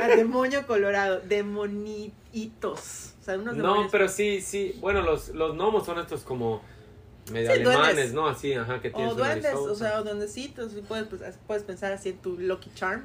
Ah, 0.00 0.06
Demonio 0.14 0.64
colorado. 0.68 1.20
Demonitos. 1.20 3.14
O 3.20 3.24
sea, 3.24 3.34
unos 3.36 3.56
No, 3.56 3.62
demonios. 3.70 3.88
pero 3.90 4.08
sí, 4.08 4.40
sí. 4.40 4.76
Bueno, 4.80 5.02
los, 5.02 5.30
los 5.30 5.54
gnomos 5.56 5.84
son 5.86 5.98
estos 5.98 6.22
como 6.22 6.62
medio 7.32 7.50
Sí, 7.52 7.62
duendes. 7.62 7.74
alemanes, 7.84 8.12
¿no? 8.14 8.28
Así, 8.28 8.52
ajá, 8.54 8.80
que 8.80 8.90
tienen 8.90 9.10
O 9.10 9.14
duendes, 9.16 9.52
o 9.54 9.74
sea, 9.74 10.00
o 10.00 10.04
duendecitos. 10.04 10.72
Puedes, 10.86 11.08
pues, 11.08 11.22
puedes 11.48 11.64
pensar 11.64 11.92
así 11.92 12.10
en 12.10 12.18
tu 12.18 12.38
Lucky 12.38 12.70
Charm. 12.74 13.02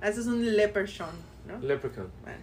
Ah, 0.00 0.08
Ese 0.08 0.20
es 0.20 0.26
un 0.26 0.56
leprechaun, 0.56 1.10
¿no? 1.46 1.58
Leprechaun. 1.58 2.08
Bueno. 2.22 2.38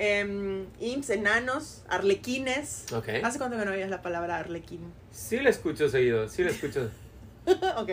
Em, 0.00 0.66
imps, 0.78 1.10
enanos, 1.10 1.82
arlequines. 1.88 2.86
Ok. 2.92 3.08
¿Hace 3.24 3.38
cuánto 3.38 3.58
que 3.58 3.64
no 3.64 3.72
oías 3.72 3.90
la 3.90 4.00
palabra 4.00 4.38
arlequín? 4.38 4.80
Sí 5.10 5.38
le 5.40 5.50
escucho 5.50 5.88
seguido, 5.88 6.28
sí 6.28 6.44
le 6.44 6.50
escucho. 6.52 6.88
ok. 7.76 7.90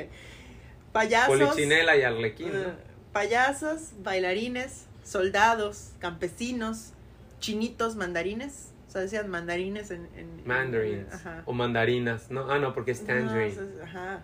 Payasos. 0.91 1.37
Polichinela 1.39 1.97
y 1.97 2.03
arlequín, 2.03 2.53
¿no? 2.53 2.59
eh, 2.61 2.73
payasos, 3.11 3.89
bailarines, 4.03 4.85
soldados, 5.03 5.93
campesinos, 5.99 6.91
chinitos, 7.39 7.95
mandarines. 7.95 8.69
O 8.87 8.91
sea, 8.91 9.01
decían 9.01 9.27
mandarines 9.27 9.89
en... 9.91 10.05
en- 10.15 10.19
en- 10.39 10.47
Mandarins. 10.47 11.11
Ajá. 11.11 11.41
O 11.45 11.53
mandarinas, 11.53 12.29
¿no? 12.29 12.49
Ah, 12.51 12.59
no, 12.59 12.73
porque 12.73 12.91
es 12.91 13.01
No, 13.01 13.07
tangerine. 13.07 13.47
o 13.49 13.75
sea, 13.75 13.83
ajá. 13.83 14.23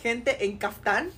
Gente 0.00 0.44
en 0.44 0.58
caftán. 0.58 1.10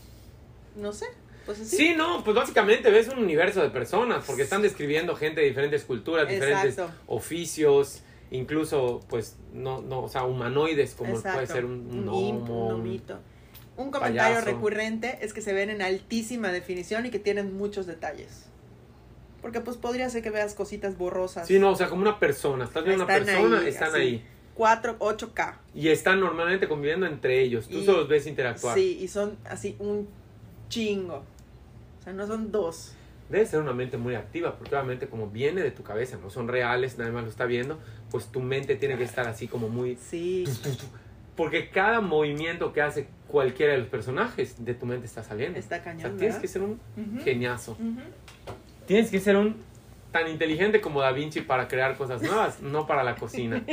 No 0.75 0.93
sé. 0.93 1.07
Pues 1.49 1.63
así. 1.63 1.77
Sí, 1.79 1.95
no, 1.97 2.23
pues 2.25 2.37
básicamente 2.37 2.91
ves 2.91 3.09
un 3.09 3.21
universo 3.21 3.63
de 3.63 3.71
personas, 3.71 4.23
porque 4.27 4.43
están 4.43 4.61
describiendo 4.61 5.17
gente 5.17 5.41
de 5.41 5.47
diferentes 5.47 5.83
culturas, 5.85 6.29
diferentes 6.29 6.73
Exacto. 6.79 6.93
oficios, 7.07 8.03
incluso, 8.31 9.01
pues, 9.09 9.37
no, 9.55 9.81
no, 9.81 10.01
o 10.03 10.09
sea, 10.11 10.25
humanoides, 10.25 10.93
como 10.95 11.15
Exacto. 11.15 11.33
puede 11.39 11.47
ser 11.47 11.65
un, 11.65 11.73
un 11.91 12.05
gnomo, 12.05 12.19
un 12.19 12.51
un- 12.51 12.69
gnomito. 12.83 13.19
Un 13.79 13.91
comentario 13.91 14.35
Payaso. 14.35 14.45
recurrente 14.45 15.19
es 15.23 15.33
que 15.33 15.41
se 15.41 15.55
ven 15.55 15.71
en 15.71 15.81
altísima 15.81 16.53
definición 16.53 17.07
y 17.07 17.11
que 17.11 17.19
tienen 17.19 17.57
muchos 17.57 17.87
detalles. 17.87 18.45
Porque 19.41 19.61
pues 19.63 19.79
podría 19.79 20.11
ser 20.11 20.23
que 20.23 20.29
veas 20.31 20.53
cositas 20.53 20.99
borrosas. 20.99 21.47
Sí, 21.49 21.59
no, 21.59 21.71
o 21.71 21.77
sea, 21.77 21.89
como 21.89 22.03
una 22.03 22.19
persona. 22.21 22.65
Estás 22.65 22.85
viendo 22.85 23.05
una 23.05 23.15
Están 23.17 23.27
persona, 23.37 23.61
ahí, 23.61 23.69
están 23.69 23.89
así. 23.93 24.01
ahí. 24.01 24.27
4, 24.55 24.97
8K. 24.99 25.55
Y 25.75 25.89
están 25.89 26.21
normalmente 26.21 26.69
conviviendo 26.69 27.07
entre 27.07 27.41
ellos. 27.41 27.69
Tú 27.69 27.79
Y- 27.79 27.85
solo 27.87 28.01
los 28.01 28.09
ves 28.09 28.27
interactuar. 28.27 28.77
Sí, 28.77 28.99
y 29.01 29.09
son 29.09 29.39
así 29.45 29.77
un 29.79 30.09
chingo. 30.69 31.25
O 32.01 32.03
sea, 32.03 32.13
no 32.13 32.27
son 32.27 32.51
dos. 32.53 32.93
Debe 33.29 33.45
ser 33.45 33.61
una 33.61 33.73
mente 33.75 33.99
muy 33.99 34.15
activa, 34.15 34.57
porque 34.57 34.75
obviamente 34.75 35.09
como 35.09 35.29
viene 35.29 35.63
de 35.63 35.71
tu 35.71 35.83
cabeza, 35.83 36.17
no 36.17 36.31
son 36.31 36.49
reales, 36.49 36.97
nadie 36.97 37.13
más 37.13 37.25
lo 37.25 37.31
está 37.31 37.45
viendo, 37.45 37.79
pues 38.11 38.27
tu 38.27 38.41
mente 38.41 38.77
tiene 38.77 38.97
que 38.97 39.05
estar 39.05 39.29
así 39.29 39.49
como 39.49 39.69
muy... 39.69 39.97
Sí. 39.97 40.45
Porque 41.37 41.69
cada 41.69 42.01
movimiento 42.01 42.73
que 42.73 42.81
hace 42.81 43.09
cualquiera 43.29 43.73
de 43.75 43.79
los 43.81 43.89
personajes 43.89 44.65
de 44.65 44.75
tu 44.75 44.87
mente 44.87 45.07
está 45.07 45.23
saliendo. 45.23 45.59
Está 45.59 45.77
O 45.77 45.79
sea, 45.79 45.85
cañón. 45.85 46.17
tienes 46.17 46.21
¿verdad? 46.37 46.41
que 46.41 46.49
ser 46.49 46.63
un 46.63 46.81
geniazo. 47.23 47.77
Tienes 48.87 49.11
que 49.11 49.21
ser 49.21 49.37
un 49.37 49.57
tan 50.11 50.27
inteligente 50.29 50.81
como 50.81 51.01
Da 51.03 51.13
Vinci 51.13 51.43
para 51.43 51.69
crear 51.69 51.97
cosas 51.99 52.23
nuevas, 52.23 52.63
no 52.63 52.87
para 52.87 53.05
la 53.05 53.15
cocina. 53.15 53.63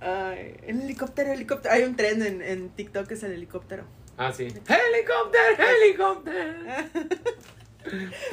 Ay, 0.00 0.54
el 0.66 0.82
helicóptero, 0.82 1.32
helicóptero. 1.32 1.74
Hay 1.74 1.82
un 1.82 1.96
tren 1.96 2.22
en, 2.22 2.40
en 2.42 2.68
TikTok 2.70 3.06
que 3.08 3.14
es 3.14 3.22
el 3.24 3.32
helicóptero. 3.32 3.84
Ah, 4.18 4.32
sí. 4.32 4.46
¡Helicóptero, 4.48 5.68
helicóptero! 5.84 6.54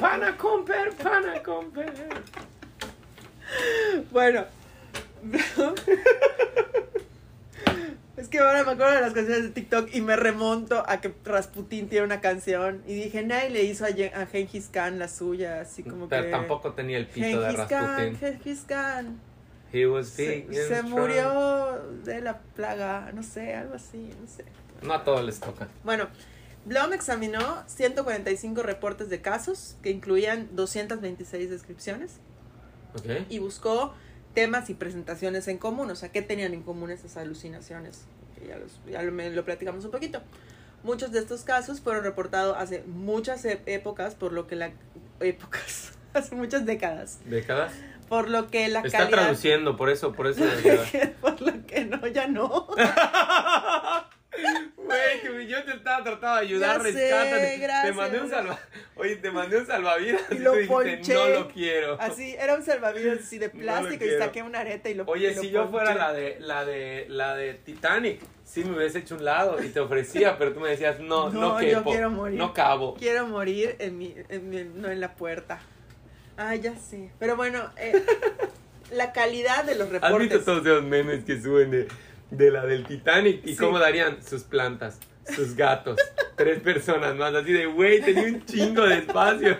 ¡Pana 0.00 0.36
comper, 0.36 0.92
pana 0.94 1.40
comper! 1.42 1.92
Bueno. 4.10 4.44
es 8.16 8.28
que 8.28 8.38
ahora 8.38 8.64
me 8.64 8.72
acuerdo 8.72 8.94
de 8.94 9.00
las 9.02 9.12
canciones 9.12 9.42
de 9.44 9.48
TikTok 9.50 9.90
y 9.94 10.00
me 10.00 10.16
remonto 10.16 10.82
a 10.88 11.00
que 11.00 11.12
Rasputín 11.24 11.88
tiene 11.88 12.04
una 12.06 12.20
canción 12.20 12.82
y 12.86 12.94
dije, 12.94 13.22
nadie 13.22 13.50
le 13.50 13.62
hizo 13.64 13.84
a, 13.84 13.90
Ye- 13.90 14.12
a 14.14 14.26
Gengis 14.26 14.68
Khan 14.72 14.98
la 14.98 15.06
suya, 15.08 15.60
así 15.60 15.82
como 15.82 16.08
Pero 16.08 16.24
que... 16.24 16.30
tampoco 16.30 16.72
tenía 16.72 16.98
el 16.98 17.06
pito 17.06 17.40
de 17.40 17.50
Gengis 17.50 17.66
Khan, 17.68 17.86
Rasputin. 17.86 18.18
Gengis 18.18 18.64
Khan. 18.66 19.20
He 19.72 19.86
was 19.86 20.08
Se, 20.08 20.40
big 20.48 20.54
se 20.54 20.82
murió 20.82 21.80
de 22.04 22.20
la 22.22 22.38
plaga, 22.38 23.10
no 23.12 23.22
sé, 23.22 23.54
algo 23.54 23.74
así, 23.74 24.10
no 24.20 24.26
sé. 24.26 24.44
No 24.86 24.94
a 24.94 25.04
todos 25.04 25.24
les 25.24 25.40
toca. 25.40 25.68
Bueno, 25.84 26.08
Blom 26.64 26.92
examinó 26.92 27.62
145 27.66 28.62
reportes 28.62 29.08
de 29.08 29.20
casos 29.20 29.76
que 29.82 29.90
incluían 29.90 30.48
226 30.52 31.50
descripciones 31.50 32.18
¿Ok? 32.94 33.26
y 33.28 33.38
buscó 33.38 33.94
temas 34.34 34.68
y 34.70 34.74
presentaciones 34.74 35.48
en 35.48 35.58
común, 35.58 35.90
o 35.90 35.94
sea, 35.96 36.10
¿qué 36.12 36.22
tenían 36.22 36.54
en 36.54 36.62
común 36.62 36.90
esas 36.90 37.16
alucinaciones? 37.16 38.04
Ya, 38.46 38.58
los- 38.58 38.78
ya 38.90 39.02
lo, 39.02 39.12
me- 39.12 39.30
lo 39.30 39.44
platicamos 39.44 39.84
un 39.84 39.90
poquito. 39.90 40.20
Muchos 40.82 41.10
de 41.10 41.20
estos 41.20 41.42
casos 41.42 41.80
fueron 41.80 42.04
reportados 42.04 42.56
hace 42.58 42.82
muchas 42.86 43.44
e- 43.44 43.62
épocas, 43.66 44.14
por 44.14 44.32
lo 44.32 44.46
que 44.46 44.56
la... 44.56 44.72
épocas, 45.20 45.92
hace 46.14 46.34
muchas 46.34 46.66
décadas, 46.66 47.18
¿Décadas? 47.24 47.72
por 48.08 48.28
lo 48.28 48.48
que 48.48 48.68
la 48.68 48.80
Está 48.80 48.98
calidad... 48.98 49.18
traduciendo, 49.20 49.76
por 49.76 49.88
eso, 49.88 50.12
por 50.12 50.26
eso. 50.26 50.44
por 51.20 51.40
lo 51.40 51.64
que 51.66 51.84
no, 51.86 52.06
ya 52.06 52.26
no. 52.28 52.68
Que 55.22 55.46
yo 55.46 55.64
te 55.64 55.72
estaba 55.72 56.02
tratando 56.04 56.36
de 56.36 56.42
ayudar, 56.42 56.82
rescátate. 56.82 57.68
Te 57.84 57.92
mandé 57.92 58.20
un 58.20 58.30
salva... 58.30 58.58
Oye, 58.96 59.16
te 59.16 59.30
mandé 59.30 59.58
un 59.58 59.66
salvavidas 59.66 60.22
Y 60.30 60.34
y, 60.34 60.38
lo 60.38 60.52
dijiste, 60.52 60.72
ponché. 60.74 61.14
no 61.14 61.28
lo 61.28 61.48
quiero. 61.48 62.00
Así, 62.00 62.34
era 62.38 62.54
un 62.54 62.62
salvavidas 62.62 63.18
así 63.20 63.38
de 63.38 63.48
No 63.54 63.60
plástico 63.60 63.94
y 63.94 64.08
quiero. 64.08 64.24
saqué 64.24 64.42
una 64.42 64.60
areta 64.60 64.88
y 64.88 64.94
lo 64.94 65.04
Oye, 65.06 65.32
y 65.32 65.34
lo 65.34 65.40
si 65.42 65.50
yo 65.50 65.68
fuera 65.68 65.94
la 65.94 66.12
de, 66.12 66.38
la 66.40 66.64
de, 66.64 67.06
la 67.08 67.34
de 67.36 67.54
Titanic, 67.54 68.20
sí 68.44 68.64
me 68.64 68.76
hubiese 68.76 68.98
hecho 69.00 69.14
un 69.16 69.24
lado 69.24 69.62
y 69.62 69.68
te 69.68 69.80
ofrecía, 69.80 70.38
pero 70.38 70.52
tú 70.54 70.60
me 70.60 70.70
decías, 70.70 70.98
no, 71.00 71.30
no, 71.30 71.40
No, 71.40 71.62
yo 71.62 71.78
quepo, 71.78 71.90
quiero 71.90 72.10
morir. 72.10 72.38
no 72.38 72.54
cabo. 72.54 72.94
Quiero 72.94 73.26
morir 73.26 73.76
en 73.78 73.98
mi, 73.98 74.14
en 74.28 74.48
mi- 74.50 74.64
no 74.64 74.88
en 74.90 75.00
la 75.00 75.14
puerta. 75.14 75.60
Ah, 76.38 76.54
ya 76.54 76.74
sé. 76.76 77.10
Pero 77.18 77.36
bueno, 77.36 77.70
eh, 77.76 78.02
la 78.92 79.12
calidad 79.12 79.64
de 79.64 79.74
los 79.74 79.88
¿Has 79.88 79.92
visto 79.92 80.08
reportes. 80.08 80.44
todos 80.44 80.66
esos 80.66 80.84
memes 80.84 81.24
que 81.24 81.40
suben 81.40 81.70
de, 81.70 81.88
de 82.30 82.50
la 82.50 82.64
del 82.66 82.84
Titanic? 82.84 83.40
¿Y 83.44 83.50
Sí. 83.50 83.56
cómo 83.56 83.78
darían 83.78 84.22
sus 84.22 84.42
plantas, 84.44 84.98
sus 85.34 85.54
gatos? 85.54 85.96
Tres 86.36 86.60
personas 86.60 87.14
más, 87.16 87.34
así 87.34 87.52
de, 87.52 87.66
güey, 87.66 88.00
tenía 88.02 88.24
un 88.24 88.44
chingo 88.44 88.82
de 88.86 88.98
espacio. 88.98 89.56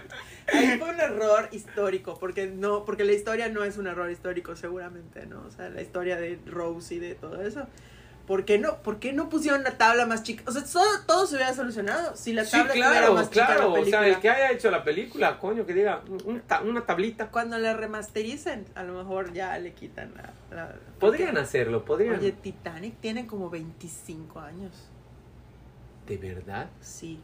Ahí 0.53 0.79
fue 0.79 0.91
un 0.91 1.01
error 1.01 1.49
histórico, 1.51 2.19
porque 2.21 2.47
no, 2.47 2.85
porque 2.85 3.03
la 3.05 3.13
historia 3.13 3.49
no 3.49 3.65
es 3.65 3.79
un 3.79 3.87
error 3.89 4.11
histórico, 4.11 4.55
seguramente, 4.55 5.27
¿no? 5.27 5.43
O 5.47 5.51
sea, 5.51 5.69
la 5.71 5.83
historia 5.83 6.17
de 6.17 6.39
Rose 6.47 6.95
y 6.95 6.99
de 7.01 7.15
todo 7.17 7.43
eso. 7.43 7.67
¿Por 8.27 8.45
qué 8.45 8.59
no, 8.59 8.79
por 8.83 8.99
qué 8.99 9.13
no 9.13 9.29
pusieron 9.29 9.63
la 9.63 9.79
tabla 9.79 10.05
más 10.05 10.25
chica? 10.25 10.43
O 10.49 10.51
sea, 10.53 10.65
todo, 10.65 10.83
todo 11.07 11.27
se 11.29 11.37
hubiera 11.37 11.55
solucionado 11.55 12.17
si 12.17 12.33
la 12.33 12.45
Sí, 12.45 12.51
tabla 12.51 12.67
estuviera 12.67 12.91
claro, 12.99 13.15
más 13.15 13.31
chica 13.31 13.43
en 13.45 13.49
la 13.51 13.55
claro. 13.57 13.71
O 13.71 13.75
sea, 13.75 13.83
película. 13.85 14.09
el 14.09 14.19
que 14.21 14.31
haya 14.31 14.51
hecho 14.51 14.71
la 14.73 14.83
película, 14.83 15.39
coño, 15.39 15.65
que 15.65 15.75
diga 15.75 16.03
un 16.25 16.41
ta- 16.41 16.63
una 16.63 16.85
tablita. 16.85 17.29
Cuando 17.31 17.57
la 17.59 17.75
remastericen, 17.75 18.67
a 18.75 18.83
lo 18.83 18.95
mejor 18.95 19.33
ya 19.33 19.57
le 19.59 19.73
quitan 19.75 20.13
la... 20.17 20.57
la- 20.57 20.75
Podrían 20.99 21.39
hacerlo, 21.39 21.85
podrían. 21.85 22.19
Oye, 22.19 22.33
Titanic 22.33 22.97
tiene 23.01 23.27
como 23.29 23.49
25 23.49 24.41
años. 24.41 24.73
¿De 26.09 26.17
verdad? 26.17 26.69
Sí. 26.81 27.21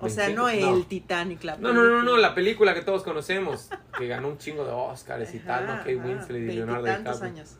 O 0.00 0.08
sea, 0.08 0.26
25, 0.26 0.36
no 0.36 0.48
el 0.76 0.86
Titanic, 0.86 1.42
la 1.42 1.56
No, 1.56 1.72
no, 1.72 1.82
no, 1.82 1.88
no, 1.90 1.96
película. 2.02 2.20
la 2.28 2.34
película 2.34 2.74
que 2.74 2.82
todos 2.82 3.02
conocemos, 3.02 3.68
que 3.98 4.06
ganó 4.06 4.28
un 4.28 4.38
chingo 4.38 4.64
de 4.64 4.72
Oscars 4.72 5.34
y 5.34 5.40
tal, 5.40 5.66
¿no? 5.66 5.76
Kate 5.78 5.96
Winslet 5.96 6.42
y 6.50 6.54
Leonardo 6.54 6.84
DiCaprio. 6.84 7.22
años. 7.24 7.56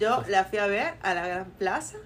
Yo 0.00 0.24
la 0.28 0.44
fui 0.44 0.58
a 0.58 0.66
ver 0.66 0.94
a 1.02 1.14
la 1.14 1.26
Gran 1.26 1.50
Plaza. 1.58 1.98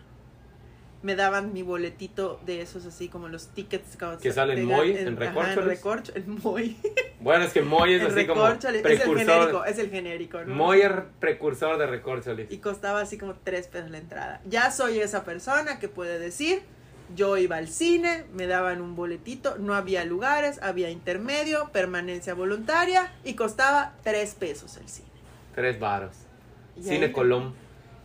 Me 1.03 1.17
daban 1.17 1.53
mi 1.53 1.61
boletito 1.63 2.41
de 2.47 2.63
esos 2.63 2.87
así 2.87 3.09
como 3.09 3.29
los 3.29 3.49
tickets 3.49 3.99
Que 4.23 4.33
salen 4.33 4.65
Moy, 4.65 4.93
en- 4.93 5.09
en 5.09 5.23
ajá, 5.23 5.27
recorcholis. 5.33 5.69
recorcho, 5.69 6.13
el 6.15 6.27
Moy. 6.27 6.77
Bueno, 7.21 7.45
es 7.45 7.53
que 7.55 7.63
Moy 7.63 7.95
es 7.95 8.03
El 8.03 8.07
así 8.09 8.27
como 8.27 8.47
es 8.49 8.63
el 8.65 8.83
genérico, 9.17 9.65
es 9.65 9.79
el 9.79 9.91
genérico, 9.91 10.45
¿no? 10.45 10.55
Moy 10.55 10.83
es 10.83 10.91
precursor 11.21 11.79
de 11.79 11.87
recorcholis. 11.87 12.51
y 12.51 12.59
costaba 12.59 13.01
así 13.01 13.17
como 13.17 13.35
tres 13.35 13.67
pesos 13.67 13.91
la 13.91 13.97
entrada. 13.99 14.41
Ya 14.47 14.71
soy 14.71 14.99
esa 14.99 15.25
persona 15.25 15.79
que 15.79 15.89
puede 15.89 16.19
decir, 16.19 16.61
yo 17.15 17.37
iba 17.39 17.57
al 17.57 17.69
cine, 17.69 18.25
me 18.35 18.47
daban 18.47 18.83
un 18.83 18.95
boletito, 18.97 19.57
no 19.59 19.75
había 19.75 20.05
lugares, 20.05 20.59
había 20.63 20.91
intermedio, 20.91 21.71
permanencia 21.73 22.35
voluntaria 22.35 23.13
y 23.25 23.35
costaba 23.35 23.93
tres 24.03 24.35
pesos 24.35 24.77
el 24.79 24.89
cine. 24.89 25.09
Tres 25.55 25.79
varos. 25.79 26.15
Cine 26.83 27.13
Colón. 27.13 27.55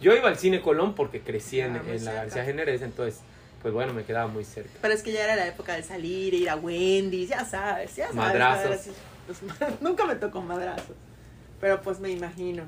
Yo 0.02 0.14
iba 0.16 0.28
al 0.30 0.38
Cine 0.38 0.62
Colón 0.62 0.96
porque 0.96 1.22
crecí 1.22 1.60
en, 1.60 1.76
Ah, 1.76 1.82
en 1.88 2.06
la. 2.06 2.14
García 2.14 2.44
Generés, 2.46 2.82
entonces, 2.82 3.20
pues 3.62 3.74
bueno, 3.74 3.94
me 3.94 4.04
quedaba 4.04 4.28
muy 4.28 4.46
cerca. 4.46 4.72
Pero 4.82 4.94
es 4.94 5.04
que 5.04 5.12
ya 5.12 5.24
era 5.24 5.36
la 5.36 5.48
época 5.48 5.76
de 5.76 5.84
salir, 5.84 6.34
ir 6.34 6.50
a 6.50 6.56
Wendy's, 6.56 7.30
ya 7.30 7.44
sabes, 7.46 7.96
ya 7.96 8.06
sabes. 8.06 8.16
Madrazos. 8.16 8.88
nunca 9.82 10.06
me 10.06 10.16
tocó 10.16 10.42
madrazos, 10.42 10.96
pero 11.62 11.82
pues 11.82 12.00
me 12.00 12.10
imagino. 12.10 12.64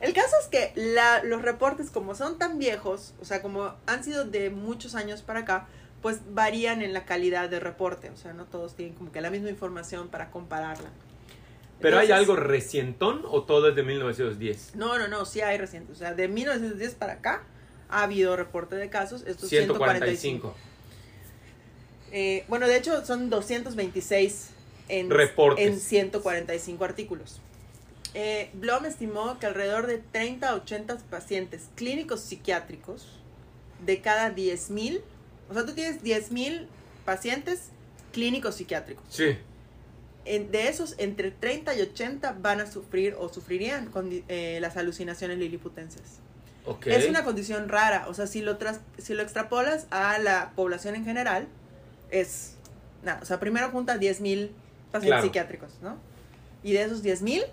El 0.00 0.12
caso 0.14 0.36
es 0.40 0.46
que 0.46 0.72
la- 0.76 1.24
los 1.24 1.42
reportes, 1.42 1.90
como 1.90 2.14
son 2.14 2.38
tan 2.38 2.58
viejos, 2.58 3.14
o 3.20 3.24
sea, 3.24 3.42
como 3.42 3.74
han 3.86 4.04
sido 4.04 4.24
de 4.24 4.50
muchos 4.50 4.94
años 4.94 5.22
para 5.22 5.40
acá, 5.40 5.66
pues 6.02 6.20
varían 6.30 6.82
en 6.82 6.92
la 6.92 7.04
calidad 7.04 7.48
de 7.48 7.58
reporte. 7.58 8.10
O 8.10 8.16
sea, 8.16 8.32
no 8.32 8.44
todos 8.44 8.76
tienen 8.76 8.94
como 8.94 9.10
que 9.10 9.20
la 9.20 9.30
misma 9.30 9.48
información 9.50 10.08
para 10.08 10.30
compararla. 10.30 10.90
¿Pero 11.80 11.98
hay 11.98 12.10
algo 12.10 12.36
recientón 12.36 13.22
o 13.26 13.44
todo 13.44 13.68
es 13.68 13.76
de 13.76 13.82
1910? 13.82 14.74
No, 14.74 14.98
no, 14.98 15.08
no, 15.08 15.24
sí 15.24 15.40
hay 15.40 15.58
recientes. 15.58 15.96
O 15.96 15.98
sea, 15.98 16.14
de 16.14 16.28
1910 16.28 16.94
para 16.94 17.14
acá 17.14 17.44
ha 17.88 18.02
habido 18.02 18.36
reporte 18.36 18.76
de 18.76 18.90
casos. 18.90 19.22
Estos 19.26 19.48
145 19.48 20.54
145. 20.54 20.54
Eh, 22.10 22.44
bueno, 22.48 22.66
de 22.66 22.76
hecho 22.76 23.04
son 23.04 23.30
226 23.30 24.50
en, 24.88 25.10
Reportes. 25.10 25.66
en 25.66 25.78
145 25.78 26.84
artículos. 26.84 27.40
Eh, 28.14 28.50
Blom 28.54 28.86
estimó 28.86 29.38
que 29.38 29.46
alrededor 29.46 29.86
de 29.86 29.98
30 29.98 30.48
a 30.48 30.54
80 30.54 30.98
pacientes 31.10 31.68
clínicos 31.74 32.20
psiquiátricos 32.20 33.06
de 33.84 34.00
cada 34.00 34.34
10.000, 34.34 35.02
o 35.50 35.54
sea, 35.54 35.66
tú 35.66 35.74
tienes 35.74 36.02
10.000 36.02 36.66
pacientes 37.04 37.68
clínicos 38.12 38.56
psiquiátricos. 38.56 39.04
Sí. 39.10 39.36
De 40.50 40.68
esos, 40.68 40.94
entre 40.98 41.30
30 41.30 41.74
y 41.76 41.80
80 41.80 42.36
van 42.40 42.60
a 42.60 42.66
sufrir 42.70 43.14
o 43.18 43.28
sufrirían 43.28 43.86
con 43.86 44.10
eh, 44.28 44.58
las 44.60 44.76
alucinaciones 44.76 45.38
liliputenses. 45.38 46.02
Es 46.84 47.08
una 47.08 47.24
condición 47.24 47.68
rara, 47.70 48.06
o 48.08 48.14
sea, 48.14 48.26
si 48.26 48.42
lo, 48.42 48.58
tras- 48.58 48.80
si 48.98 49.14
lo 49.14 49.22
extrapolas 49.22 49.86
a 49.90 50.18
la 50.18 50.52
población 50.54 50.94
en 50.96 51.04
general, 51.06 51.46
es 52.10 52.56
nada, 53.02 53.20
o 53.22 53.24
sea, 53.24 53.40
primero 53.40 53.70
junta 53.70 53.96
10.000 53.98 54.50
pacientes 54.92 55.00
Claro. 55.06 55.22
psiquiátricos, 55.22 55.70
¿no? 55.80 55.96
Y 56.62 56.72
de 56.74 56.82
esos 56.82 57.02
10.000, 57.02 57.44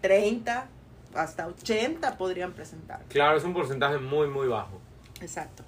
30 0.00 0.66
hasta 1.14 1.46
80 1.48 2.16
podrían 2.16 2.52
presentar. 2.52 3.00
Claro, 3.08 3.36
es 3.36 3.44
un 3.44 3.52
porcentaje 3.52 3.98
muy, 3.98 4.28
muy 4.28 4.46
bajo. 4.48 4.80
Exacto. 5.20 5.62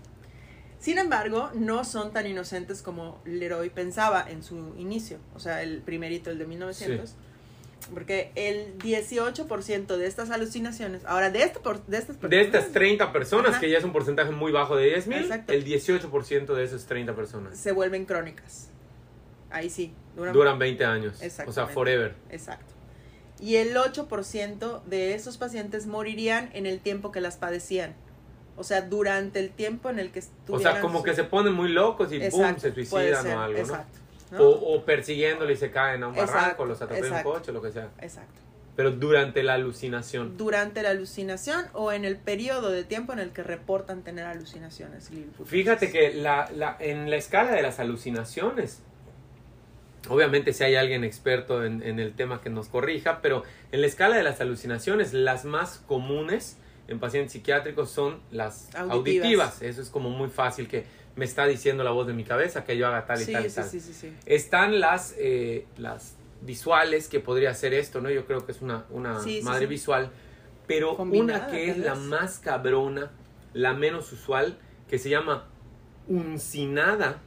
Sin 0.81 0.99
embargo, 0.99 1.51
no 1.55 1.85
son 1.85 2.12
tan 2.12 2.26
inocentes 2.26 2.81
como 2.83 3.20
Leroy 3.26 3.68
pensaba 3.70 4.24
en 4.28 4.43
su 4.43 4.74
inicio, 4.78 5.18
o 5.35 5.39
sea, 5.39 5.62
el 5.62 5.78
primerito, 5.83 6.31
el 6.31 6.39
de 6.39 6.47
1900. 6.47 7.14
Porque 7.95 8.31
el 8.35 8.78
18% 8.78 9.97
de 9.97 10.07
estas 10.07 10.31
alucinaciones, 10.31 11.03
ahora 11.07 11.31
de, 11.31 11.43
este 11.43 11.61
por- 11.61 11.85
de 11.87 11.99
estas 11.99 12.20
De 12.20 12.41
estas 12.41 12.72
30 12.72 13.12
personas, 13.12 13.53
Ajá. 13.53 13.61
que 13.61 13.70
ya 13.70 13.78
es 13.78 13.85
un 13.85 13.93
porcentaje 13.93 14.31
muy 14.33 14.53
bajo 14.53 14.76
de 14.76 14.87
10 14.87 15.07
mil, 15.07 15.18
Exacto. 15.20 15.53
el 15.53 15.64
18% 15.64 16.55
de 16.55 16.64
esas 16.64 16.87
30 16.87 17.14
personas 17.14 17.59
se 17.59 17.72
vuelven 17.72 18.05
crónicas. 18.05 18.68
Ahí 19.51 19.68
sí, 19.70 19.93
duran, 20.14 20.33
duran 20.33 20.59
20 20.59 20.85
años. 20.85 21.20
O 21.47 21.53
sea, 21.53 21.66
forever. 21.66 22.14
Exacto. 22.31 22.72
Y 23.41 23.57
el 23.57 23.74
8% 23.74 24.83
de 24.85 25.14
esos 25.14 25.39
pacientes 25.39 25.87
morirían 25.87 26.51
en 26.53 26.66
el 26.66 26.81
tiempo 26.81 27.11
que 27.11 27.20
las 27.20 27.37
padecían. 27.37 27.95
O 28.61 28.65
sea, 28.65 28.83
durante 28.83 29.41
el 29.41 29.51
tiempo 29.51 29.89
en 29.91 29.99
el 29.99 30.11
que 30.13 30.19
O 30.19 30.23
estuvieran... 30.23 30.73
sea, 30.75 30.81
como 30.83 30.99
su- 30.99 31.05
que 31.05 31.15
se 31.15 31.25
ponen 31.25 31.53
muy 31.55 31.71
locos 31.71 32.13
y 32.13 32.19
boom, 32.19 32.27
Exacto, 32.27 32.61
se 32.61 32.73
suicidan 32.75 33.23
ser, 33.23 33.37
o 33.37 33.41
algo, 33.41 33.55
¿no? 33.59 33.65
Exacto. 33.65 33.99
¿no? 34.33 34.43
O, 34.43 34.77
o 34.77 34.85
persiguiéndolo 34.85 35.51
y 35.51 35.57
se 35.57 35.71
caen 35.71 36.03
a 36.03 36.09
un 36.09 36.15
Exacto, 36.15 36.35
barranco, 36.35 36.65
los 36.67 36.83
atropella 36.83 37.17
un 37.17 37.23
coche, 37.23 37.53
lo 37.53 37.63
que 37.63 37.73
sea. 37.73 37.89
Exacto. 38.01 38.41
Pero 38.77 38.93
durante 38.93 39.43
la 39.43 39.55
alucinación. 39.55 40.37
Durante 40.37 40.83
la 40.83 40.91
alucinación 40.91 41.67
o 41.75 41.91
en 41.93 42.05
el 42.05 42.17
periodo 42.17 42.71
de 42.71 42.85
tiempo 42.85 43.13
en 43.13 43.19
el 43.19 43.31
que 43.31 43.43
reportan 43.43 44.03
tener 44.03 44.25
alucinaciones. 44.27 45.11
Fíjate 45.45 45.91
que 45.91 46.15
la, 46.15 46.49
la- 46.55 46.77
en 46.79 47.11
la 47.11 47.17
escala 47.17 47.51
de 47.53 47.63
las 47.63 47.81
alucinaciones, 47.81 48.81
obviamente 50.09 50.53
si 50.53 50.65
hay 50.65 50.77
alguien 50.77 51.05
experto 51.05 51.65
en, 51.65 51.83
en 51.83 51.99
el 51.99 52.15
tema 52.15 52.41
que 52.41 52.51
nos 52.51 52.69
corrija, 52.69 53.21
pero 53.21 53.43
en 53.73 53.81
la 53.81 53.87
escala 53.87 54.17
de 54.17 54.23
las 54.23 54.41
alucinaciones, 54.41 55.13
las 55.13 55.45
más 55.45 55.83
comunes 55.87 56.57
en 56.91 56.99
pacientes 57.01 57.32
psiquiátricos 57.32 57.91
son 57.91 58.20
las 58.30 58.66
Auditivas. 58.74 58.93
auditivas. 58.93 59.62
Eso 59.62 59.80
es 59.80 59.88
como 59.88 60.11
muy 60.11 60.28
fácil 60.28 60.68
que 60.68 60.84
me 61.16 61.24
está 61.24 61.47
diciendo 61.47 61.82
la 61.84 61.91
voz 61.93 62.07
de 62.07 62.12
mi 62.12 62.24
cabeza 62.24 62.64
que 62.64 62.76
yo 62.76 62.86
haga 62.86 63.07
tal 63.07 63.20
y 63.20 63.24
Sí, 63.24 63.32
tal 63.32 63.47
y 63.47 63.51
sí, 63.51 63.57
tal. 63.57 63.64
sí, 63.68 63.80
sí, 63.80 63.93
sí. 63.95 64.12
Están 64.26 64.80
las, 64.80 65.14
eh, 65.18 65.66
las 65.78 66.16
visuales, 66.43 67.09
que 67.09 67.20
podría 67.20 67.55
ser 67.55 67.74
esto, 67.74 68.01
¿no? 68.01 68.11
Yo 68.11 68.26
creo 68.26 68.45
que 68.45 68.53
es 68.53 68.61
una, 68.61 68.84
una 68.91 69.20
madre 69.43 69.66
visual. 69.66 70.11
Pero 70.66 70.97
Combinada, 70.97 71.47
una 71.47 71.51
que 71.51 71.70
es 71.70 71.78
la 71.78 71.95
más 71.95 72.38
cabrona, 72.38 73.11
la 73.55 73.72
menos 73.74 74.12
usual, 74.12 74.57
que 74.88 74.99
se 74.99 75.11
llama 75.11 75.47
uncinada, 76.09 77.20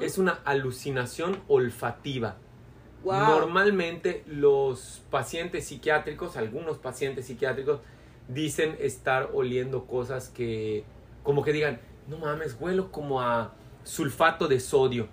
es 0.00 0.18
una 0.18 0.40
alucinación 0.44 1.40
olfativa. 1.48 2.36
Wow. 3.04 3.14
Normalmente 3.40 4.24
los 4.26 5.02
pacientes 5.10 5.66
psiquiátricos, 5.66 6.36
algunos 6.36 6.78
pacientes 6.78 7.26
psiquiátricos, 7.26 7.80
dicen 8.28 8.76
estar 8.80 9.30
oliendo 9.32 9.86
cosas 9.86 10.28
que, 10.28 10.84
como 11.22 11.42
que 11.42 11.52
digan, 11.52 11.80
no 12.08 12.18
mames, 12.18 12.56
huelo 12.60 12.90
como 12.92 13.20
a 13.22 13.54
sulfato 13.84 14.48
de 14.48 14.60
sodio. 14.60 15.08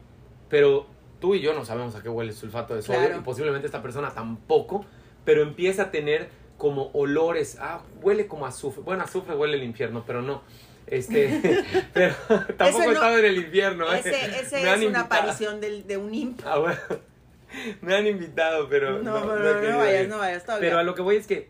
Pero 0.49 0.88
tú 1.20 1.36
y 1.36 1.41
yo 1.41 1.53
no 1.53 1.66
sabemos 1.66 1.95
a 1.95 2.03
qué 2.03 2.09
huele 2.09 2.32
el 2.32 2.38
sulfato 2.38 2.76
de 2.76 2.82
sodio 2.82 2.99
Claro. 2.99 3.18
y 3.18 3.22
posiblemente 3.24 3.66
esta 3.66 3.82
persona 3.82 4.13
tampoco, 4.13 4.86
pero 5.24 5.41
empieza 5.41 5.84
a 5.84 5.91
tener 5.91 6.30
como 6.57 6.89
olores, 6.93 7.57
ah, 7.59 7.82
huele 8.01 8.28
como 8.28 8.45
a 8.45 8.49
azufre. 8.49 8.84
Bueno, 8.84 9.03
azufre 9.03 9.36
huele 9.36 9.57
el 9.57 9.63
infierno, 9.63 10.03
pero 10.05 10.22
no. 10.22 10.41
Este, 10.88 11.63
pero 11.93 12.13
tampoco 12.57 12.63
Ese 12.66 12.84
he 12.84 12.86
no- 12.88 12.91
estado 12.93 13.18
en 13.18 13.26
el 13.26 13.38
infierno. 13.38 13.91
¿eh? 13.93 13.99
Ese, 13.99 14.09
ese 14.39 14.39
es 14.41 14.63
una 14.63 14.74
invitado. 14.76 15.05
aparición 15.05 15.59
del- 15.59 15.88
de 15.88 15.97
un 15.97 16.13
imp. 16.13 16.41
Ah, 16.45 16.59
bueno. 16.59 16.80
Me 17.82 17.95
han 17.95 18.05
invitado, 18.07 18.68
pero. 18.70 19.01
No, 19.01 19.20
no, 19.20 19.26
no, 19.26 19.36
no 19.36 19.61
no, 19.61 19.70
no 19.72 19.78
vayas, 19.80 20.03
ir. 20.03 20.09
no 20.09 20.18
vayas 20.18 20.45
todavía. 20.45 20.70
Pero 20.70 20.80
a 20.80 20.84
lo 20.84 20.93
que 20.95 21.01
voy 21.01 21.16
es 21.16 21.26
que 21.28 21.49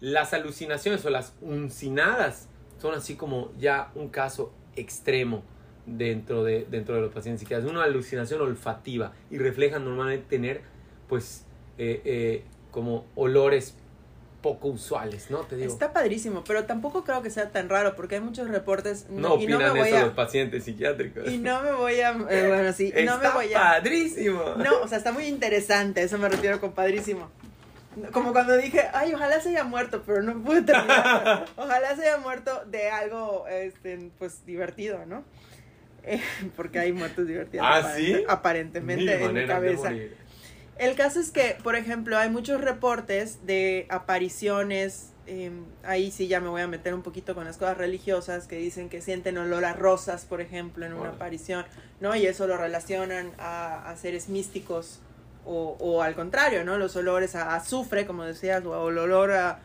las 0.00 0.32
alucinaciones 0.32 1.04
o 1.04 1.10
las 1.10 1.34
uncinadas 1.40 2.48
son 2.80 2.94
así 2.94 3.14
como 3.14 3.52
ya 3.58 3.90
un 3.94 4.08
caso 4.08 4.52
extremo 4.76 5.42
dentro 5.86 6.44
de, 6.44 6.66
dentro 6.70 6.96
de 6.96 7.00
los 7.02 7.12
pacientes 7.12 7.40
psiquiátricos. 7.40 7.72
Una 7.72 7.84
alucinación 7.84 8.40
olfativa 8.40 9.12
y 9.30 9.38
reflejan 9.38 9.84
normalmente 9.84 10.26
tener, 10.28 10.62
pues, 11.08 11.44
eh, 11.78 12.02
eh, 12.04 12.44
como 12.70 13.06
olores 13.14 13.74
poco 14.42 14.68
usuales, 14.68 15.30
¿no? 15.30 15.40
Te 15.40 15.56
digo. 15.56 15.72
Está 15.72 15.92
padrísimo, 15.92 16.44
pero 16.46 16.66
tampoco 16.66 17.02
creo 17.02 17.20
que 17.22 17.30
sea 17.30 17.50
tan 17.50 17.68
raro 17.68 17.96
porque 17.96 18.16
hay 18.16 18.20
muchos 18.20 18.48
reportes 18.48 19.06
no 19.10 19.18
y 19.18 19.22
no 19.22 19.34
opinan 19.34 19.58
me 19.72 19.80
voy 19.80 19.88
eso 19.88 19.96
a 19.96 20.02
los 20.02 20.14
pacientes 20.14 20.64
psiquiátricos. 20.64 21.28
y 21.32 21.38
no 21.38 21.62
me 21.62 21.72
voy 21.72 22.00
a 22.00 22.10
eh, 22.30 22.46
bueno 22.46 22.72
sí 22.72 22.92
no 22.94 23.14
Está 23.14 23.18
me 23.18 23.30
voy 23.34 23.54
a 23.54 23.58
padrísimo. 23.58 24.54
no 24.56 24.82
o 24.82 24.88
sea 24.88 24.98
está 24.98 25.10
muy 25.10 25.24
interesante 25.24 26.02
eso 26.02 26.16
me 26.18 26.28
refiero 26.28 26.60
con 26.60 26.72
padrísimo 26.72 27.28
como 28.12 28.32
cuando 28.32 28.56
dije 28.56 28.82
ay 28.92 29.14
ojalá 29.14 29.40
se 29.40 29.50
haya 29.50 29.64
muerto 29.64 30.02
pero 30.04 30.22
no 30.22 30.42
pude 30.42 30.62
terminar 30.62 31.46
ojalá 31.56 31.96
se 31.96 32.02
haya 32.02 32.18
muerto 32.18 32.64
de 32.66 32.90
algo 32.90 33.46
este 33.48 34.10
pues 34.18 34.44
divertido 34.46 35.04
no 35.06 35.24
Eh, 36.08 36.20
porque 36.54 36.78
hay 36.78 36.92
muertos 36.92 37.26
divertidos 37.26 37.66
¿Ah, 37.68 37.78
aparente- 37.80 38.16
sí? 38.18 38.24
aparentemente 38.28 39.16
Mil 39.18 39.26
en 39.26 39.34
mi 39.34 39.46
cabeza. 39.48 39.92
El 40.78 40.94
caso 40.94 41.18
es 41.18 41.32
que, 41.32 41.56
por 41.64 41.74
ejemplo, 41.74 42.16
hay 42.16 42.30
muchos 42.30 42.60
reportes 42.60 43.44
de 43.44 43.86
apariciones, 43.88 45.10
eh, 45.26 45.50
ahí 45.82 46.12
sí 46.12 46.28
ya 46.28 46.40
me 46.40 46.48
voy 46.48 46.60
a 46.62 46.68
meter 46.68 46.94
un 46.94 47.02
poquito 47.02 47.34
con 47.34 47.44
las 47.44 47.56
cosas 47.56 47.76
religiosas, 47.76 48.46
que 48.46 48.56
dicen 48.56 48.88
que 48.88 49.00
sienten 49.00 49.36
olor 49.36 49.64
a 49.64 49.72
rosas, 49.72 50.26
por 50.26 50.40
ejemplo, 50.40 50.86
en 50.86 50.92
una 50.92 51.08
aparición, 51.10 51.64
¿no? 51.98 52.14
Y 52.14 52.26
eso 52.26 52.46
lo 52.46 52.56
relacionan 52.56 53.32
a, 53.38 53.90
a 53.90 53.96
seres 53.96 54.28
místicos, 54.28 55.00
o, 55.46 55.76
o 55.80 56.02
al 56.02 56.14
contrario, 56.14 56.64
¿no? 56.64 56.76
Los 56.78 56.96
olores 56.96 57.34
a 57.36 57.54
azufre, 57.54 58.04
como 58.06 58.24
decías, 58.24 58.64
o 58.64 58.88
el 58.90 58.98
olor 58.98 59.30
a... 59.32 59.60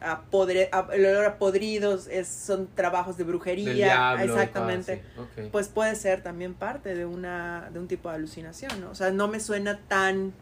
a 0.00 0.22
podre- 0.30 0.68
a- 0.72 0.88
el 0.94 1.04
olor 1.06 1.24
a 1.24 1.38
podridos 1.38 2.06
es, 2.08 2.28
son 2.28 2.68
trabajos 2.74 3.16
de 3.16 3.24
brujería 3.24 3.72
diablo, 3.74 4.22
exactamente 4.24 5.02
cosas 5.16 5.30
así. 5.32 5.40
Ok. 5.42 5.50
pues 5.52 5.68
puede 5.68 5.94
ser 5.96 6.22
también 6.22 6.54
parte 6.54 6.94
de 6.94 7.04
una 7.06 7.68
de 7.72 7.78
un 7.78 7.88
tipo 7.88 8.08
de 8.10 8.14
alucinación, 8.16 8.80
¿no? 8.80 8.90
O 8.90 8.94
sea, 8.94 9.10
no 9.10 9.28
me 9.28 9.40
suena 9.40 9.78
tan 9.88 10.32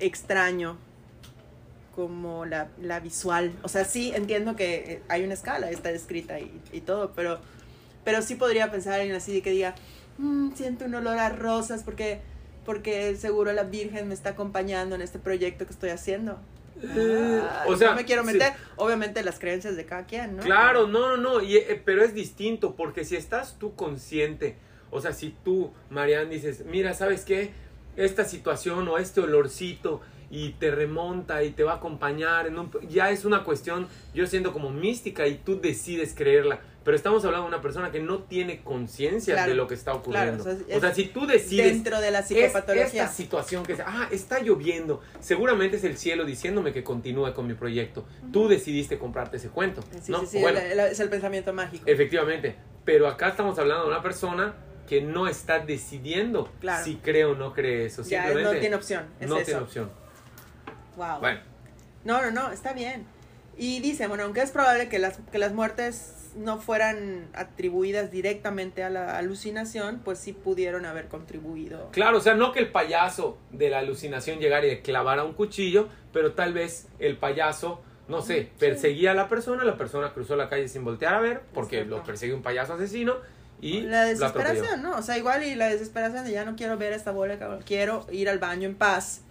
extraño 0.00 0.76
como 1.94 2.44
la, 2.44 2.68
la 2.82 2.98
visual. 3.00 3.52
O 3.62 3.68
sea, 3.68 3.84
sí 3.84 4.12
entiendo 4.14 4.56
que 4.56 4.74
eh, 4.94 5.02
hay 5.08 5.22
una 5.24 5.34
escala, 5.34 5.70
está 5.70 5.90
descrita 5.92 6.40
y, 6.40 6.60
y 6.72 6.80
todo, 6.80 7.12
pero, 7.14 7.38
pero 8.04 8.20
sí 8.20 8.34
podría 8.34 8.70
pensar 8.70 9.00
en 9.00 9.14
así 9.14 9.32
de 9.32 9.42
que 9.42 9.50
diga, 9.50 9.74
"Mm, 10.18 10.54
siento 10.54 10.86
un 10.86 10.94
olor 10.96 11.18
a 11.18 11.28
rosas 11.28 11.82
porque, 11.84 12.20
porque 12.64 13.14
seguro 13.16 13.52
la 13.52 13.64
Virgen 13.64 14.08
me 14.08 14.14
está 14.14 14.30
acompañando 14.30 14.94
en 14.94 15.02
este 15.02 15.18
proyecto 15.18 15.66
que 15.66 15.72
estoy 15.72 15.90
haciendo. 15.90 16.38
Ah, 16.82 17.64
o 17.68 17.76
sea, 17.76 17.90
no 17.90 17.96
me 17.96 18.04
quiero 18.04 18.22
sí. 18.24 18.32
meter, 18.32 18.52
obviamente, 18.76 19.22
las 19.22 19.38
creencias 19.38 19.76
de 19.76 19.84
cada 19.84 20.06
quien, 20.06 20.36
¿no? 20.36 20.42
Claro, 20.42 20.86
no, 20.86 21.16
no, 21.16 21.16
no, 21.16 21.40
y, 21.40 21.56
eh, 21.56 21.80
pero 21.84 22.02
es 22.02 22.14
distinto, 22.14 22.74
porque 22.74 23.04
si 23.04 23.16
estás 23.16 23.58
tú 23.58 23.74
consciente, 23.74 24.56
o 24.90 25.00
sea, 25.00 25.12
si 25.12 25.34
tú, 25.44 25.72
Marianne, 25.90 26.34
dices, 26.34 26.64
mira, 26.66 26.94
¿sabes 26.94 27.24
qué? 27.24 27.52
Esta 27.96 28.24
situación 28.24 28.88
o 28.88 28.98
este 28.98 29.20
olorcito 29.20 30.00
y 30.34 30.50
te 30.58 30.72
remonta 30.72 31.44
y 31.44 31.50
te 31.50 31.62
va 31.62 31.74
a 31.74 31.76
acompañar, 31.76 32.48
en 32.48 32.58
un- 32.58 32.70
ya 32.88 33.10
es 33.10 33.24
una 33.24 33.44
cuestión, 33.44 33.86
yo 34.14 34.26
siento 34.26 34.52
como 34.52 34.68
mística 34.70 35.28
y 35.28 35.36
tú 35.36 35.60
decides 35.60 36.12
creerla, 36.12 36.58
pero 36.82 36.96
estamos 36.96 37.24
hablando 37.24 37.46
de 37.46 37.54
una 37.54 37.62
persona 37.62 37.92
que 37.92 38.00
no 38.00 38.18
tiene 38.24 38.60
conciencia 38.62 39.34
Claro, 39.34 39.50
de 39.50 39.56
lo 39.56 39.68
que 39.68 39.74
está 39.74 39.94
ocurriendo. 39.94 40.42
claro, 40.42 40.58
o 40.58 40.62
o, 40.62 40.66
sea, 40.66 40.80
sea, 40.80 40.88
es 40.90 40.96
si 40.96 41.04
tú 41.04 41.24
decides... 41.28 41.72
Dentro 41.74 42.00
de 42.00 42.10
la 42.10 42.18
Es 42.18 42.26
psicopatología. 42.26 42.84
esta 43.04 43.08
situación 43.14 43.62
que 43.64 43.74
es, 43.74 43.80
ah, 43.86 44.08
está 44.10 44.40
lloviendo. 44.40 45.00
Seguramente 45.20 45.76
es 45.76 45.84
el 45.84 45.96
cielo 45.96 46.24
diciéndome 46.24 46.72
que 46.72 46.82
continúe 46.82 47.32
con 47.32 47.46
mi 47.46 47.54
proyecto. 47.54 48.04
Tú 48.32 48.48
decidiste 48.48 48.98
comprarte 48.98 49.36
ese 49.36 49.50
cuento. 49.50 49.82
Sí, 50.02 50.10
¿no? 50.10 50.18
sí, 50.22 50.26
sí, 50.26 50.40
Bueno, 50.40 50.58
el- 50.58 50.72
el- 50.72 50.80
es 50.80 50.98
el 50.98 51.08
pensamiento 51.10 51.52
mágico. 51.52 51.84
efectivamente. 51.86 52.56
Pero 52.84 53.06
acá 53.06 53.28
estamos 53.28 53.56
hablando 53.60 53.84
de 53.84 53.90
una 53.90 54.02
persona 54.02 54.54
que 54.88 55.00
no 55.00 55.28
está 55.28 55.60
decidiendo 55.60 56.50
Claro. 56.60 56.84
si 56.84 56.96
cree 56.96 57.24
o 57.24 57.36
no 57.36 57.54
cree 57.54 57.86
eso. 57.86 58.02
ya, 58.02 58.24
Simplemente 58.24 58.52
no 58.54 58.60
tiene 58.60 58.76
opción. 58.76 59.04
Es 59.20 59.28
no 59.30 59.36
eso. 59.36 59.44
tiene 59.46 59.60
opción. 59.60 60.03
Wow. 60.96 61.20
Bueno, 61.20 61.40
No, 62.04 62.22
no, 62.22 62.30
no, 62.30 62.52
está 62.52 62.72
bien. 62.72 63.06
Y 63.56 63.80
dice, 63.80 64.06
bueno, 64.08 64.24
aunque 64.24 64.42
es 64.42 64.50
probable 64.50 64.88
que 64.88 64.98
las, 64.98 65.18
que 65.30 65.38
las 65.38 65.52
muertes 65.52 66.32
no 66.36 66.58
fueran 66.58 67.28
atribuidas 67.34 68.10
directamente 68.10 68.82
a 68.82 68.90
la 68.90 69.16
alucinación, 69.16 70.00
pues 70.04 70.18
sí 70.18 70.32
pudieron 70.32 70.86
haber 70.86 71.06
contribuido. 71.08 71.90
claro, 71.92 72.18
o 72.18 72.20
sea, 72.20 72.34
no 72.34 72.52
que 72.52 72.58
el 72.58 72.72
payaso 72.72 73.38
de 73.52 73.70
la 73.70 73.78
alucinación 73.78 74.40
llegara 74.40 74.66
y 74.66 74.70
le 74.70 74.82
clavara 74.82 75.22
un 75.24 75.34
cuchillo, 75.34 75.88
pero 76.12 76.32
tal 76.32 76.52
vez 76.52 76.88
el 76.98 77.16
payaso, 77.16 77.82
no 78.08 78.20
sé, 78.20 78.50
perseguía 78.58 79.12
a 79.12 79.14
la 79.14 79.28
persona, 79.28 79.62
la 79.64 79.76
persona 79.76 80.12
cruzó 80.12 80.34
la 80.34 80.48
calle 80.48 80.68
sin 80.68 80.84
voltear 80.84 81.14
a 81.14 81.20
ver, 81.20 81.42
porque 81.52 81.76
Exacto. 81.76 81.96
lo 81.96 82.02
perseguía 82.02 82.34
un 82.34 82.42
payaso 82.42 82.74
asesino 82.74 83.14
y 83.60 83.82
La 83.82 84.04
desesperación, 84.04 84.82
¿no? 84.82 84.96
O 84.96 85.02
sea, 85.02 85.16
igual 85.16 85.44
y 85.44 85.54
la 85.54 85.68
desesperación 85.68 86.24
de 86.24 86.32
ya 86.32 86.44
no 86.44 86.56
quiero 86.56 86.76
ver 86.76 86.92
esta 86.92 87.12
bola, 87.12 87.38
quiero 87.64 88.06
ir 88.10 88.28
al 88.28 88.38
baño 88.38 88.68
en 88.68 88.74
paz. 88.74 89.22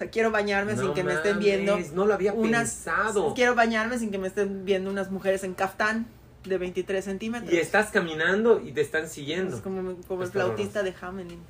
Sea, 0.00 0.10
quiero 0.10 0.30
bañarme 0.30 0.76
sin 0.76 0.86
No 0.86 0.94
que 0.94 1.04
me 1.04 1.12
estén 1.12 1.32
mames, 1.36 1.44
viendo 1.44 1.78
No 1.94 2.06
lo 2.06 2.14
había 2.14 2.32
unas... 2.32 2.70
pensado. 2.70 3.34
Quiero 3.34 3.54
bañarme 3.54 3.98
sin 3.98 4.10
que 4.10 4.16
me 4.16 4.28
estén 4.28 4.64
viendo 4.64 4.90
unas 4.90 5.10
mujeres 5.10 5.44
en 5.44 5.52
caftán 5.52 6.06
de 6.44 6.56
23 6.56 7.04
centímetros. 7.04 7.52
Y 7.52 7.58
estás 7.58 7.90
caminando 7.90 8.62
y 8.64 8.72
te 8.72 8.80
están 8.80 9.10
siguiendo. 9.10 9.56
Es 9.56 9.62
como, 9.62 9.96
como 10.08 10.22
el 10.22 10.30
flautista 10.30 10.82
de 10.82 10.94
Hamelin. 10.98 11.40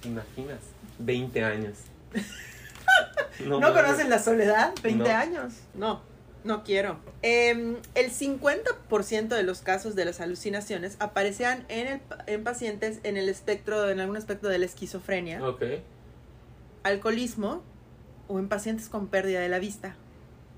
¿Te 0.00 0.08
imaginas? 0.08 0.58
20 0.98 1.44
años. 1.44 1.74
¿No, 3.46 3.60
mames. 3.60 3.80
conocen 3.80 4.10
la 4.10 4.18
soledad? 4.18 4.72
20 4.82 5.04
No. 5.08 5.16
años. 5.16 5.52
No, 5.74 6.02
no 6.42 6.64
quiero. 6.64 6.98
Em, 7.22 7.76
el 7.94 8.10
50% 8.10 9.28
de 9.28 9.42
los 9.44 9.60
casos 9.60 9.94
de 9.94 10.04
las 10.04 10.20
alucinaciones 10.20 10.96
aparecían 10.98 11.64
en, 11.68 11.86
el, 11.86 12.00
en 12.26 12.42
pacientes 12.42 12.98
en 13.04 13.16
el 13.16 13.28
espectro, 13.28 13.88
en 13.88 14.00
algún 14.00 14.16
aspecto 14.16 14.48
de 14.48 14.58
la 14.58 14.66
esquizofrenia, 14.66 15.40
Ok. 15.46 15.62
Alcoholismo 16.82 17.62
o 18.28 18.38
en 18.38 18.48
pacientes 18.48 18.88
con 18.88 19.08
pérdida 19.08 19.40
de 19.40 19.48
la 19.48 19.58
vista. 19.58 19.96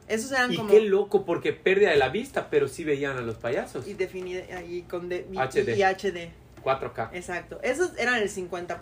Esos 0.08 0.32
eran 0.32 0.52
Y 0.52 0.56
como... 0.56 0.68
qué 0.70 0.80
loco, 0.82 1.24
porque 1.24 1.52
pérdida 1.52 1.90
de 1.90 1.96
la 1.96 2.08
vista, 2.10 2.50
pero 2.50 2.68
sí 2.68 2.84
veían 2.84 3.16
a 3.16 3.22
los 3.22 3.36
payasos. 3.36 3.86
Y 3.88 3.94
definida 3.94 4.42
ahí 4.56 4.82
con 4.82 5.08
de- 5.08 5.26
y- 5.32 5.36
HD. 5.38 5.76
y 5.76 5.82
HD. 5.82 6.30
4K. 6.62 7.10
Exacto. 7.12 7.58
Esos 7.62 7.96
eran 7.98 8.16
el 8.16 8.30
50%, 8.30 8.78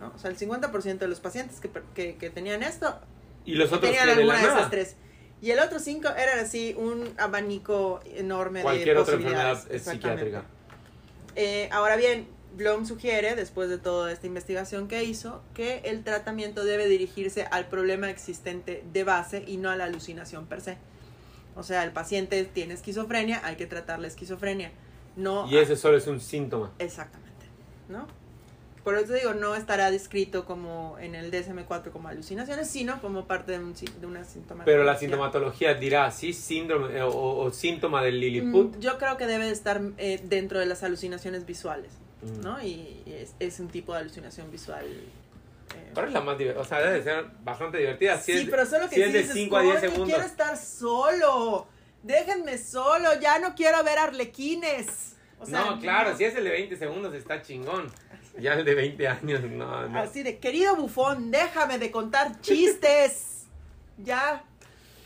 ¿no? 0.00 0.12
O 0.14 0.18
sea, 0.18 0.30
el 0.30 0.36
50% 0.38 0.98
de 0.98 1.08
los 1.08 1.20
pacientes 1.20 1.60
que, 1.60 1.70
que, 1.94 2.16
que 2.16 2.30
tenían 2.30 2.62
esto 2.62 2.98
Y 3.46 3.54
los 3.54 3.72
otros 3.72 3.82
tenían 3.90 4.06
de 4.06 4.12
alguna 4.14 4.38
de 4.38 4.44
esas 4.46 4.70
tres. 4.70 4.96
Y 5.42 5.50
el 5.50 5.58
otro 5.58 5.78
cinco 5.78 6.08
eran 6.08 6.38
así 6.38 6.74
un 6.78 7.12
abanico 7.18 8.00
enorme 8.14 8.62
Cualquier 8.62 8.94
de 8.96 9.00
otra 9.02 9.14
posibilidades. 9.16 9.58
enfermedad 9.58 9.74
es 9.74 9.80
Exactamente. 9.86 10.24
psiquiátrica. 10.24 10.50
Eh, 11.36 11.68
ahora 11.72 11.96
bien, 11.96 12.26
Blom 12.56 12.86
sugiere, 12.86 13.34
después 13.34 13.68
de 13.68 13.78
toda 13.78 14.12
esta 14.12 14.26
investigación 14.26 14.88
que 14.88 15.04
hizo, 15.04 15.42
que 15.54 15.78
el 15.84 16.04
tratamiento 16.04 16.64
debe 16.64 16.88
dirigirse 16.88 17.46
al 17.50 17.66
problema 17.66 18.10
existente 18.10 18.84
de 18.92 19.04
base 19.04 19.44
y 19.46 19.56
no 19.56 19.70
a 19.70 19.76
la 19.76 19.84
alucinación 19.84 20.46
per 20.46 20.60
se. 20.60 20.78
O 21.56 21.62
sea, 21.62 21.84
el 21.84 21.92
paciente 21.92 22.44
tiene 22.44 22.74
esquizofrenia, 22.74 23.40
hay 23.44 23.56
que 23.56 23.66
tratar 23.66 23.98
la 24.00 24.08
esquizofrenia. 24.08 24.72
No 25.16 25.48
Y 25.48 25.58
ese 25.58 25.76
solo 25.76 25.96
es 25.96 26.06
un 26.06 26.20
síntoma. 26.20 26.72
Exactamente, 26.78 27.46
¿no? 27.88 28.06
Por 28.84 28.96
eso 28.98 29.14
digo, 29.14 29.32
no 29.32 29.54
estará 29.54 29.90
descrito 29.90 30.44
como 30.44 30.98
en 31.00 31.14
el 31.14 31.30
DSM-4 31.32 31.90
como 31.90 32.08
alucinaciones, 32.08 32.68
sino 32.68 33.00
como 33.00 33.24
parte 33.24 33.52
de, 33.52 33.58
un, 33.58 33.72
de 33.72 34.06
una 34.06 34.24
sintomatología. 34.24 34.64
Pero 34.66 34.84
la 34.84 34.98
sintomatología 34.98 35.72
dirá, 35.74 36.10
sí, 36.10 36.34
síndrome 36.34 36.98
eh, 36.98 37.02
o, 37.02 37.08
o 37.10 37.50
síntoma 37.50 38.02
del 38.02 38.20
Lilliput. 38.20 38.76
Mm, 38.76 38.80
Yo 38.80 38.98
creo 38.98 39.16
que 39.16 39.26
debe 39.26 39.46
de 39.46 39.52
estar 39.52 39.80
eh, 39.96 40.20
dentro 40.24 40.58
de 40.60 40.66
las 40.66 40.82
alucinaciones 40.82 41.46
visuales, 41.46 41.92
Mm. 42.24 42.40
¿no? 42.42 42.62
Y, 42.62 43.02
y 43.06 43.12
es, 43.20 43.34
es 43.38 43.60
un 43.60 43.68
tipo 43.68 43.92
de 43.94 44.00
alucinación 44.00 44.50
visual. 44.50 44.84
eh, 44.86 45.92
Ahora 45.94 46.08
es 46.08 46.12
la 46.14 46.20
más 46.20 46.38
divertida. 46.38 46.62
O 46.62 46.64
sea, 46.66 46.80
debe 46.80 47.02
ser 47.02 47.26
bastante 47.42 47.78
divertida. 47.78 48.18
Si 48.18 48.32
sí, 48.32 48.38
es, 48.40 48.48
pero 48.50 48.66
solo 48.66 48.88
que 48.88 48.94
si 48.96 49.02
es 49.02 49.12
de 49.12 49.18
dices, 49.20 49.34
5 49.34 49.56
a 49.56 49.62
10 49.62 49.74
"Coño, 49.74 49.80
segundos. 49.80 50.08
quiero 50.08 50.24
estar 50.24 50.56
solo, 50.56 51.66
déjenme 52.02 52.58
solo, 52.58 53.08
ya 53.20 53.38
no 53.38 53.54
quiero 53.54 53.82
ver 53.84 53.98
arlequines. 53.98 55.14
O 55.40 55.46
sea, 55.46 55.64
no, 55.64 55.80
claro, 55.80 56.16
si 56.16 56.24
es 56.24 56.34
el 56.36 56.44
de 56.44 56.50
20 56.50 56.76
segundos 56.76 57.14
está 57.14 57.42
chingón. 57.42 57.90
Ya 58.36 58.54
el 58.54 58.64
de 58.64 58.74
20 58.74 59.06
años, 59.06 59.42
no, 59.44 59.86
no. 59.86 59.96
Así 60.00 60.24
de, 60.24 60.38
querido 60.40 60.74
bufón, 60.74 61.30
déjame 61.30 61.78
de 61.78 61.92
contar 61.92 62.40
chistes. 62.40 63.44
ya, 64.04 64.42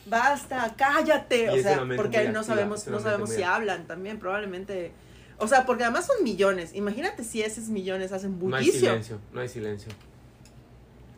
basta, 0.06 0.74
cállate. 0.78 1.44
Y 1.44 1.48
O 1.58 1.62
sea, 1.62 1.84
porque 1.94 2.30
no 2.30 2.42
sabemos, 2.42 2.86
no 2.86 3.00
sabemos 3.00 3.28
si 3.30 3.42
hablan 3.42 3.86
también, 3.86 4.18
probablemente. 4.18 4.92
O 5.38 5.46
sea, 5.46 5.64
porque 5.66 5.84
además 5.84 6.06
son 6.06 6.22
millones. 6.24 6.74
Imagínate 6.74 7.22
si 7.24 7.42
esos 7.42 7.68
millones 7.68 8.12
hacen 8.12 8.38
No 8.38 8.56
hay 8.56 8.64
bullicio. 8.64 8.88
silencio, 8.88 9.18
no 9.32 9.40
hay 9.40 9.48
silencio. 9.48 9.92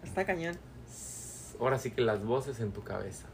Está 0.04 0.24
cañón. 0.24 0.56
Ahora 1.58 1.78
sí 1.78 1.90
que 1.90 2.02
las 2.02 2.24
voces 2.24 2.60
en 2.60 2.72
tu 2.72 2.82
cabeza. 2.82 3.26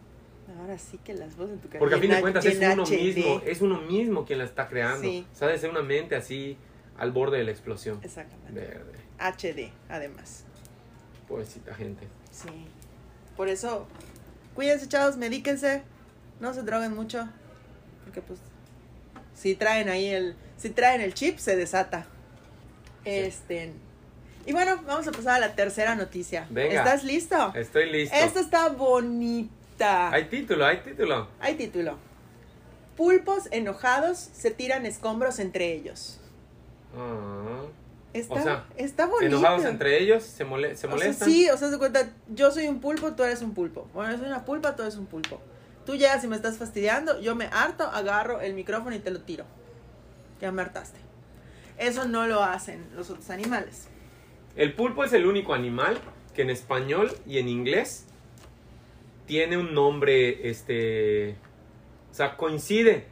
Ahora 0.61 0.79
sí 0.79 0.99
que 0.99 1.15
las 1.15 1.37
voces 1.37 1.55
en 1.55 1.61
tu 1.61 1.69
cabeza. 1.69 1.79
Porque 1.81 1.95
a 1.97 1.99
fin 1.99 2.11
de 2.11 2.21
cuentas 2.21 2.45
es 2.45 2.59
uno 2.59 2.85
HD. 2.85 2.91
mismo, 2.97 3.43
es 3.45 3.61
uno 3.63 3.81
mismo 3.83 4.25
quien 4.25 4.39
la 4.39 4.45
está 4.45 4.69
creando. 4.69 5.03
Sí. 5.03 5.27
O 5.33 5.37
sea, 5.37 5.57
ser 5.59 5.71
una 5.71 5.83
mente 5.83 6.15
así 6.15 6.57
al 6.99 7.11
borde 7.13 7.39
de 7.39 7.45
la 7.45 7.51
explosión. 7.51 7.99
Exactamente. 8.03 8.53
Verde. 8.53 8.93
HD, 9.19 9.73
además. 9.89 10.45
Pobrecita 11.29 11.75
gente. 11.75 12.07
Sí. 12.31 12.49
Por 13.37 13.49
eso, 13.49 13.87
cuídense, 14.55 14.89
chavos, 14.89 15.17
medíquense. 15.17 15.83
No 16.39 16.55
se 16.55 16.63
droguen 16.63 16.95
mucho. 16.95 17.29
Porque, 18.05 18.23
pues, 18.23 18.39
si 19.35 19.55
traen 19.57 19.89
ahí 19.89 20.07
el. 20.07 20.37
Si 20.57 20.71
traen 20.71 21.01
el 21.01 21.15
chip, 21.15 21.39
se 21.39 21.57
desata. 21.57 22.07
Este. 23.05 23.73
Y 24.47 24.53
bueno, 24.53 24.81
vamos 24.87 25.07
a 25.09 25.13
pasar 25.13 25.35
a 25.37 25.39
la 25.49 25.55
tercera 25.55 25.95
noticia. 25.95 26.47
Venga. 26.51 26.77
¿Estás 26.79 27.05
listo? 27.05 27.53
Estoy 27.55 27.91
listo. 27.91 28.15
Esta 28.17 28.41
está 28.41 28.69
bonita. 28.69 30.11
Hay 30.11 30.25
título, 30.27 30.65
hay 30.67 30.79
título. 30.79 31.29
Hay 31.41 31.55
título. 31.57 31.99
Pulpos 32.97 33.49
enojados 33.51 34.19
se 34.19 34.51
tiran 34.51 34.87
escombros 34.87 35.39
entre 35.39 35.73
ellos. 35.75 36.21
Ah. 36.97 37.65
Está, 38.15 38.35
O 38.35 38.43
sea, 38.43 38.65
está 38.77 39.05
bonito. 39.07 39.27
Enojados 39.37 39.65
entre 39.67 40.01
ellos, 40.03 40.23
se, 40.23 40.47
mole- 40.47 40.69
se 40.71 40.87
O 40.87 40.91
sea, 40.91 40.91
molestan. 40.91 41.29
sí, 41.29 41.51
o 41.51 41.57
sea, 41.59 41.69
se 41.71 41.77
cuenta, 41.77 42.09
yo 42.29 42.51
soy 42.51 42.67
un 42.69 42.81
pulpo, 42.81 43.13
tú 43.13 43.25
eres 43.25 43.43
un 43.43 43.53
pulpo. 43.53 43.87
Bueno, 43.93 44.13
yo 44.13 44.19
soy 44.19 44.27
una 44.29 44.47
pulpa, 44.47 44.75
tú 44.75 44.83
eres 44.83 44.97
un 44.97 45.05
pulpo. 45.05 45.39
Tú 45.85 45.97
llegas 45.97 46.25
y 46.25 46.29
me 46.29 46.37
estás 46.37 46.57
fastidiando, 46.57 47.21
yo 47.21 47.35
me 47.35 47.47
harto, 47.53 47.85
agarro 47.85 48.41
el 48.41 48.55
micrófono 48.55 48.97
y 48.97 49.01
te 49.01 49.11
lo 49.11 49.21
tiro. 49.21 49.45
Ya 50.41 50.53
me 50.53 50.63
hartaste. 50.63 50.99
Eso 51.79 52.07
no 52.07 52.27
lo 52.27 52.43
hacen 52.43 52.87
los 52.95 53.11
otros 53.11 53.31
animales. 53.31 53.89
El 54.57 54.73
pulpo 54.73 55.05
es 55.05 55.13
el 55.13 55.27
único 55.27 55.55
animal 55.55 55.99
que 56.35 56.43
en 56.43 56.51
español 56.51 57.11
y 57.27 57.39
en 57.39 57.49
inglés 57.49 58.07
tiene 59.27 59.59
un 59.59 59.75
nombre, 59.75 60.49
este, 60.49 61.37
o 62.11 62.15
sea, 62.15 62.37
coincide 62.37 63.07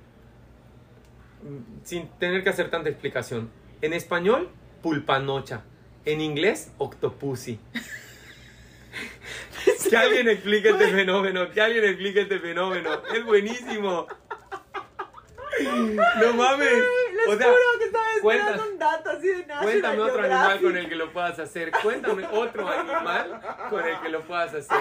sin 1.82 2.08
tener 2.18 2.42
que 2.42 2.50
hacer 2.50 2.70
tanta 2.70 2.88
explicación. 2.88 3.50
En 3.82 3.92
español, 3.92 4.50
pulpanocha. 4.82 5.64
En 6.04 6.20
inglés, 6.20 6.72
octopussy. 6.78 7.58
que 9.90 9.96
alguien 9.96 10.28
explique 10.28 10.70
este 10.70 10.88
fenómeno, 10.88 11.50
que 11.50 11.60
alguien 11.60 11.84
explique 11.84 12.22
este 12.22 12.38
fenómeno. 12.38 13.02
Es 13.14 13.24
buenísimo. 13.24 14.06
No 16.20 16.32
mames. 16.34 16.68
Les 16.70 17.28
O 17.28 17.38
sea, 17.38 17.46
juro 17.46 17.78
que 17.78 17.84
estaba 17.84 18.04
esperando 18.16 18.68
un 18.72 18.78
dato 18.78 19.10
así 19.10 19.26
de 19.28 19.36
National 19.46 19.62
Cuéntame 19.64 20.00
otro 20.00 20.20
animal 20.22 20.60
con 20.60 20.76
el 20.76 20.88
que 20.88 20.94
lo 20.96 21.12
puedas 21.12 21.38
hacer. 21.38 21.70
Cuéntame 21.82 22.26
otro 22.32 22.68
animal 22.68 23.40
con 23.70 23.84
el 23.86 24.00
que 24.00 24.08
lo 24.08 24.20
puedas 24.22 24.54
hacer. 24.54 24.78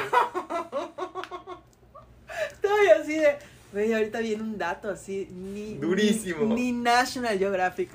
Estoy 2.51 2.88
así 3.01 3.17
de. 3.19 3.38
Güey, 3.71 3.93
ahorita 3.93 4.19
viene 4.19 4.43
un 4.43 4.57
dato 4.57 4.89
así. 4.89 5.28
Ni, 5.32 5.76
Durísimo. 5.76 6.45
Ni, 6.53 6.71
ni 6.71 6.71
National 6.74 7.38
Geographic. 7.39 7.89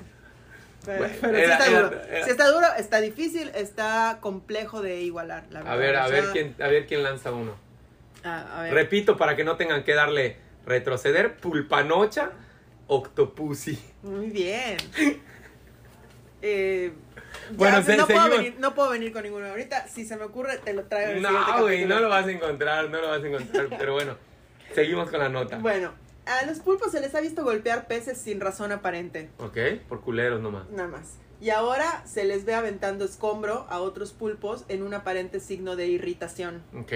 Pero, 0.85 0.99
Bueno, 0.99 1.13
pero 1.21 1.35
sí 1.37 1.43
era- 1.43 1.53
está 1.57 1.69
duro. 1.69 2.01
era- 2.09 2.23
Sí 2.25 2.31
está 2.31 2.47
duro, 2.51 2.67
está 2.77 3.01
difícil, 3.01 3.51
está 3.53 4.17
complejo 4.21 4.81
de 4.81 5.01
igualar. 5.01 5.43
La 5.51 5.59
A 5.61 5.75
verdad. 5.75 5.77
ver, 5.77 5.95
a 5.95 6.07
O 6.07 6.09
ver 6.09 6.31
quién, 6.31 6.55
a 6.61 6.67
ver 6.67 6.87
quién 6.87 7.03
lanza 7.03 7.31
uno. 7.31 7.55
A, 8.23 8.59
a 8.59 8.63
ver. 8.63 8.73
Repito 8.73 9.15
para 9.17 9.35
que 9.35 9.43
no 9.43 9.55
tengan 9.57 9.83
que 9.83 9.93
darle 9.93 10.37
retroceder. 10.65 11.35
Pulpanocha, 11.37 12.31
octopussy. 12.89 13.79
Muy 14.03 14.29
bien. 14.29 14.77
Eh, 16.41 16.93
ya, 17.51 17.57
Bueno, 17.57 17.83
se- 17.83 17.97
no, 17.97 18.07
puedo 18.07 18.29
venir, 18.29 18.55
no 18.59 18.73
puedo 18.73 18.89
venir 18.91 19.11
con 19.11 19.23
ninguno 19.23 19.47
ahorita. 19.47 19.87
Si 19.89 20.05
se 20.05 20.15
me 20.15 20.23
ocurre, 20.23 20.57
te 20.57 20.73
lo 20.73 20.85
traigo 20.85 21.11
el 21.11 21.21
No, 21.21 21.61
güey, 21.61 21.85
no 21.85 21.99
lo 21.99 22.07
vas 22.07 22.25
a 22.27 22.31
encontrar, 22.31 22.89
no 22.89 23.01
lo 23.01 23.09
vas 23.09 23.21
a 23.21 23.27
encontrar. 23.27 23.67
Pero 23.77 23.93
bueno, 23.93 24.15
seguimos 24.73 25.09
con 25.09 25.19
la 25.19 25.27
nota. 25.27 25.57
Bueno, 25.57 25.91
a 26.25 26.45
los 26.45 26.59
pulpos 26.59 26.91
se 26.93 27.01
les 27.01 27.13
ha 27.15 27.19
visto 27.19 27.43
golpear 27.43 27.87
peces 27.87 28.17
sin 28.17 28.39
razón 28.39 28.71
aparente. 28.71 29.29
Ok, 29.39 29.57
por 29.89 29.99
culeros 29.99 30.39
nomás. 30.41 30.69
Nada 30.69 30.87
más. 30.87 31.17
Y 31.41 31.49
ahora 31.49 32.03
se 32.05 32.23
les 32.25 32.45
ve 32.45 32.53
aventando 32.53 33.03
escombro 33.05 33.65
a 33.69 33.79
otros 33.79 34.11
pulpos 34.13 34.63
en 34.69 34.81
un 34.83 34.93
aparente 34.93 35.39
signo 35.41 35.75
de 35.75 35.87
irritación. 35.87 36.63
Ok. 36.73 36.93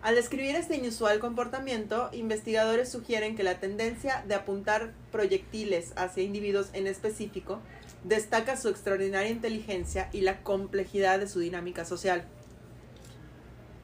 Al 0.00 0.14
describir 0.14 0.54
este 0.54 0.76
inusual 0.76 1.18
comportamiento, 1.18 2.08
investigadores 2.12 2.88
sugieren 2.88 3.34
que 3.34 3.42
la 3.42 3.58
tendencia 3.58 4.24
de 4.28 4.36
apuntar 4.36 4.92
proyectiles 5.10 5.92
hacia 5.96 6.22
individuos 6.22 6.68
en 6.72 6.86
específico 6.86 7.58
destaca 8.04 8.56
su 8.56 8.68
extraordinaria 8.68 9.30
inteligencia 9.30 10.08
y 10.12 10.20
la 10.20 10.42
complejidad 10.44 11.18
de 11.18 11.26
su 11.26 11.40
dinámica 11.40 11.84
social. 11.84 12.24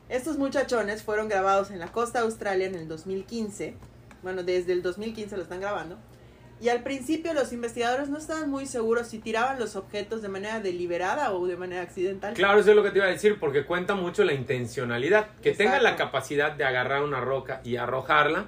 Estos 0.09 0.39
muchachones 0.39 1.03
fueron 1.03 1.29
grabados 1.29 1.73
en 1.73 1.81
la 1.81 1.91
costa 1.91 2.21
de 2.21 2.27
Australia 2.27 2.67
en 2.67 2.77
el 2.77 2.87
2015. 2.87 3.75
Bueno, 4.23 4.45
desde 4.45 4.73
el 4.73 4.83
2015 4.83 5.37
lo 5.37 5.43
están 5.43 5.61
grabando. 5.61 5.99
Y 6.65 6.71
al 6.71 6.83
principio 6.83 7.35
los 7.35 7.53
investigadores 7.53 8.09
no 8.09 8.17
estaban 8.17 8.49
muy 8.49 8.65
seguros 8.65 9.09
si 9.09 9.19
tiraban 9.19 9.59
los 9.59 9.77
objetos 9.77 10.23
de 10.23 10.29
manera 10.29 10.61
deliberada 10.61 11.31
o 11.35 11.47
de 11.47 11.59
manera 11.59 11.83
accidental. 11.83 12.33
Claro, 12.33 12.59
eso 12.59 12.71
es 12.71 12.77
lo 12.77 12.83
que 12.83 12.91
te 12.91 12.97
iba 13.01 13.07
a 13.07 13.11
decir, 13.11 13.39
porque 13.39 13.67
cuenta 13.67 13.95
mucho 13.95 14.25
la 14.25 14.33
intencionalidad. 14.33 15.27
Que 15.43 15.53
tenga 15.53 15.79
la 15.83 15.97
capacidad 15.97 16.53
de 16.53 16.65
agarrar 16.65 17.03
una 17.03 17.21
roca 17.21 17.61
y 17.65 17.77
arrojarla, 17.77 18.47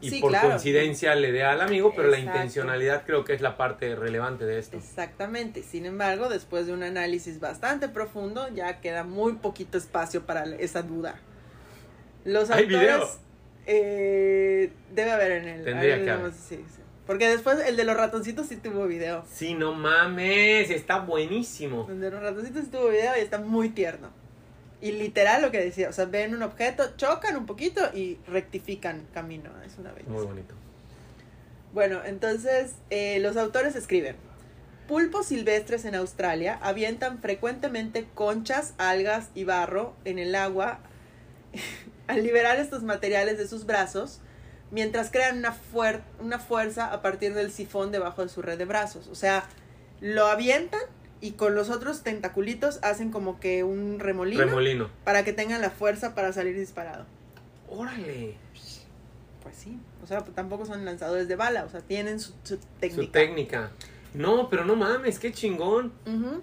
y 0.00 0.08
Sí, 0.08 0.18
por 0.18 0.30
claro. 0.30 0.48
coincidencia 0.48 1.14
le 1.14 1.30
dé 1.30 1.44
al 1.44 1.60
amigo, 1.60 1.92
pero 1.94 2.08
la 2.08 2.18
intencionalidad 2.18 3.02
creo 3.04 3.24
que 3.24 3.34
es 3.34 3.42
la 3.42 3.58
parte 3.58 3.94
relevante 3.96 4.46
de 4.46 4.58
esto. 4.58 4.78
Exactamente. 4.78 5.62
Sin 5.62 5.84
embargo, 5.84 6.30
después 6.30 6.66
de 6.66 6.72
un 6.72 6.82
análisis 6.82 7.38
bastante 7.38 7.90
profundo, 7.90 8.48
ya 8.48 8.80
queda 8.80 9.04
muy 9.04 9.34
poquito 9.34 9.76
espacio 9.76 10.22
para 10.22 10.44
esa 10.56 10.80
duda. 10.80 11.20
Los 12.24 12.48
¿Hay 12.50 12.64
autores 12.64 12.80
video? 12.80 13.08
eh, 13.66 14.72
debe 14.94 15.10
haber 15.10 15.32
en 15.32 15.48
el. 15.48 15.64
Tendría 15.64 15.98
que 16.02 16.32
sí, 16.32 16.64
sí. 16.74 16.77
Porque 17.08 17.26
después 17.26 17.58
el 17.66 17.78
de 17.78 17.84
los 17.84 17.96
ratoncitos 17.96 18.48
sí 18.48 18.56
tuvo 18.56 18.86
video. 18.86 19.24
Sí, 19.32 19.54
no 19.54 19.72
mames, 19.72 20.68
está 20.68 20.98
buenísimo. 20.98 21.86
El 21.88 22.02
de 22.02 22.10
los 22.10 22.20
ratoncitos 22.20 22.64
sí 22.64 22.70
tuvo 22.70 22.90
video 22.90 23.16
y 23.16 23.20
está 23.20 23.38
muy 23.38 23.70
tierno. 23.70 24.10
Y 24.82 24.92
literal 24.92 25.40
lo 25.40 25.50
que 25.50 25.58
decía, 25.58 25.88
o 25.88 25.92
sea, 25.94 26.04
ven 26.04 26.34
un 26.34 26.42
objeto, 26.42 26.84
chocan 26.98 27.38
un 27.38 27.46
poquito 27.46 27.80
y 27.94 28.18
rectifican 28.26 29.06
camino. 29.14 29.50
Es 29.64 29.78
una 29.78 29.92
belleza. 29.92 30.12
Muy 30.12 30.26
bonito. 30.26 30.54
Bueno, 31.72 32.02
entonces 32.04 32.74
eh, 32.90 33.20
los 33.20 33.38
autores 33.38 33.74
escriben, 33.74 34.16
pulpos 34.86 35.28
silvestres 35.28 35.86
en 35.86 35.94
Australia 35.94 36.58
avientan 36.60 37.20
frecuentemente 37.20 38.06
conchas, 38.14 38.74
algas 38.76 39.30
y 39.34 39.44
barro 39.44 39.94
en 40.04 40.18
el 40.18 40.34
agua 40.34 40.80
al 42.06 42.22
liberar 42.22 42.60
estos 42.60 42.82
materiales 42.82 43.38
de 43.38 43.48
sus 43.48 43.64
brazos, 43.64 44.20
mientras 44.70 45.10
crean 45.10 45.38
una, 45.38 45.54
fuer- 45.54 46.02
una 46.20 46.38
fuerza 46.38 46.92
a 46.92 47.02
partir 47.02 47.34
del 47.34 47.50
sifón 47.52 47.90
debajo 47.92 48.22
de 48.22 48.28
su 48.28 48.42
red 48.42 48.58
de 48.58 48.64
brazos. 48.64 49.08
O 49.08 49.14
sea, 49.14 49.44
lo 50.00 50.26
avientan 50.26 50.80
y 51.20 51.32
con 51.32 51.54
los 51.54 51.70
otros 51.70 52.02
tentaculitos 52.02 52.78
hacen 52.82 53.10
como 53.10 53.40
que 53.40 53.64
un 53.64 53.98
remolino, 53.98 54.44
Remolino. 54.44 54.90
para 55.04 55.24
que 55.24 55.32
tengan 55.32 55.60
la 55.60 55.70
fuerza 55.70 56.14
para 56.14 56.32
salir 56.32 56.56
disparado. 56.56 57.06
Órale. 57.68 58.34
Pues 59.42 59.56
sí, 59.56 59.78
o 60.02 60.06
sea, 60.06 60.20
tampoco 60.22 60.66
son 60.66 60.84
lanzadores 60.84 61.26
de 61.28 61.36
bala, 61.36 61.64
o 61.64 61.70
sea, 61.70 61.80
tienen 61.80 62.20
su, 62.20 62.32
su 62.44 62.58
técnica. 62.80 63.02
Su 63.02 63.08
técnica. 63.10 63.70
No, 64.14 64.48
pero 64.48 64.64
no 64.64 64.74
mames, 64.74 65.18
qué 65.18 65.32
chingón. 65.32 65.92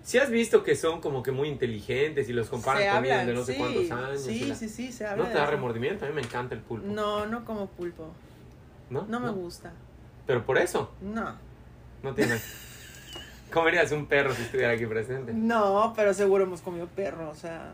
Si 0.04 0.18
has 0.18 0.30
visto 0.30 0.64
que 0.64 0.76
son 0.76 1.02
como 1.02 1.24
que 1.24 1.32
muy 1.32 1.48
inteligentes 1.50 2.30
y 2.30 2.34
los 2.34 2.48
comparan 2.50 2.94
con 2.94 3.04
niños 3.04 3.26
de 3.26 3.34
no 3.34 3.44
sé 3.44 3.56
cuántos 3.58 3.92
años. 3.92 4.22
Sí, 4.22 4.46
la- 4.46 4.56
sí, 4.56 4.70
sí, 4.70 4.92
se 4.92 5.06
habla. 5.06 5.24
¿No 5.26 5.30
te 5.30 5.38
da 5.38 5.46
remordimiento? 5.48 6.06
A 6.06 6.08
mí 6.10 6.14
me 6.14 6.22
encanta 6.22 6.54
el 6.56 6.62
pulpo. 6.62 6.88
No, 6.88 7.26
no 7.26 7.44
como 7.46 7.68
pulpo. 7.68 8.12
¿No? 8.90 9.06
No 9.10 9.20
me 9.20 9.30
gusta. 9.32 9.74
Pero 10.28 10.46
por 10.46 10.58
eso, 10.58 10.92
No. 11.02 11.36
no 12.04 12.14
tienes. 12.14 12.44
Comerías 13.52 13.92
un 13.92 14.06
perro 14.08 14.34
si 14.34 14.42
estuviera 14.44 14.74
aquí 14.74 14.86
presente. 14.86 15.34
No, 15.34 15.94
pero 15.96 16.14
seguro 16.14 16.44
hemos 16.44 16.62
comido 16.62 16.88
perro, 16.88 17.30
o 17.30 17.36
sea, 17.36 17.74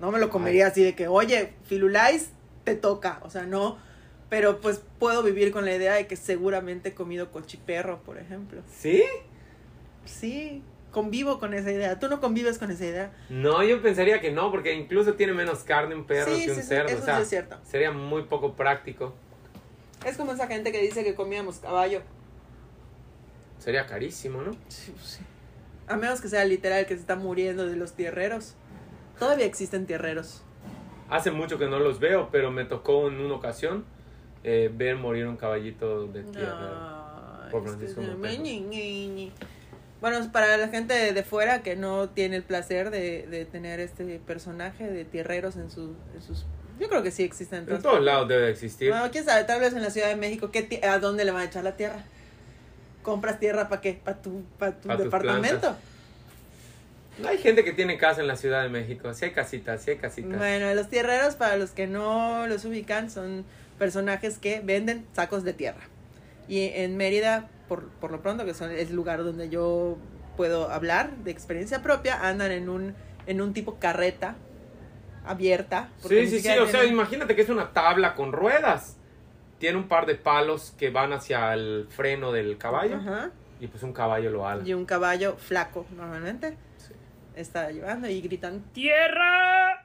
no 0.00 0.10
me 0.10 0.18
lo 0.18 0.30
comería 0.30 0.68
así 0.68 0.82
de 0.82 0.94
que, 0.94 1.06
oye, 1.08 1.52
Filulais, 1.64 2.30
te 2.64 2.74
toca, 2.76 3.20
o 3.22 3.30
sea, 3.30 3.42
no, 3.44 3.78
pero 4.30 4.60
pues 4.60 4.80
puedo 4.98 5.22
vivir 5.22 5.52
con 5.52 5.64
la 5.64 5.74
idea 5.74 5.94
de 5.94 6.06
que 6.06 6.16
seguramente 6.16 6.90
he 6.90 6.94
comido 6.94 7.30
cochiperro, 7.30 7.98
por 8.02 8.18
ejemplo. 8.18 8.62
¿Sí? 8.78 9.02
Sí, 10.08 10.62
convivo 10.90 11.38
con 11.38 11.54
esa 11.54 11.70
idea. 11.70 11.98
¿Tú 11.98 12.08
no 12.08 12.20
convives 12.20 12.58
con 12.58 12.70
esa 12.70 12.84
idea? 12.86 13.12
No, 13.28 13.62
yo 13.62 13.80
pensaría 13.82 14.20
que 14.20 14.32
no, 14.32 14.50
porque 14.50 14.74
incluso 14.74 15.14
tiene 15.14 15.32
menos 15.34 15.60
carne 15.64 15.94
un 15.94 16.04
perro 16.04 16.34
Sí, 16.34 16.46
que 16.46 16.50
un 16.52 16.56
sí, 16.56 16.62
cerdo. 16.62 16.88
eso 16.88 17.02
o 17.02 17.04
sea, 17.04 17.16
sí 17.16 17.22
es 17.22 17.28
cierto. 17.28 17.56
sería 17.64 17.92
muy 17.92 18.22
poco 18.22 18.54
práctico. 18.54 19.14
Es 20.04 20.16
como 20.16 20.32
esa 20.32 20.46
gente 20.46 20.72
que 20.72 20.80
dice 20.80 21.04
que 21.04 21.14
comíamos 21.14 21.58
caballo. 21.58 22.02
Sería 23.58 23.86
carísimo, 23.86 24.40
¿no? 24.42 24.52
Sí, 24.68 24.92
pues 24.92 25.06
sí. 25.06 25.22
A 25.88 25.96
menos 25.96 26.20
que 26.20 26.28
sea 26.28 26.44
literal 26.44 26.86
que 26.86 26.94
se 26.94 27.00
está 27.00 27.16
muriendo 27.16 27.66
de 27.66 27.76
los 27.76 27.94
tierreros. 27.94 28.54
Todavía 29.18 29.46
existen 29.46 29.86
tierreros. 29.86 30.42
Hace 31.10 31.30
mucho 31.30 31.58
que 31.58 31.66
no 31.66 31.78
los 31.78 31.98
veo, 31.98 32.28
pero 32.30 32.50
me 32.50 32.64
tocó 32.64 33.08
en 33.08 33.20
una 33.20 33.34
ocasión 33.34 33.84
eh, 34.44 34.70
ver 34.72 34.96
morir 34.96 35.26
un 35.26 35.36
caballito 35.36 36.06
de 36.06 36.22
tierra. 36.24 37.48
Por 37.50 37.62
Francisco 37.64 38.02
Bueno, 40.00 40.30
para 40.30 40.56
la 40.56 40.68
gente 40.68 40.94
de, 40.94 41.12
de 41.12 41.22
fuera 41.24 41.62
que 41.62 41.74
no 41.74 42.08
tiene 42.10 42.36
el 42.36 42.42
placer 42.44 42.90
de, 42.90 43.26
de 43.26 43.44
tener 43.44 43.80
este 43.80 44.20
personaje 44.20 44.88
de 44.90 45.04
tierreros 45.04 45.56
en, 45.56 45.70
su- 45.70 45.96
en 46.14 46.22
sus... 46.22 46.46
Yo 46.78 46.88
creo 46.88 47.02
que 47.02 47.10
sí 47.10 47.24
existen. 47.24 47.66
En 47.68 47.82
todos 47.82 48.00
lados 48.02 48.28
debe 48.28 48.50
existir. 48.50 48.90
Bueno, 48.90 49.10
quién 49.10 49.24
sabe, 49.24 49.42
tal 49.44 49.58
vez 49.60 49.72
en 49.72 49.82
la 49.82 49.90
Ciudad 49.90 50.08
de 50.08 50.14
México, 50.16 50.50
¿qué 50.52 50.80
¿a 50.84 51.00
dónde 51.00 51.24
le 51.24 51.32
van 51.32 51.42
a 51.42 51.44
echar 51.46 51.64
la 51.64 51.76
tierra? 51.76 52.04
¿Compras 53.02 53.40
tierra 53.40 53.68
para 53.68 53.80
qué? 53.80 53.94
¿Para 54.04 54.22
tu, 54.22 54.44
pa 54.58 54.70
tu 54.72 54.86
Pa' 54.88 54.96
departamento? 54.96 55.60
plantas. 55.60 55.78
Hay 57.26 57.38
gente 57.38 57.64
que 57.64 57.72
tiene 57.72 57.98
casa 57.98 58.20
en 58.20 58.28
la 58.28 58.36
Ciudad 58.36 58.62
de 58.62 58.68
México. 58.68 59.12
Sí 59.12 59.24
hay 59.24 59.32
casitas, 59.32 59.82
sí 59.82 59.90
hay 59.90 59.96
casitas. 59.96 60.38
Bueno, 60.38 60.72
los 60.74 60.88
tierreros, 60.88 61.34
para 61.34 61.56
los 61.56 61.70
que 61.70 61.88
no 61.88 62.46
los 62.46 62.64
ubican, 62.64 63.10
son 63.10 63.44
personajes 63.76 64.38
que 64.38 64.60
venden 64.60 65.04
sacos 65.14 65.42
de 65.42 65.52
tierra. 65.52 65.80
Y 66.46 66.68
en 66.74 66.96
Mérida, 66.96 67.48
por, 67.68 67.88
por 67.88 68.10
lo 68.10 68.20
pronto, 68.22 68.44
que 68.44 68.54
son, 68.54 68.70
es 68.70 68.90
el 68.90 68.96
lugar 68.96 69.22
donde 69.24 69.48
yo 69.48 69.96
puedo 70.36 70.70
hablar 70.70 71.10
de 71.18 71.30
experiencia 71.30 71.82
propia, 71.82 72.26
andan 72.26 72.52
en 72.52 72.68
un, 72.68 72.94
en 73.26 73.40
un 73.40 73.52
tipo 73.52 73.78
carreta 73.78 74.36
abierta. 75.26 75.90
Sí, 76.06 76.26
sí, 76.26 76.40
sí. 76.40 76.48
O 76.58 76.66
sea, 76.66 76.84
imagínate 76.84 77.34
que 77.36 77.42
es 77.42 77.48
una 77.48 77.72
tabla 77.72 78.14
con 78.14 78.32
ruedas. 78.32 78.96
Tiene 79.58 79.76
un 79.76 79.88
par 79.88 80.06
de 80.06 80.14
palos 80.14 80.74
que 80.78 80.90
van 80.90 81.12
hacia 81.12 81.52
el 81.52 81.86
freno 81.90 82.32
del 82.32 82.56
caballo. 82.58 82.96
Ajá. 82.96 83.30
Y 83.60 83.66
pues 83.66 83.82
un 83.82 83.92
caballo 83.92 84.30
lo 84.30 84.46
ala. 84.46 84.62
Y 84.64 84.72
un 84.72 84.86
caballo 84.86 85.36
flaco, 85.36 85.84
normalmente, 85.96 86.56
Sí. 86.76 86.94
está 87.34 87.70
llevando 87.72 88.08
y 88.08 88.20
gritan, 88.20 88.62
¡Tierra! 88.72 89.84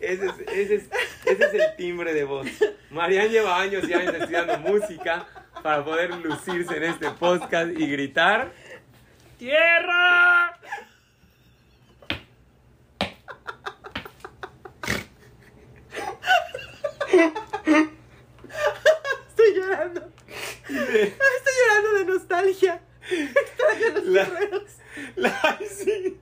Ese 0.00 0.26
es, 0.26 0.32
ese, 0.52 0.74
es, 0.76 0.90
ese 1.26 1.44
es 1.44 1.54
el 1.54 1.76
timbre 1.76 2.12
de 2.14 2.24
voz. 2.24 2.46
Marian 2.90 3.28
lleva 3.28 3.60
años 3.60 3.88
y 3.88 3.92
años 3.94 4.14
estudiando 4.14 4.58
música 4.58 5.26
para 5.64 5.82
poder 5.82 6.10
lucirse 6.16 6.76
en 6.76 6.82
este 6.82 7.10
podcast 7.12 7.70
y 7.74 7.86
gritar 7.90 8.52
¡Tierra! 9.38 10.58
estoy 19.28 19.54
llorando, 19.54 20.12
estoy 20.68 21.54
llorando 21.58 21.98
de 21.98 22.04
nostalgia. 22.06 22.80
Extraño 23.10 23.86
a 23.86 23.90
los 23.98 24.04
La- 24.06 24.24
tierreros. 24.24 24.62
La- 25.16 25.58
sí. 25.68 26.20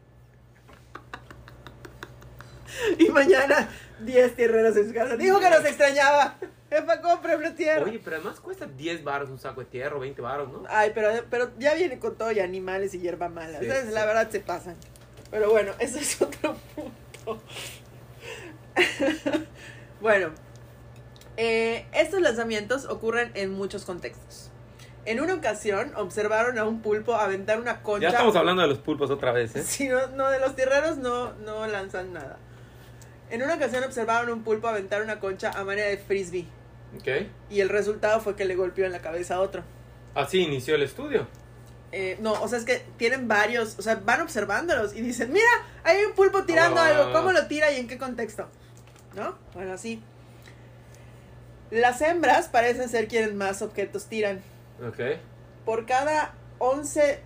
Y 2.98 3.08
mañana 3.10 3.68
10 4.00 4.34
tierreros 4.34 4.76
en 4.76 4.88
su 4.88 4.94
casa. 4.94 5.16
Dijo 5.16 5.38
que 5.38 5.50
nos 5.50 5.64
extrañaba. 5.64 6.36
Jefa, 6.72 7.02
cómprame 7.02 7.50
tierra. 7.50 7.84
Oye, 7.84 8.00
pero 8.02 8.16
además 8.16 8.40
cuesta 8.40 8.64
10 8.64 9.04
baros 9.04 9.28
un 9.28 9.38
saco 9.38 9.60
de 9.60 9.66
tierra 9.66 9.94
o 9.96 10.00
20 10.00 10.22
baros, 10.22 10.50
¿no? 10.50 10.62
Ay, 10.70 10.92
pero, 10.94 11.10
pero 11.28 11.50
ya 11.58 11.74
viene 11.74 11.98
con 11.98 12.16
todo 12.16 12.32
y 12.32 12.40
animales 12.40 12.94
y 12.94 13.00
hierba 13.00 13.28
mala. 13.28 13.58
Sí, 13.60 13.66
¿sabes? 13.66 13.86
sí. 13.88 13.92
La 13.92 14.06
verdad 14.06 14.30
se 14.30 14.40
pasan. 14.40 14.76
Pero 15.30 15.50
bueno, 15.50 15.72
eso 15.78 15.98
es 15.98 16.22
otro 16.22 16.56
punto. 16.74 17.42
bueno, 20.00 20.30
eh, 21.36 21.86
estos 21.92 22.22
lanzamientos 22.22 22.86
ocurren 22.86 23.32
en 23.34 23.52
muchos 23.52 23.84
contextos. 23.84 24.50
En 25.04 25.20
una 25.20 25.34
ocasión 25.34 25.92
observaron 25.96 26.58
a 26.58 26.64
un 26.64 26.80
pulpo 26.80 27.16
aventar 27.16 27.60
una 27.60 27.82
concha. 27.82 28.04
Ya 28.04 28.08
estamos 28.08 28.36
hablando 28.36 28.62
de 28.62 28.68
los 28.68 28.78
pulpos 28.78 29.10
otra 29.10 29.32
vez, 29.32 29.54
¿eh? 29.56 29.62
Sí, 29.62 29.88
no, 29.88 30.06
no, 30.08 30.30
de 30.30 30.40
los 30.40 30.56
tierreros 30.56 30.96
no, 30.96 31.34
no 31.34 31.66
lanzan 31.66 32.14
nada. 32.14 32.38
En 33.28 33.42
una 33.42 33.56
ocasión 33.56 33.84
observaron 33.84 34.30
un 34.30 34.42
pulpo 34.42 34.68
aventar 34.68 35.02
una 35.02 35.20
concha 35.20 35.50
a 35.50 35.64
manera 35.64 35.88
de 35.88 35.98
frisbee. 35.98 36.46
Ok. 36.98 37.08
Y 37.50 37.60
el 37.60 37.68
resultado 37.68 38.20
fue 38.20 38.36
que 38.36 38.44
le 38.44 38.54
golpeó 38.56 38.84
en 38.86 38.92
la 38.92 39.00
cabeza 39.00 39.36
a 39.36 39.40
otro. 39.40 39.62
Así 40.14 40.40
inició 40.40 40.74
el 40.74 40.82
estudio. 40.82 41.26
Eh, 41.90 42.16
no, 42.20 42.32
o 42.32 42.48
sea, 42.48 42.58
es 42.58 42.64
que 42.64 42.82
tienen 42.96 43.28
varios, 43.28 43.78
o 43.78 43.82
sea, 43.82 43.96
van 43.96 44.20
observándolos 44.22 44.94
y 44.94 45.00
dicen, 45.02 45.30
mira, 45.32 45.46
hay 45.84 46.04
un 46.04 46.12
pulpo 46.14 46.44
tirando 46.44 46.80
Ah. 46.80 46.86
algo, 46.86 47.12
¿cómo 47.12 47.32
lo 47.32 47.46
tira 47.48 47.70
y 47.70 47.78
en 47.80 47.86
qué 47.88 47.98
contexto? 47.98 48.48
¿No? 49.14 49.36
Bueno, 49.54 49.72
así. 49.74 50.02
Las 51.70 52.00
hembras 52.02 52.48
parecen 52.48 52.88
ser 52.88 53.08
quienes 53.08 53.34
más 53.34 53.62
objetos 53.62 54.06
tiran. 54.06 54.42
Ok. 54.86 55.00
Por 55.64 55.86
cada 55.86 56.34
11 56.58 57.20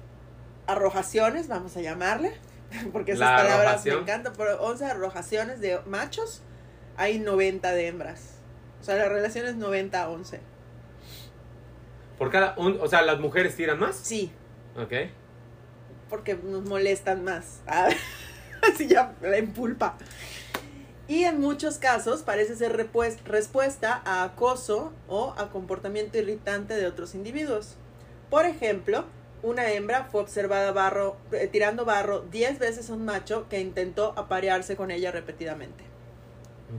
arrojaciones, 0.66 1.48
vamos 1.48 1.76
a 1.76 1.80
llamarle, 1.80 2.32
porque 2.92 3.12
esas 3.12 3.20
La 3.30 3.36
palabras 3.36 3.66
arrojación. 3.68 3.96
me 3.96 4.02
encantan, 4.02 4.32
por 4.34 4.48
11 4.48 4.84
arrojaciones 4.84 5.60
de 5.60 5.80
machos, 5.86 6.42
hay 6.96 7.18
90 7.18 7.72
de 7.72 7.86
hembras. 7.88 8.35
O 8.86 8.88
sea, 8.88 8.94
la 8.98 9.08
relación 9.08 9.46
es 9.46 9.56
90 9.56 10.00
a 10.00 10.08
11. 10.08 10.38
Por 12.18 12.30
cada 12.30 12.54
un, 12.56 12.78
o 12.80 12.86
sea, 12.86 13.02
las 13.02 13.18
mujeres 13.18 13.56
tiran 13.56 13.80
más. 13.80 13.96
Sí, 13.96 14.30
Ok. 14.80 14.92
porque 16.08 16.34
nos 16.36 16.62
molestan 16.68 17.24
más. 17.24 17.62
Ah, 17.66 17.88
Así 18.62 18.86
ya 18.86 19.12
la 19.22 19.38
empulpa. 19.38 19.96
Y 21.08 21.24
en 21.24 21.40
muchos 21.40 21.78
casos 21.78 22.22
parece 22.22 22.54
ser 22.54 22.76
respuesta 22.76 24.02
a 24.04 24.22
acoso 24.22 24.92
o 25.08 25.34
a 25.36 25.50
comportamiento 25.50 26.16
irritante 26.18 26.74
de 26.76 26.86
otros 26.86 27.16
individuos. 27.16 27.74
Por 28.30 28.44
ejemplo, 28.46 29.04
una 29.42 29.68
hembra 29.72 30.04
fue 30.04 30.20
observada 30.20 30.70
barro, 30.70 31.16
eh, 31.32 31.48
tirando 31.50 31.84
barro 31.84 32.20
10 32.30 32.60
veces 32.60 32.88
a 32.88 32.92
un 32.94 33.04
macho 33.04 33.48
que 33.48 33.58
intentó 33.58 34.14
aparearse 34.16 34.76
con 34.76 34.92
ella 34.92 35.10
repetidamente. 35.10 35.82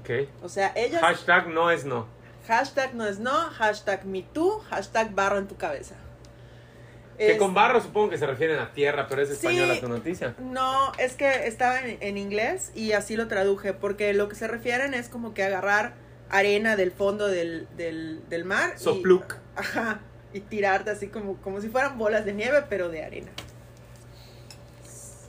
Ok. 0.01 0.27
O 0.43 0.49
sea, 0.49 0.71
ellos... 0.75 0.99
Hashtag 1.01 1.47
no 1.49 1.71
es 1.71 1.85
no. 1.85 2.07
Hashtag 2.47 2.93
no 2.95 3.05
es 3.05 3.19
no, 3.19 3.31
hashtag 3.31 4.05
me 4.05 4.21
too, 4.23 4.59
hashtag 4.69 5.13
barro 5.13 5.37
en 5.37 5.47
tu 5.47 5.57
cabeza. 5.57 5.95
Que 7.17 7.31
Es- 7.33 7.37
con 7.39 7.53
barro 7.53 7.81
supongo 7.81 8.09
que 8.11 8.17
se 8.17 8.27
refieren 8.27 8.59
a 8.59 8.71
tierra, 8.73 9.07
pero 9.09 9.21
es 9.23 9.29
Sí. 9.29 9.33
española 9.35 9.79
tu 9.79 9.89
noticia. 9.89 10.35
No, 10.39 10.91
es 10.99 11.13
que 11.15 11.47
estaba 11.47 11.79
en, 11.81 11.97
en 12.01 12.17
inglés 12.17 12.71
y 12.75 12.91
así 12.91 13.15
lo 13.17 13.27
traduje, 13.27 13.73
porque 13.73 14.13
lo 14.13 14.29
que 14.29 14.35
se 14.35 14.47
refieren 14.47 14.93
es 14.93 15.09
como 15.09 15.33
que 15.33 15.43
agarrar 15.43 15.93
arena 16.29 16.75
del 16.75 16.91
fondo 16.91 17.27
del, 17.27 17.67
del, 17.75 18.21
del 18.29 18.45
mar. 18.45 18.73
y- 18.75 18.79
Sopluc. 18.79 19.35
ajá, 19.55 19.99
y 20.33 20.41
tirarte 20.41 20.91
así 20.91 21.07
como, 21.07 21.37
como 21.37 21.59
si 21.59 21.69
fueran 21.69 21.97
bolas 21.97 22.23
de 22.25 22.33
nieve, 22.33 22.63
pero 22.69 22.89
de 22.89 23.03
arena. 23.03 23.31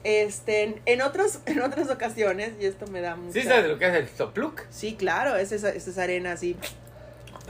Este, 0.05 0.81
en, 0.87 1.03
otros, 1.03 1.41
en 1.47 1.61
otras 1.61 1.91
ocasiones, 1.91 2.53
y 2.61 2.67
esto 2.67 2.87
me 2.87 3.01
da 3.01 3.17
mucho... 3.17 3.33
¿Sí 3.33 3.43
sabes 3.43 3.69
lo 3.69 3.79
que 3.79 3.89
es 3.89 3.95
el 3.95 4.09
sopluc? 4.09 4.63
Sí, 4.71 4.97
claro, 4.97 5.37
es 5.37 5.53
esa, 5.53 5.71
es 5.71 5.87
esa 5.89 6.03
arena 6.03 6.33
así. 6.33 6.57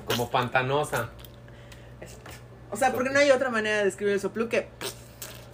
Como 0.06 0.30
pantanosa. 0.30 1.10
O 2.70 2.76
sea, 2.76 2.92
porque 2.92 3.10
no 3.10 3.18
hay 3.18 3.30
otra 3.30 3.50
manera 3.50 3.78
de 3.78 3.84
describir 3.84 4.14
el 4.14 4.20
soplu 4.20 4.48
que... 4.48 4.68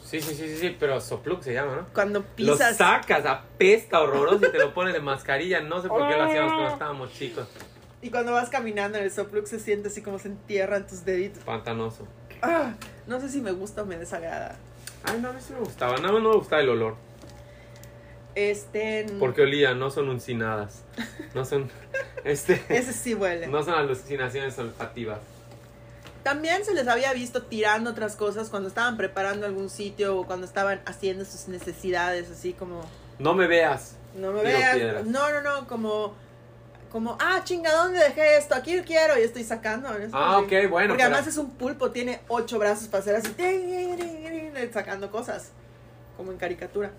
Sí, 0.05 0.21
sí, 0.21 0.35
sí, 0.35 0.47
sí, 0.49 0.59
sí, 0.59 0.77
pero 0.79 1.01
sopluk 1.01 1.43
se 1.43 1.53
llama, 1.53 1.75
¿no? 1.75 1.87
Cuando 1.93 2.21
Lo 2.21 2.53
pisas. 2.53 2.77
sacas, 2.77 3.27
apesta 3.27 4.01
horroroso 4.01 4.47
y 4.47 4.53
te 4.53 4.59
lo 4.59 4.73
pones 4.73 4.95
de 4.95 5.01
mascarilla. 5.01 5.61
No 5.61 5.83
sé 5.83 5.89
por 5.89 6.09
qué 6.09 6.17
lo 6.17 6.23
hacíamos 6.25 6.53
cuando 6.53 6.73
estábamos 6.73 7.13
chicos. 7.13 7.49
Y 8.01 8.11
cuando 8.11 8.31
vas 8.31 8.49
caminando 8.49 8.99
en 8.99 9.05
el 9.05 9.11
soplux 9.11 9.51
se 9.51 9.59
siente 9.59 9.89
así 9.89 10.03
como 10.03 10.21
se 10.21 10.29
entierran 10.29 10.87
tus 10.87 11.05
deditos. 11.05 11.43
Pantanoso. 11.43 12.07
Ah, 12.43 12.75
no 13.09 13.21
sé 13.21 13.29
si 13.29 13.41
me 13.41 13.51
gusta 13.51 13.83
o 13.83 13.87
me 13.87 13.97
desagrada. 13.97 14.57
Ay, 15.05 15.21
no, 15.21 15.29
a 15.31 15.33
mí 15.33 15.41
sí 15.47 15.53
me 15.53 15.61
gustaba. 15.61 15.97
Nada 15.99 16.13
más 16.13 16.23
no 16.23 16.31
me 16.31 16.37
gustaba 16.37 16.63
el 16.63 16.69
olor. 16.71 16.97
Este. 18.35 19.07
Porque 19.19 19.43
olía, 19.43 19.75
no 19.75 19.91
son 19.91 20.09
uncinadas. 20.09 20.83
No 21.35 21.45
son. 21.45 21.71
Este. 22.25 22.63
Ese 22.71 22.95
sí 22.95 23.15
huele. 23.15 23.47
No 23.49 23.63
son 23.63 23.75
alucinaciones 23.75 24.59
olfativas. 24.59 25.19
También 26.23 26.65
se 26.65 26.73
les 26.73 26.89
había 26.89 27.13
visto 27.13 27.43
tirando 27.43 27.91
otras 27.91 28.17
cosas 28.17 28.49
cuando 28.49 28.69
estaban 28.71 28.97
preparando 28.97 29.45
algún 29.45 29.69
sitio 29.69 30.17
o 30.17 30.27
cuando 30.27 30.47
estaban 30.47 30.81
haciendo 30.87 31.27
sus 31.27 31.49
necesidades, 31.49 32.31
así 32.31 32.55
como. 32.55 32.81
No 33.19 33.35
me 33.35 33.47
veas. 33.47 33.97
No 34.17 34.33
me 34.33 34.41
Tiro 34.41 34.57
veas. 34.57 34.75
piedras. 34.77 35.05
No, 35.05 35.31
no, 35.31 35.43
no, 35.43 35.67
como. 35.69 36.15
Como, 36.91 37.19
ah, 37.21 37.41
chinga, 37.45 37.73
¿dónde 37.73 37.99
dejé 37.99 38.37
esto? 38.39 38.55
Aquí 38.55 38.81
quiero 38.87 39.19
y 39.19 39.23
estoy 39.23 39.43
sacando. 39.45 39.91
¿no? 39.91 39.97
Ah, 40.13 40.39
ok, 40.39 40.49
bueno. 40.71 40.89
Porque 40.95 41.03
pero- 41.03 41.03
además 41.15 41.27
es 41.27 41.37
un 41.37 41.51
pulpo, 41.51 41.91
tiene 41.91 42.21
ocho 42.29 42.59
brazos 42.59 42.87
para 42.89 43.03
hacer 43.03 43.17
así, 43.17 43.35
sacando 44.73 45.11
cosas, 45.11 45.53
como 46.17 46.33
en 46.33 46.39
caricatura. 46.39 46.91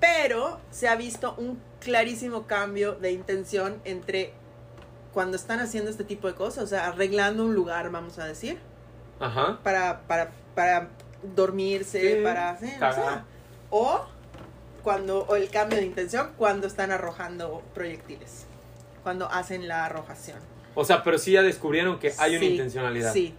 Pero 0.00 0.60
se 0.70 0.88
ha 0.88 0.96
visto 0.96 1.34
un 1.36 1.60
clarísimo 1.80 2.46
cambio 2.46 2.94
de 2.94 3.12
intención 3.12 3.80
entre 3.84 4.32
cuando 5.12 5.36
están 5.36 5.60
haciendo 5.60 5.90
este 5.90 6.04
tipo 6.04 6.28
de 6.28 6.34
cosas, 6.34 6.64
o 6.64 6.66
sea, 6.66 6.88
arreglando 6.88 7.44
un 7.44 7.54
lugar, 7.54 7.90
vamos 7.90 8.18
a 8.18 8.26
decir, 8.26 8.58
Ajá. 9.18 9.58
para, 9.62 10.02
para, 10.06 10.30
para 10.54 10.88
dormirse, 11.34 12.16
Sí, 12.16 12.22
para... 12.22 12.56
sí, 12.58 12.72
o, 13.70 14.04
cuando, 14.82 15.24
o 15.24 15.36
el 15.36 15.50
cambio 15.50 15.78
de 15.78 15.84
intención 15.84 16.32
cuando 16.36 16.66
están 16.66 16.90
arrojando 16.90 17.62
proyectiles, 17.74 18.46
cuando 19.02 19.28
hacen 19.30 19.68
la 19.68 19.84
arrojación. 19.86 20.38
O 20.74 20.84
sea, 20.84 21.02
pero 21.02 21.18
sí 21.18 21.32
ya 21.32 21.42
descubrieron 21.42 21.98
que 21.98 22.12
hay 22.18 22.36
una 22.36 22.44
intencionalidad. 22.46 23.12
Sí, 23.12 23.34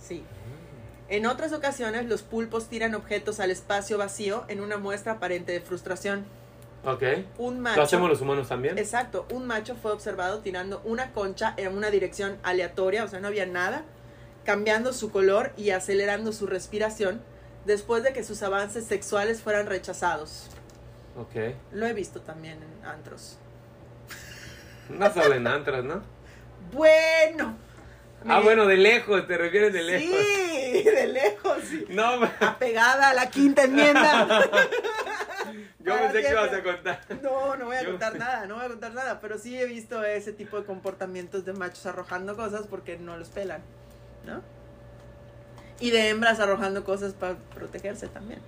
sí. 0.00 0.24
En 1.10 1.26
otras 1.26 1.52
ocasiones, 1.52 2.06
los 2.06 2.22
pulpos 2.22 2.68
tiran 2.68 2.94
objetos 2.94 3.40
al 3.40 3.50
espacio 3.50 3.98
vacío 3.98 4.44
en 4.46 4.60
una 4.60 4.78
muestra 4.78 5.14
aparente 5.14 5.50
de 5.50 5.60
frustración. 5.60 6.24
Ok. 6.84 7.02
Un 7.36 7.58
macho. 7.58 7.78
¿Lo 7.78 7.82
hacemos 7.82 8.08
los 8.08 8.20
humanos 8.20 8.48
también? 8.48 8.78
Exacto, 8.78 9.26
un 9.32 9.44
macho 9.44 9.74
fue 9.74 9.90
observado 9.90 10.38
tirando 10.38 10.80
una 10.84 11.12
concha 11.12 11.52
en 11.56 11.76
una 11.76 11.90
dirección 11.90 12.38
aleatoria, 12.44 13.02
o 13.02 13.08
sea, 13.08 13.18
no 13.18 13.26
había 13.26 13.44
nada, 13.44 13.82
cambiando 14.44 14.92
su 14.92 15.10
color 15.10 15.52
y 15.56 15.70
acelerando 15.70 16.32
su 16.32 16.46
respiración 16.46 17.20
después 17.66 18.04
de 18.04 18.12
que 18.12 18.22
sus 18.22 18.44
avances 18.44 18.86
sexuales 18.86 19.42
fueran 19.42 19.66
rechazados. 19.66 20.46
Ok. 21.16 21.56
Lo 21.72 21.86
he 21.86 21.92
visto 21.92 22.20
también 22.20 22.58
en 22.62 22.86
antros. 22.88 23.36
No 24.88 25.12
solo 25.12 25.34
en 25.34 25.46
antras, 25.48 25.82
¿no? 25.82 26.02
Bueno. 26.72 27.56
Ah, 28.28 28.40
bueno, 28.40 28.66
de 28.66 28.76
lejos, 28.76 29.26
te 29.26 29.38
refieres 29.38 29.72
de 29.72 29.82
lejos. 29.82 30.20
Sí, 30.20 30.82
de 30.82 31.06
lejos, 31.06 31.58
sí. 31.68 31.84
No, 31.88 32.22
Apegada 32.40 33.10
a 33.10 33.14
la 33.14 33.30
quinta 33.30 33.62
enmienda. 33.64 34.26
yo 35.78 35.84
Para 35.94 36.00
pensé 36.12 36.22
que 36.22 36.30
ibas 36.30 36.52
a 36.52 36.62
contar. 36.62 37.00
No, 37.22 37.56
no 37.56 37.64
voy 37.66 37.76
a 37.76 37.82
Yo- 37.82 37.90
contar 37.90 38.16
nada, 38.18 38.46
no 38.46 38.56
voy 38.56 38.64
a 38.66 38.68
contar 38.68 38.92
nada, 38.92 39.20
pero 39.20 39.38
sí 39.38 39.58
he 39.58 39.64
visto 39.64 40.04
ese 40.04 40.32
tipo 40.32 40.58
de 40.60 40.66
comportamientos 40.66 41.44
de 41.44 41.52
machos 41.54 41.86
arrojando 41.86 42.36
cosas 42.36 42.66
porque 42.68 42.98
no 42.98 43.16
los 43.16 43.28
pelan, 43.28 43.62
¿no? 44.26 44.42
Y 45.80 45.90
de 45.90 46.10
hembras 46.10 46.40
arrojando 46.40 46.84
cosas 46.84 47.14
para 47.14 47.36
protegerse 47.54 48.06
también. 48.08 48.40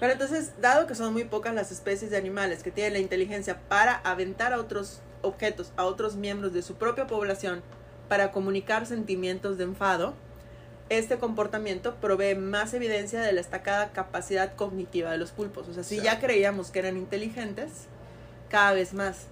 Pero 0.00 0.12
entonces, 0.12 0.52
dado 0.60 0.86
que 0.86 0.94
son 0.94 1.12
muy 1.12 1.24
pocas 1.24 1.52
las 1.54 1.70
especies 1.72 2.10
de 2.10 2.16
animales 2.16 2.62
que 2.62 2.70
tienen 2.70 2.94
la 2.94 2.98
inteligencia 3.00 3.58
para 3.68 3.96
aventar 3.96 4.52
a 4.54 4.58
otros 4.58 5.00
objetos, 5.22 5.72
a 5.76 5.84
otros 5.84 6.14
miembros 6.16 6.54
de 6.54 6.62
su 6.62 6.76
propia 6.76 7.06
población, 7.06 7.62
para 8.08 8.32
comunicar 8.32 8.86
sentimientos 8.86 9.58
de 9.58 9.64
enfado, 9.64 10.14
este 10.88 11.18
comportamiento 11.18 11.96
provee 11.96 12.34
más 12.34 12.72
evidencia 12.72 13.20
de 13.20 13.32
la 13.32 13.38
destacada 13.38 13.92
capacidad 13.92 14.54
cognitiva 14.54 15.10
de 15.10 15.18
los 15.18 15.30
pulpos. 15.30 15.68
O 15.68 15.74
sea, 15.74 15.84
si 15.84 16.00
ya 16.00 16.18
creíamos 16.18 16.70
que 16.70 16.78
eran 16.78 16.96
inteligentes, 16.96 17.70
cada 18.48 18.72
vez 18.72 18.94
más. 18.94 19.26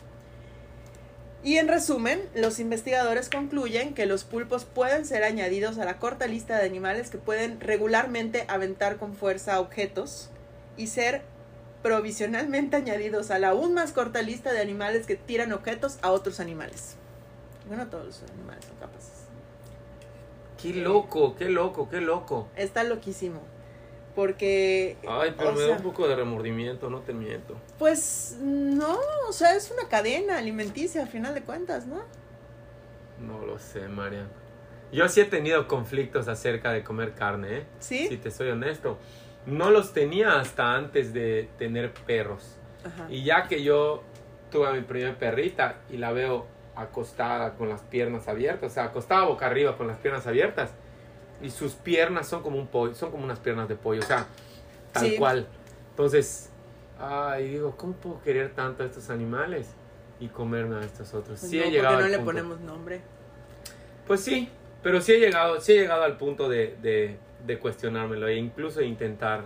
Y 1.43 1.59
en 1.59 1.69
resumen, 1.69 2.21
los 2.35 2.59
investigadores 2.59 3.29
concluyen 3.29 3.95
que 3.95 4.07
los 4.07 4.25
pulpos 4.25 4.65
pueden 4.65 5.05
ser 5.07 5.23
añadidos 5.23 5.79
a 5.79 5.85
la 5.85 5.99
corta 5.99 6.27
lista 6.27 6.59
de 6.59 6.67
animales 6.67 7.09
que 7.09 7.19
pueden 7.19 7.61
regularmente 7.61 8.45
aventar 8.49 8.97
con 8.97 9.15
fuerza 9.15 9.61
objetos 9.61 10.31
y 10.77 10.89
ser 10.89 11.23
provisionalmente 11.83 12.77
añadidos 12.79 13.31
a 13.31 13.39
la 13.39 13.51
aún 13.51 13.75
más 13.75 13.93
corta 13.93 14.23
lista 14.23 14.53
de 14.53 14.61
animales 14.61 15.07
que 15.07 15.17
tiran 15.17 15.53
objetos 15.53 15.99
a 16.03 16.11
otros 16.11 16.41
animales. 16.41 16.97
Bueno, 17.67 17.87
todos 17.89 18.07
los 18.07 18.23
animales 18.23 18.65
son 18.65 18.77
capaces. 18.77 19.25
Qué 20.61 20.73
loco, 20.75 21.35
qué 21.37 21.51
loco, 21.51 21.89
qué 21.89 22.01
loco. 22.01 22.49
Está 22.57 22.85
loquísimo. 22.85 23.41
Porque. 24.15 24.97
Ay, 25.07 25.35
pero 25.37 25.53
me 25.53 25.63
da 25.63 25.77
un 25.77 25.83
poco 25.83 26.09
de 26.09 26.17
remordimiento, 26.17 26.89
no 26.89 27.01
te 27.01 27.13
miento. 27.13 27.55
Pues 27.79 28.39
no, 28.41 28.97
o 29.29 29.33
sea, 29.33 29.55
es 29.55 29.71
una 29.71 29.89
cadena 29.89 30.39
alimenticia 30.39 31.03
al 31.03 31.09
final 31.09 31.35
de 31.35 31.43
cuentas, 31.43 31.87
¿no? 31.87 32.03
No 33.21 33.45
lo 33.45 33.59
sé, 33.59 33.89
Marian. 33.89 34.29
Yo 34.93 35.09
sí 35.09 35.21
he 35.21 35.25
tenido 35.25 35.69
conflictos 35.69 36.29
acerca 36.29 36.73
de 36.73 36.83
comer 36.83 37.15
carne, 37.15 37.59
¿eh? 37.59 37.67
¿Sí? 37.79 38.07
Si 38.09 38.17
te 38.17 38.31
soy 38.31 38.49
honesto. 38.49 38.99
No 39.45 39.71
los 39.71 39.93
tenía 39.93 40.41
hasta 40.41 40.75
antes 40.75 41.13
de 41.13 41.49
tener 41.59 41.93
perros. 41.93 42.57
Ajá. 42.85 43.07
Y 43.11 43.25
ya 43.25 43.47
que 43.47 43.63
yo 43.63 44.03
tuve 44.51 44.69
a 44.69 44.73
mi 44.73 44.81
primer 44.81 45.17
perrita 45.17 45.81
y 45.91 45.99
la 45.99 46.13
veo 46.13 46.47
acostada 46.77 47.55
con 47.55 47.69
las 47.69 47.81
piernas 47.81 48.29
abiertas, 48.29 48.71
o 48.73 48.75
sea, 48.75 48.85
acostada 48.85 49.25
boca 49.25 49.47
arriba 49.47 49.77
con 49.77 49.87
las 49.89 49.97
piernas 49.99 50.27
abiertas, 50.27 50.71
y 51.43 51.51
sus 51.51 51.73
piernas 51.73 52.29
son 52.29 52.43
como 52.43 52.59
un 52.59 52.67
pollo, 52.67 52.95
son 52.95 53.11
como 53.11 53.25
unas 53.25 53.39
piernas 53.41 53.69
de 53.69 53.77
pollo, 53.77 54.01
o 54.01 54.05
sea, 54.07 54.27
tal 54.93 55.07
Sí. 55.09 55.17
cual. 55.17 55.47
Entonces, 55.91 56.51
ay, 56.99 57.49
digo, 57.49 57.75
¿cómo 57.77 57.95
puedo 57.95 58.21
querer 58.23 58.55
tanto 58.55 58.83
a 58.83 58.87
estos 58.87 59.11
animales 59.11 59.69
y 60.21 60.29
comerme 60.29 60.77
a 60.77 60.81
estos 60.81 61.09
otros? 61.15 61.41
Pues 61.41 61.51
Sí 61.51 61.57
no, 61.57 61.63
he 61.63 61.65
porque 61.67 61.77
llegado 61.77 61.99
no 61.99 62.05
al 62.05 62.11
le 62.11 62.17
punto. 62.19 62.33
ponemos 62.33 62.61
nombre. 62.61 63.01
Pues 64.07 64.21
sí, 64.21 64.49
pero 64.83 65.01
sí 65.01 65.13
he 65.15 65.19
llegado, 65.19 65.61
sí 65.61 65.73
he 65.73 65.77
llegado 65.81 66.05
al 66.05 66.17
punto 66.17 66.49
de, 66.49 66.77
de, 66.81 67.19
de 67.47 67.59
cuestionármelo 67.59 68.29
e 68.29 68.37
incluso 68.37 68.81
intentar, 68.83 69.45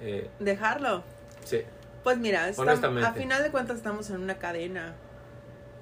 eh, 0.00 0.30
Dejarlo. 0.38 1.02
sí, 1.44 1.62
Pues 2.04 2.18
mira, 2.18 2.48
estamos- 2.48 3.02
a 3.04 3.12
final 3.12 3.42
de 3.42 3.50
cuentas 3.50 3.76
estamos 3.76 4.08
en 4.10 4.20
una 4.20 4.38
cadena 4.38 4.94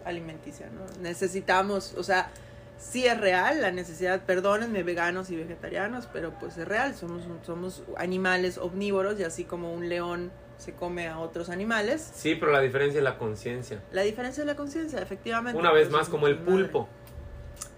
alimenticia, 0.05 0.68
¿no? 0.70 0.80
Necesitamos, 1.03 1.94
o 1.96 2.03
sea, 2.03 2.30
sí 2.78 3.07
es 3.07 3.18
real 3.20 3.61
la 3.61 3.70
necesidad, 3.70 4.22
perdónenme 4.22 4.82
veganos 4.82 5.30
y 5.30 5.36
vegetarianos, 5.36 6.09
pero 6.12 6.32
pues 6.38 6.57
es 6.57 6.66
real, 6.66 6.94
somos, 6.94 7.22
somos 7.44 7.82
animales 7.96 8.59
omnívoros 8.59 9.18
y 9.20 9.24
así 9.24 9.44
como 9.44 9.72
un 9.72 9.88
león 9.88 10.30
se 10.57 10.74
come 10.74 11.09
a 11.09 11.18
otros 11.18 11.48
animales, 11.48 12.11
sí, 12.14 12.34
pero 12.34 12.53
la 12.53 12.61
diferencia 12.61 12.98
es 12.98 13.05
la 13.05 13.16
conciencia. 13.16 13.80
la 13.92 14.03
diferencia 14.03 14.42
es 14.42 14.46
la 14.46 14.57
conciencia, 14.57 15.01
efectivamente. 15.01 15.59
Una 15.59 15.72
vez 15.72 15.90
más 15.90 16.09
como 16.09 16.26
el 16.26 16.38
madre. 16.38 16.51
pulpo. 16.51 16.88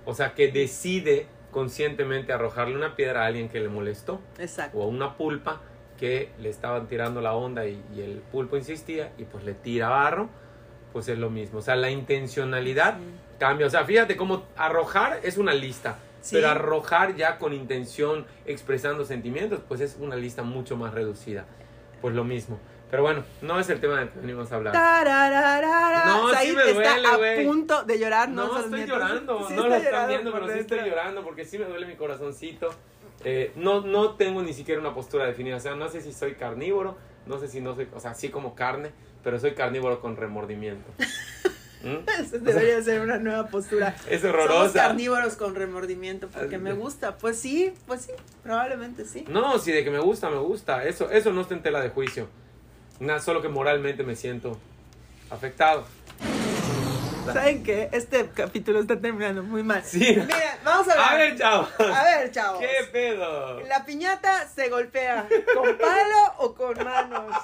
O 0.04 0.14
sea, 0.14 0.34
que 0.34 0.50
decide 0.50 1.26
conscientemente 1.52 2.32
arrojarle 2.32 2.74
una 2.74 2.96
piedra 2.96 3.22
a 3.22 3.26
alguien 3.26 3.48
que 3.48 3.60
le 3.60 3.68
molestó. 3.68 4.20
Exacto. 4.40 4.78
O 4.78 4.82
a 4.82 4.86
una 4.88 5.16
pulpa 5.16 5.60
que 5.96 6.30
le 6.40 6.48
estaban 6.48 6.88
tirando 6.88 7.20
la 7.20 7.34
onda 7.34 7.66
y, 7.66 7.80
y 7.94 8.00
el 8.00 8.18
pulpo 8.32 8.56
insistía 8.56 9.12
y 9.16 9.24
pues 9.24 9.44
le 9.44 9.54
tira 9.54 9.88
barro. 9.88 10.28
Pues 10.92 11.08
es 11.08 11.18
lo 11.18 11.30
mismo. 11.30 11.58
O 11.58 11.62
sea, 11.62 11.76
la 11.76 11.90
intencionalidad 11.90 12.98
Sí. 12.98 13.04
cambia. 13.38 13.66
O 13.66 13.70
sea, 13.70 13.84
fíjate 13.84 14.16
cómo 14.16 14.44
arrojar 14.56 15.20
es 15.22 15.36
una 15.38 15.54
lista. 15.54 15.98
Sí. 16.20 16.36
Pero 16.36 16.50
arrojar 16.50 17.16
ya 17.16 17.38
con 17.38 17.52
intención, 17.52 18.26
expresando 18.46 19.04
sentimientos, 19.04 19.60
pues 19.66 19.80
es 19.80 19.96
una 19.98 20.14
lista 20.16 20.42
mucho 20.42 20.76
más 20.76 20.94
reducida. 20.94 21.46
Pues 22.00 22.14
lo 22.14 22.22
mismo. 22.24 22.60
Pero 22.90 23.02
bueno, 23.04 23.24
no 23.40 23.58
es 23.58 23.70
el 23.70 23.80
tema 23.80 23.98
del 24.00 24.10
que 24.10 24.20
venimos 24.20 24.52
a 24.52 24.56
hablar. 24.56 24.74
Tarararara. 24.74 26.04
No, 26.04 26.28
sí 26.34 26.52
me 26.52 26.70
está 26.70 26.92
duele, 26.92 27.08
a 27.08 27.16
güey. 27.16 27.46
punto 27.46 27.82
de 27.84 27.98
llorar. 27.98 28.28
No, 28.28 28.58
estoy 28.60 28.86
llorando, 28.86 29.48
Sí 29.48 29.54
no 29.54 29.62
está 29.62 29.68
lo 29.78 29.82
están 29.82 30.08
viendo, 30.08 30.32
pero 30.32 30.48
sí 30.52 30.58
estoy 30.58 30.78
llorando 30.80 31.22
porque 31.24 31.44
sí 31.44 31.58
me 31.58 31.64
duele 31.64 31.86
mi 31.86 31.96
corazoncito. 31.96 32.68
Eh, 33.24 33.52
no, 33.56 33.80
no 33.80 34.10
tengo 34.16 34.42
ni 34.42 34.52
siquiera 34.52 34.80
una 34.80 34.92
postura 34.94 35.26
definida, 35.26 35.56
o 35.56 35.60
sea, 35.60 35.74
no 35.74 35.88
sé 35.88 36.00
si 36.00 36.12
soy 36.12 36.34
carnívoro, 36.34 36.96
no 37.26 37.38
sé 37.38 37.46
si 37.48 37.60
no 37.60 37.74
soy, 37.74 37.88
o 37.94 38.00
sea, 38.00 38.14
sí 38.14 38.30
como 38.30 38.54
carne, 38.56 38.90
pero 39.22 39.38
soy 39.40 39.54
carnívoro 39.54 40.00
con 40.00 40.16
remordimiento. 40.16 40.90
¿Mm? 41.82 42.04
Debería 42.44 42.80
ser 42.82 43.00
una 43.00 43.18
nueva 43.18 43.48
postura. 43.48 43.96
Es 44.08 44.20
Somos 44.20 44.36
horrorosa. 44.36 44.72
carnívoros 44.74 45.34
con 45.34 45.56
remordimiento 45.56 46.28
porque 46.28 46.56
me 46.56 46.72
gusta. 46.74 47.16
Pues 47.18 47.38
sí, 47.40 47.74
pues 47.88 48.02
sí, 48.02 48.12
probablemente 48.44 49.04
sí. 49.04 49.24
No, 49.28 49.58
si 49.58 49.72
de 49.72 49.82
que 49.82 49.90
me 49.90 49.98
gusta, 49.98 50.30
me 50.30 50.38
gusta. 50.38 50.84
Eso, 50.84 51.10
eso 51.10 51.32
no 51.32 51.40
está 51.40 51.54
en 51.54 51.62
tela 51.62 51.80
de 51.80 51.88
juicio. 51.88 52.28
Nada, 53.00 53.18
solo 53.18 53.42
que 53.42 53.48
moralmente 53.48 54.04
me 54.04 54.14
siento 54.14 54.56
afectado. 55.28 55.84
¿Saben 57.26 57.62
qué? 57.62 57.88
Este 57.92 58.28
capítulo 58.34 58.80
está 58.80 58.98
terminando 59.00 59.42
muy 59.44 59.62
mal. 59.62 59.82
Sí. 59.84 59.98
Mira, 59.98 60.58
vamos 60.64 60.88
a 60.88 60.92
A 61.10 61.16
ver. 61.16 61.30
ver, 61.30 61.38
chavos. 61.38 61.68
A 61.78 62.02
ver, 62.04 62.30
chavos. 62.32 62.60
¿Qué 62.60 62.68
pedo? 62.92 63.60
La 63.60 63.84
piñata 63.84 64.48
se 64.48 64.68
golpea 64.68 65.28
con 65.54 65.76
palo 65.78 66.32
o 66.38 66.54
con 66.54 66.74
manos. 66.84 67.34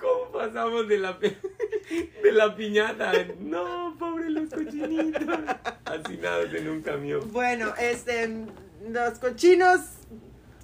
¿Cómo 0.00 0.32
pasamos 0.32 0.88
de 0.88 0.98
la, 0.98 1.12
de 2.22 2.32
la 2.32 2.54
piñata? 2.56 3.12
No, 3.38 3.94
pobre 3.98 4.30
los 4.30 4.48
cochinitos. 4.48 5.22
Hacinados 5.84 6.54
en 6.54 6.68
un 6.68 6.82
camión. 6.82 7.30
Bueno, 7.32 7.72
este, 7.78 8.46
los 8.88 9.18
cochinos 9.18 9.80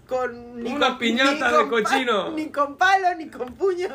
con 0.08 0.34
Una 0.66 0.88
con- 0.90 0.98
piñata 0.98 1.50
con 1.50 1.64
de 1.64 1.70
cochino. 1.82 2.24
pa- 2.26 2.32
ni 2.36 2.48
con 2.50 2.76
palo 2.76 3.14
ni 3.16 3.28
con 3.28 3.54
puños. 3.54 3.90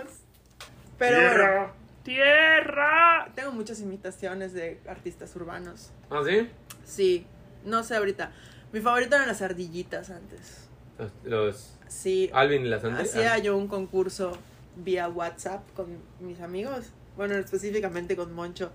Pero 1.00 1.18
bueno, 1.22 1.72
¡Tierra! 2.04 3.30
tengo 3.36 3.52
muchas 3.52 3.80
imitaciones 3.82 4.54
de 4.54 4.80
artistas 4.88 5.36
urbanos. 5.36 5.92
¿Ah, 6.10 6.22
sí? 6.26 6.50
Sí, 6.84 7.26
no 7.66 7.84
sé 7.84 7.96
ahorita. 7.96 8.32
Mi 8.74 8.82
favorito 8.82 9.16
eran 9.16 9.28
las 9.28 9.42
ardillitas 9.42 10.10
antes. 10.12 10.68
Los, 11.00 11.12
los 11.24 11.78
Sí, 11.88 12.30
Alvin 12.34 12.66
y 12.66 12.70
las 12.70 12.84
Andes. 12.84 13.10
hacía 13.10 13.38
yo 13.40 13.58
un 13.58 13.68
concurso 13.68 14.32
vía 14.76 15.08
WhatsApp 15.10 15.62
con 15.76 15.98
mis 16.20 16.40
amigos. 16.42 16.86
Bueno, 17.18 17.36
específicamente 17.36 18.16
con 18.16 18.34
Moncho. 18.34 18.72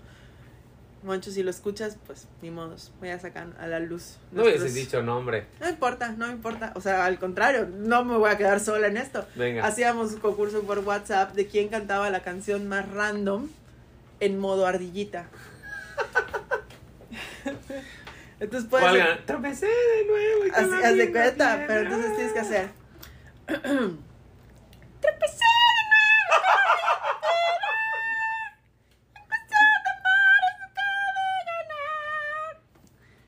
Moncho, 1.03 1.31
si 1.31 1.43
lo 1.43 1.51
escuchas, 1.51 1.97
pues 2.05 2.27
ni 2.41 2.49
modos. 2.51 2.91
Voy 2.99 3.09
a 3.09 3.19
sacar 3.19 3.47
a 3.59 3.67
la 3.67 3.79
luz. 3.79 4.17
No 4.31 4.41
nuestros- 4.41 4.63
hubieses 4.63 4.75
dicho 4.85 5.03
nombre. 5.03 5.45
No 5.59 5.69
importa, 5.69 6.09
no 6.11 6.27
me 6.27 6.33
importa. 6.33 6.71
O 6.75 6.81
sea, 6.81 7.05
al 7.05 7.19
contrario, 7.19 7.67
no 7.71 8.03
me 8.03 8.17
voy 8.17 8.29
a 8.31 8.37
quedar 8.37 8.59
sola 8.59 8.87
en 8.87 8.97
esto. 8.97 9.25
Venga. 9.35 9.65
Hacíamos 9.65 10.13
un 10.13 10.19
concurso 10.19 10.63
por 10.63 10.79
WhatsApp 10.79 11.33
de 11.35 11.47
quién 11.47 11.69
cantaba 11.69 12.09
la 12.09 12.21
canción 12.21 12.67
más 12.67 12.89
random 12.91 13.47
en 14.19 14.39
modo 14.39 14.65
ardillita. 14.65 15.27
Entonces 18.39 18.69
puedes. 18.69 18.85
¿Cuál 18.87 18.97
gana? 18.97 19.25
Tropecé 19.25 19.67
de 19.67 20.05
nuevo. 20.07 20.45
y 20.45 20.49
la 20.49 20.57
haz 20.87 20.95
de 20.95 21.11
cuenta, 21.11 21.63
pero 21.67 21.81
entonces 21.81 22.15
tienes 22.15 22.33
que 22.33 22.39
hacer. 22.39 22.69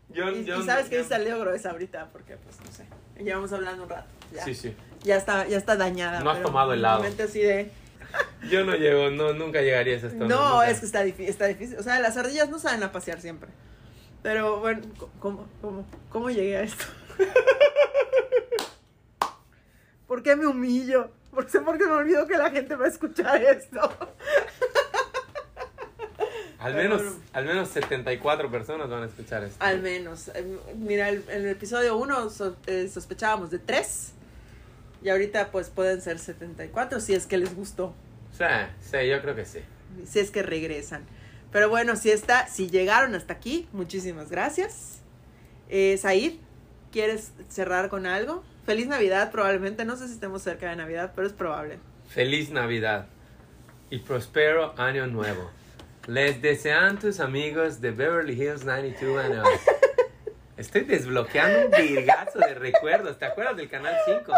Yo, 0.09 0.29
Y, 0.31 0.43
yo- 0.43 0.59
y 0.59 0.63
sabes 0.65 0.87
que 0.89 0.95
yo- 0.95 1.03
dice 1.03 1.19
Leo 1.19 1.39
Gruesa 1.39 1.69
ahorita, 1.71 2.09
porque 2.11 2.35
pues 2.37 2.59
no 2.61 2.71
sé. 2.71 2.85
Llevamos 3.23 3.53
hablando 3.53 3.83
un 3.83 3.89
rato. 3.89 4.07
Ya, 4.33 4.43
Sí, 4.43 4.55
sí. 4.55 4.75
ya 5.03 5.17
está, 5.17 5.47
ya 5.47 5.57
está 5.57 5.75
dañada. 5.75 6.21
No 6.21 6.31
has 6.31 6.41
tomado 6.41 6.73
helado. 6.73 7.03
así 7.03 7.41
de. 7.41 7.71
Yo 8.49 8.65
no 8.65 8.75
llego, 8.75 9.11
no, 9.11 9.33
nunca 9.33 9.61
llegaría 9.61 9.95
a 9.95 9.97
ese 9.97 10.09
tonos. 10.09 10.29
No, 10.29 10.53
nunca. 10.53 10.69
es 10.71 10.79
que 10.79 10.85
está 10.87 11.03
difícil, 11.03 11.29
está 11.29 11.45
difícil. 11.45 11.77
O 11.77 11.83
sea, 11.83 11.99
las 11.99 12.17
ardillas 12.17 12.49
no 12.49 12.57
saben 12.57 12.81
a 12.81 12.91
pasear 12.91 13.21
siempre. 13.21 13.49
Pero 14.23 14.59
bueno, 14.59 14.81
¿cómo, 15.19 15.47
cómo, 15.61 15.85
cómo 16.09 16.29
llegué 16.31 16.57
a 16.57 16.63
esto? 16.63 16.85
¿Por 20.07 20.23
qué 20.23 20.35
me 20.35 20.47
humillo? 20.47 21.11
¿Por 21.39 21.47
qué, 21.47 21.61
porque 21.61 21.85
me 21.85 21.91
olvido 21.93 22.27
que 22.27 22.37
la 22.37 22.51
gente 22.51 22.75
va 22.75 22.83
a 22.83 22.89
escuchar 22.89 23.41
esto? 23.41 23.79
Al 26.59 26.73
menos, 26.73 27.01
bueno. 27.01 27.17
al 27.31 27.45
menos 27.45 27.69
74 27.69 28.51
personas 28.51 28.89
van 28.89 29.03
a 29.03 29.05
escuchar 29.05 29.45
esto. 29.45 29.55
Al 29.63 29.81
menos. 29.81 30.27
Eh, 30.35 30.59
Mira, 30.75 31.07
en 31.07 31.23
el 31.29 31.47
episodio 31.47 31.95
1 31.95 32.29
sospechábamos 32.91 33.51
de 33.51 33.59
3. 33.59 34.11
Y 35.01 35.07
ahorita 35.07 35.49
pues 35.49 35.69
pueden 35.69 36.01
ser 36.01 36.19
74 36.19 36.99
si 36.99 37.13
es 37.13 37.25
que 37.25 37.37
les 37.37 37.55
gustó. 37.55 37.93
Sí, 38.37 38.43
sí, 38.81 39.07
yo 39.07 39.21
creo 39.21 39.33
que 39.33 39.45
sí. 39.45 39.59
Si 40.05 40.19
es 40.19 40.31
que 40.31 40.43
regresan. 40.43 41.05
Pero 41.53 41.69
bueno, 41.69 41.95
si 41.95 42.11
está, 42.11 42.49
si 42.49 42.69
llegaron 42.69 43.15
hasta 43.15 43.31
aquí, 43.31 43.69
muchísimas 43.71 44.29
gracias. 44.29 44.99
Eh, 45.69 45.97
Said, 46.01 46.33
¿quieres 46.91 47.31
cerrar 47.47 47.87
con 47.87 48.05
algo? 48.07 48.43
Feliz 48.69 48.85
Navidad, 48.85 49.31
probablemente. 49.31 49.83
No 49.83 49.95
sé 49.95 50.05
si 50.05 50.13
estemos 50.13 50.43
cerca 50.43 50.69
de 50.69 50.75
Navidad, 50.75 51.13
pero 51.15 51.25
es 51.25 51.33
probable. 51.33 51.79
Feliz 52.07 52.51
Navidad 52.51 53.07
y 53.89 53.97
prospero 53.97 54.75
año 54.77 55.07
nuevo. 55.07 55.49
Les 56.05 56.39
desean 56.39 56.99
tus 56.99 57.19
amigos 57.19 57.81
de 57.81 57.89
Beverly 57.89 58.33
Hills 58.33 58.65
92 58.65 59.25
and 59.25 59.43
Estoy 60.57 60.81
desbloqueando 60.83 61.65
un 61.65 61.71
virgazo 61.71 62.37
de 62.37 62.53
recuerdos. 62.53 63.17
¿Te 63.17 63.25
acuerdas 63.25 63.57
del 63.57 63.69
canal 63.69 63.95
5? 64.05 64.33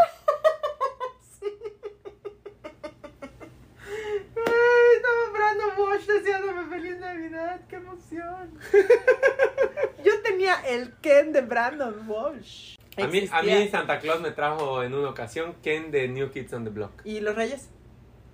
Ay, 4.38 4.52
estaba 4.96 5.30
Brandon 5.34 5.72
Walsh 5.78 6.06
deseándome 6.06 6.74
feliz 6.74 6.98
Navidad. 7.00 7.60
¡Qué 7.68 7.76
emoción! 7.76 8.58
Yo 10.06 10.22
tenía 10.22 10.56
el 10.70 10.94
Ken 11.02 11.34
de 11.34 11.42
Brandon 11.42 12.08
Walsh. 12.08 12.78
A 13.04 13.08
mí, 13.08 13.30
a 13.32 13.42
mí. 13.42 13.68
Santa 13.70 14.00
Claus 14.00 14.22
me 14.22 14.32
trajo 14.32 14.84
en 14.84 14.94
una 14.94 15.10
ocasión 15.10 15.56
Ken 15.64 15.92
de 15.92 16.08
New 16.08 16.32
Kids 16.32 16.54
on 16.54 16.64
the 16.64 16.70
Block. 16.70 16.92
¿Y 17.06 17.20
los 17.20 17.36
Reyes? 17.36 17.70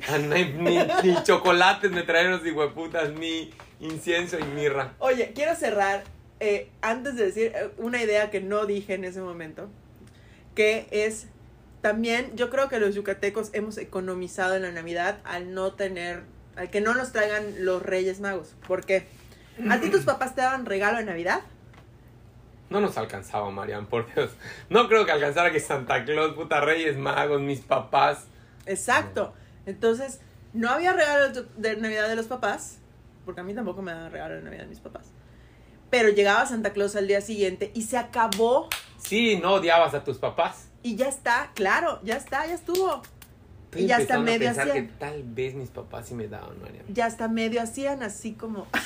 Ah, 0.07 0.15
hay 0.15 0.53
ni, 0.53 0.77
ni 1.03 1.23
chocolates 1.23 1.91
me 1.91 2.03
trajeron 2.03 2.33
los 2.33 2.45
hijueputas, 2.45 3.11
ni 3.13 3.51
incienso 3.79 4.37
y 4.39 4.43
mirra. 4.43 4.93
Oye, 4.99 5.31
quiero 5.33 5.55
cerrar 5.55 6.03
eh, 6.39 6.69
antes 6.81 7.15
de 7.15 7.25
decir 7.25 7.51
eh, 7.55 7.69
una 7.77 8.01
idea 8.01 8.29
que 8.29 8.41
no 8.41 8.65
dije 8.65 8.93
en 8.93 9.05
ese 9.05 9.21
momento, 9.21 9.69
que 10.55 10.87
es 10.91 11.27
también 11.81 12.35
yo 12.35 12.49
creo 12.49 12.69
que 12.69 12.79
los 12.79 12.95
yucatecos 12.95 13.49
hemos 13.53 13.77
economizado 13.77 14.55
en 14.55 14.63
la 14.63 14.71
Navidad 14.71 15.19
al 15.23 15.53
no 15.53 15.73
tener, 15.73 16.23
al 16.55 16.69
que 16.69 16.81
no 16.81 16.93
nos 16.93 17.11
traigan 17.11 17.65
los 17.65 17.81
Reyes 17.81 18.19
Magos. 18.19 18.55
¿Por 18.67 18.85
qué? 18.85 19.05
¿A 19.69 19.79
ti 19.79 19.89
tus 19.89 20.01
papás 20.05 20.35
te 20.35 20.41
daban 20.41 20.65
regalo 20.65 20.97
de 20.97 21.05
Navidad? 21.05 21.41
No 22.69 22.81
nos 22.81 22.97
alcanzaba, 22.97 23.49
Marian, 23.49 23.85
por 23.85 24.13
Dios. 24.13 24.31
No 24.69 24.87
creo 24.89 25.05
que 25.05 25.11
alcanzara 25.11 25.51
que 25.51 25.59
Santa 25.59 26.03
Claus, 26.03 26.33
puta 26.33 26.59
Reyes 26.61 26.97
Magos, 26.97 27.41
mis 27.41 27.61
papás. 27.61 28.25
Exacto. 28.65 29.33
Entonces, 29.65 30.19
no 30.53 30.69
había 30.69 30.93
regalo 30.93 31.43
de- 31.57 31.75
Navidad 31.77 32.09
de 32.09 32.15
los 32.15 32.25
papás, 32.27 32.79
porque 33.25 33.41
a 33.41 33.43
mí 33.43 33.53
tampoco 33.53 33.81
me 33.81 33.91
daban 33.93 34.11
regalo 34.11 34.35
de 34.35 34.41
Navidad 34.41 34.63
de 34.63 34.69
mis 34.69 34.79
papás. 34.79 35.07
Pero 35.89 36.09
llegaba 36.09 36.45
Santa 36.45 36.73
Claus 36.73 36.95
al 36.97 37.07
día 37.07 37.21
siguiente 37.21 37.71
y 37.73 37.83
se 37.83 37.97
acabó 37.97 38.67
Sí, 38.97 39.37
no 39.41 39.53
odiabas 39.53 39.93
a 39.93 40.03
tus 40.03 40.17
papás. 40.17 40.67
y 40.83 40.95
ya 40.97 41.07
está, 41.07 41.51
claro, 41.55 41.99
ya 42.03 42.15
está, 42.17 42.45
ya 42.45 42.55
estuvo. 42.55 43.01
Estoy 43.65 43.83
Y 43.83 43.87
ya 43.87 43.97
está 43.99 44.15
a 44.15 44.19
medio 44.19 44.39
pensar 44.47 44.67
hacían. 44.69 44.87
que 44.87 44.93
tal 44.93 45.23
vez 45.23 45.53
mis 45.53 45.69
papás 45.69 46.07
sí 46.07 46.13
me 46.15 46.27
daban, 46.27 46.59
Marian. 46.61 46.85
Ya 46.89 47.05
hasta 47.05 47.27
medio 47.29 47.61
hacían 47.61 48.03
así 48.03 48.33
como. 48.33 48.67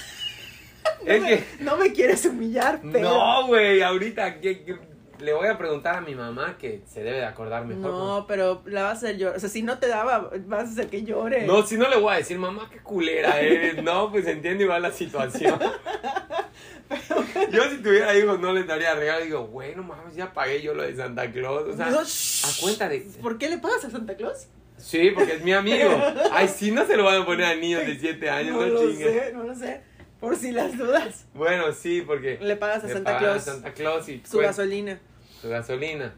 Es 1.06 1.24
que... 1.24 1.44
No 1.60 1.78
me 1.78 1.92
quieres 1.94 2.26
humillar, 2.26 2.80
pero. 2.92 3.10
No, 3.10 3.48
güey, 3.48 3.82
ahorita 3.82 4.40
que, 4.40 4.64
que- 4.64 4.92
le 5.22 5.34
voy 5.34 5.48
a 5.48 5.58
preguntar 5.58 5.96
a 5.96 6.02
mi 6.02 6.16
mamá 6.16 6.58
que 6.58 6.82
se 6.92 7.04
debe 7.04 7.18
de 7.18 7.26
acordar 7.26 7.66
mejor. 7.66 7.92
No, 7.92 8.26
pero 8.28 8.64
la 8.66 8.84
vas 8.84 8.94
a 8.94 8.98
hacer 8.98 9.18
llorar. 9.18 9.38
O 9.38 9.40
sea, 9.40 9.50
si 9.50 9.62
no 9.62 9.78
te 9.78 9.88
daba, 9.88 10.32
vas 10.48 10.70
a 10.70 10.72
hacer 10.72 10.88
que 10.88 11.04
llore. 11.04 11.46
No, 11.46 11.64
si 11.64 11.78
no 11.78 11.88
le 11.90 11.98
voy 11.98 12.14
a 12.14 12.18
decir, 12.18 12.38
mamá, 12.40 12.68
qué 12.72 12.80
culera 12.80 13.40
eres. 13.40 13.84
No, 13.84 14.12
pues 14.12 14.26
entiendo 14.28 14.64
igual 14.64 14.82
la 14.82 14.92
situación. 14.92 15.60
Yo 17.52 17.64
si 17.70 17.78
tuviera 17.78 18.18
hijos 18.18 18.40
no 18.40 18.54
les 18.54 18.68
daría 18.68 18.96
regalo. 18.96 19.24
Digo, 19.24 19.48
bueno, 19.48 19.84
mames, 19.84 20.16
ya 20.16 20.34
pagué 20.34 20.62
yo 20.62 20.74
lo 20.74 20.84
de 20.84 20.96
Santa 20.96 21.32
Claus. 21.32 21.68
O 21.70 21.76
sea, 21.78 21.90
No, 21.90 22.00
a 22.00 22.62
cuenta 22.62 22.90
de... 22.90 23.00
¿Por 23.22 23.38
qué 23.38 23.50
le 23.50 23.58
pagas 23.60 23.86
a 23.86 23.90
Santa 23.90 24.16
Claus? 24.16 24.48
Sí, 24.78 25.12
porque 25.12 25.36
es 25.36 25.44
mi 25.44 25.54
amigo. 25.54 25.90
Ay, 26.32 26.48
sí, 26.48 26.72
no 26.72 26.86
se 26.86 26.98
lo 26.98 27.04
van 27.06 27.22
a 27.22 27.26
poner 27.26 27.46
a 27.46 27.56
niños 27.56 27.86
de 27.86 27.98
7 27.98 28.30
años, 28.30 28.56
no 28.56 28.62
no, 28.66 28.68
lo 28.68 28.92
sé, 28.92 29.32
no 29.34 29.44
lo 29.44 29.56
sé. 29.56 29.82
Por 30.22 30.38
si 30.38 30.52
las 30.54 30.78
dudas. 30.78 31.26
Bueno, 31.34 31.74
sí, 31.74 32.02
porque... 32.06 32.38
Le 32.40 32.56
pagas 32.56 32.84
a 32.86 32.88
le 32.88 32.94
Santa 32.94 33.18
Claus 33.18 33.36
a 33.36 33.40
Santa 33.52 33.74
Claus 33.74 34.08
y 34.08 34.22
su 34.24 34.38
pues, 34.38 34.48
gasolina. 34.48 35.00
su 35.42 35.50
gasolina. 35.50 36.14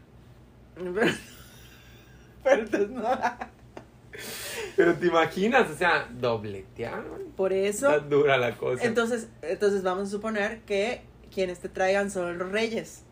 Pero, 0.76 0.94
pero 2.44 2.62
entonces 2.62 2.90
no. 2.90 3.08
Pero 4.76 4.94
te 4.94 5.06
imaginas, 5.06 5.70
o 5.70 5.74
sea, 5.74 6.08
dobletearon. 6.12 7.32
Por 7.36 7.52
eso. 7.52 7.90
Está 7.90 7.98
dura 8.06 8.36
la 8.36 8.56
cosa. 8.56 8.84
Entonces, 8.84 9.28
entonces 9.42 9.82
vamos 9.82 10.08
a 10.08 10.10
suponer 10.10 10.60
que 10.60 11.02
quienes 11.32 11.58
te 11.60 11.68
traigan 11.68 12.10
son 12.10 12.38
los 12.38 12.50
reyes. 12.52 13.02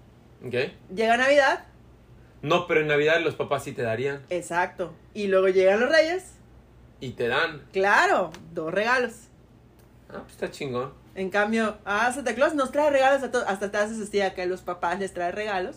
¿Ok? 0.47 0.55
Llega 0.95 1.17
Navidad, 1.17 1.65
No, 2.43 2.67
pero 2.67 2.81
en 2.81 2.89
Navidad 2.89 3.21
los 3.23 3.35
papás 3.35 3.65
sí 3.65 3.73
te 3.73 3.83
darían. 3.83 4.23
exacto. 4.31 4.93
Y 5.15 5.29
luego 5.29 5.49
llegan 5.49 5.81
los 5.81 5.89
reyes, 5.91 6.35
Y 7.01 7.11
te 7.13 7.29
dan. 7.29 7.63
claro, 7.73 8.31
dos 8.53 8.73
regalos. 8.75 9.13
Ah, 10.13 10.21
pues 10.23 10.33
está 10.33 10.51
chingón. 10.51 10.93
En 11.15 11.31
cambio, 11.31 11.77
ah, 11.85 12.11
Santa 12.13 12.35
Claus 12.35 12.55
nos 12.55 12.71
trae 12.73 12.91
regalos 12.91 13.23
a 13.23 13.31
todos. 13.31 13.47
Hasta 13.49 13.71
te 13.71 13.79
haces 13.79 13.99
así 14.01 14.21
a 14.21 14.35
que 14.35 14.47
los 14.47 14.61
papás 14.63 14.99
les 14.99 15.13
trae 15.13 15.33
regalos. 15.33 15.77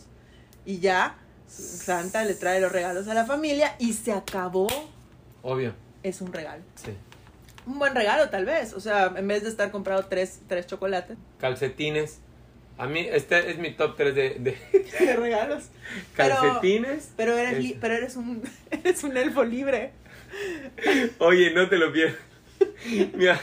Y 0.65 0.79
ya, 0.79 1.17
Santa 1.47 2.23
le 2.23 2.33
trae 2.36 2.59
los 2.59 2.71
regalos 2.71 3.07
a 3.07 3.13
la 3.13 3.25
familia 3.25 3.75
y 3.79 3.93
se 3.93 4.11
acabó. 4.11 4.67
Obvio. 5.41 5.73
Es 6.03 6.21
un 6.21 6.31
regalo. 6.33 6.63
Sí. 6.75 6.91
Un 7.65 7.79
buen 7.79 7.95
regalo, 7.95 8.29
tal 8.29 8.45
vez. 8.45 8.73
O 8.73 8.79
sea, 8.79 9.13
en 9.15 9.27
vez 9.27 9.43
de 9.43 9.49
estar 9.49 9.71
comprado 9.71 10.05
tres, 10.05 10.39
tres 10.47 10.67
chocolates 10.67 11.17
Calcetines. 11.39 12.19
A 12.77 12.88
mí, 12.88 12.99
este 13.09 13.51
es 13.51 13.57
mi 13.57 13.71
top 13.73 13.95
3 13.95 14.13
de, 14.15 14.29
de 14.39 14.57
de 15.05 15.15
regalos. 15.15 15.63
Calcetines. 16.15 17.11
Pero 17.15 17.38
eres, 17.38 17.53
Es- 17.53 17.59
li- 17.63 17.77
pero 17.79 17.93
eres 17.95 18.15
un 18.17 18.43
eres 18.71 19.03
un 19.03 19.15
elfo 19.17 19.43
libre. 19.43 19.91
Oye, 21.19 21.53
no 21.53 21.69
te 21.69 21.77
lo 21.77 21.91
pierdas. 21.93 22.17
Mira, 23.13 23.39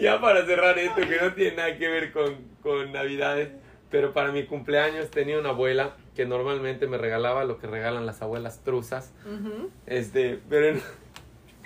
ya 0.00 0.20
para 0.20 0.44
cerrar 0.46 0.78
esto, 0.78 0.96
que 1.00 1.18
no 1.20 1.32
tiene 1.34 1.56
nada 1.56 1.76
que 1.76 1.88
ver 1.88 2.12
con, 2.12 2.36
con 2.62 2.92
Navidades. 2.92 3.50
Pero 3.88 4.12
para 4.12 4.32
mi 4.32 4.44
cumpleaños 4.44 5.10
tenía 5.10 5.38
una 5.38 5.50
abuela 5.50 5.96
que 6.16 6.26
normalmente 6.26 6.88
me 6.88 6.98
regalaba 6.98 7.44
lo 7.44 7.58
que 7.58 7.68
regalan 7.68 8.04
las 8.04 8.20
abuelas 8.20 8.64
truzas. 8.64 9.12
Ujú. 9.24 9.70
Este, 9.86 10.40
pero 10.48 10.68
en- 10.70 10.82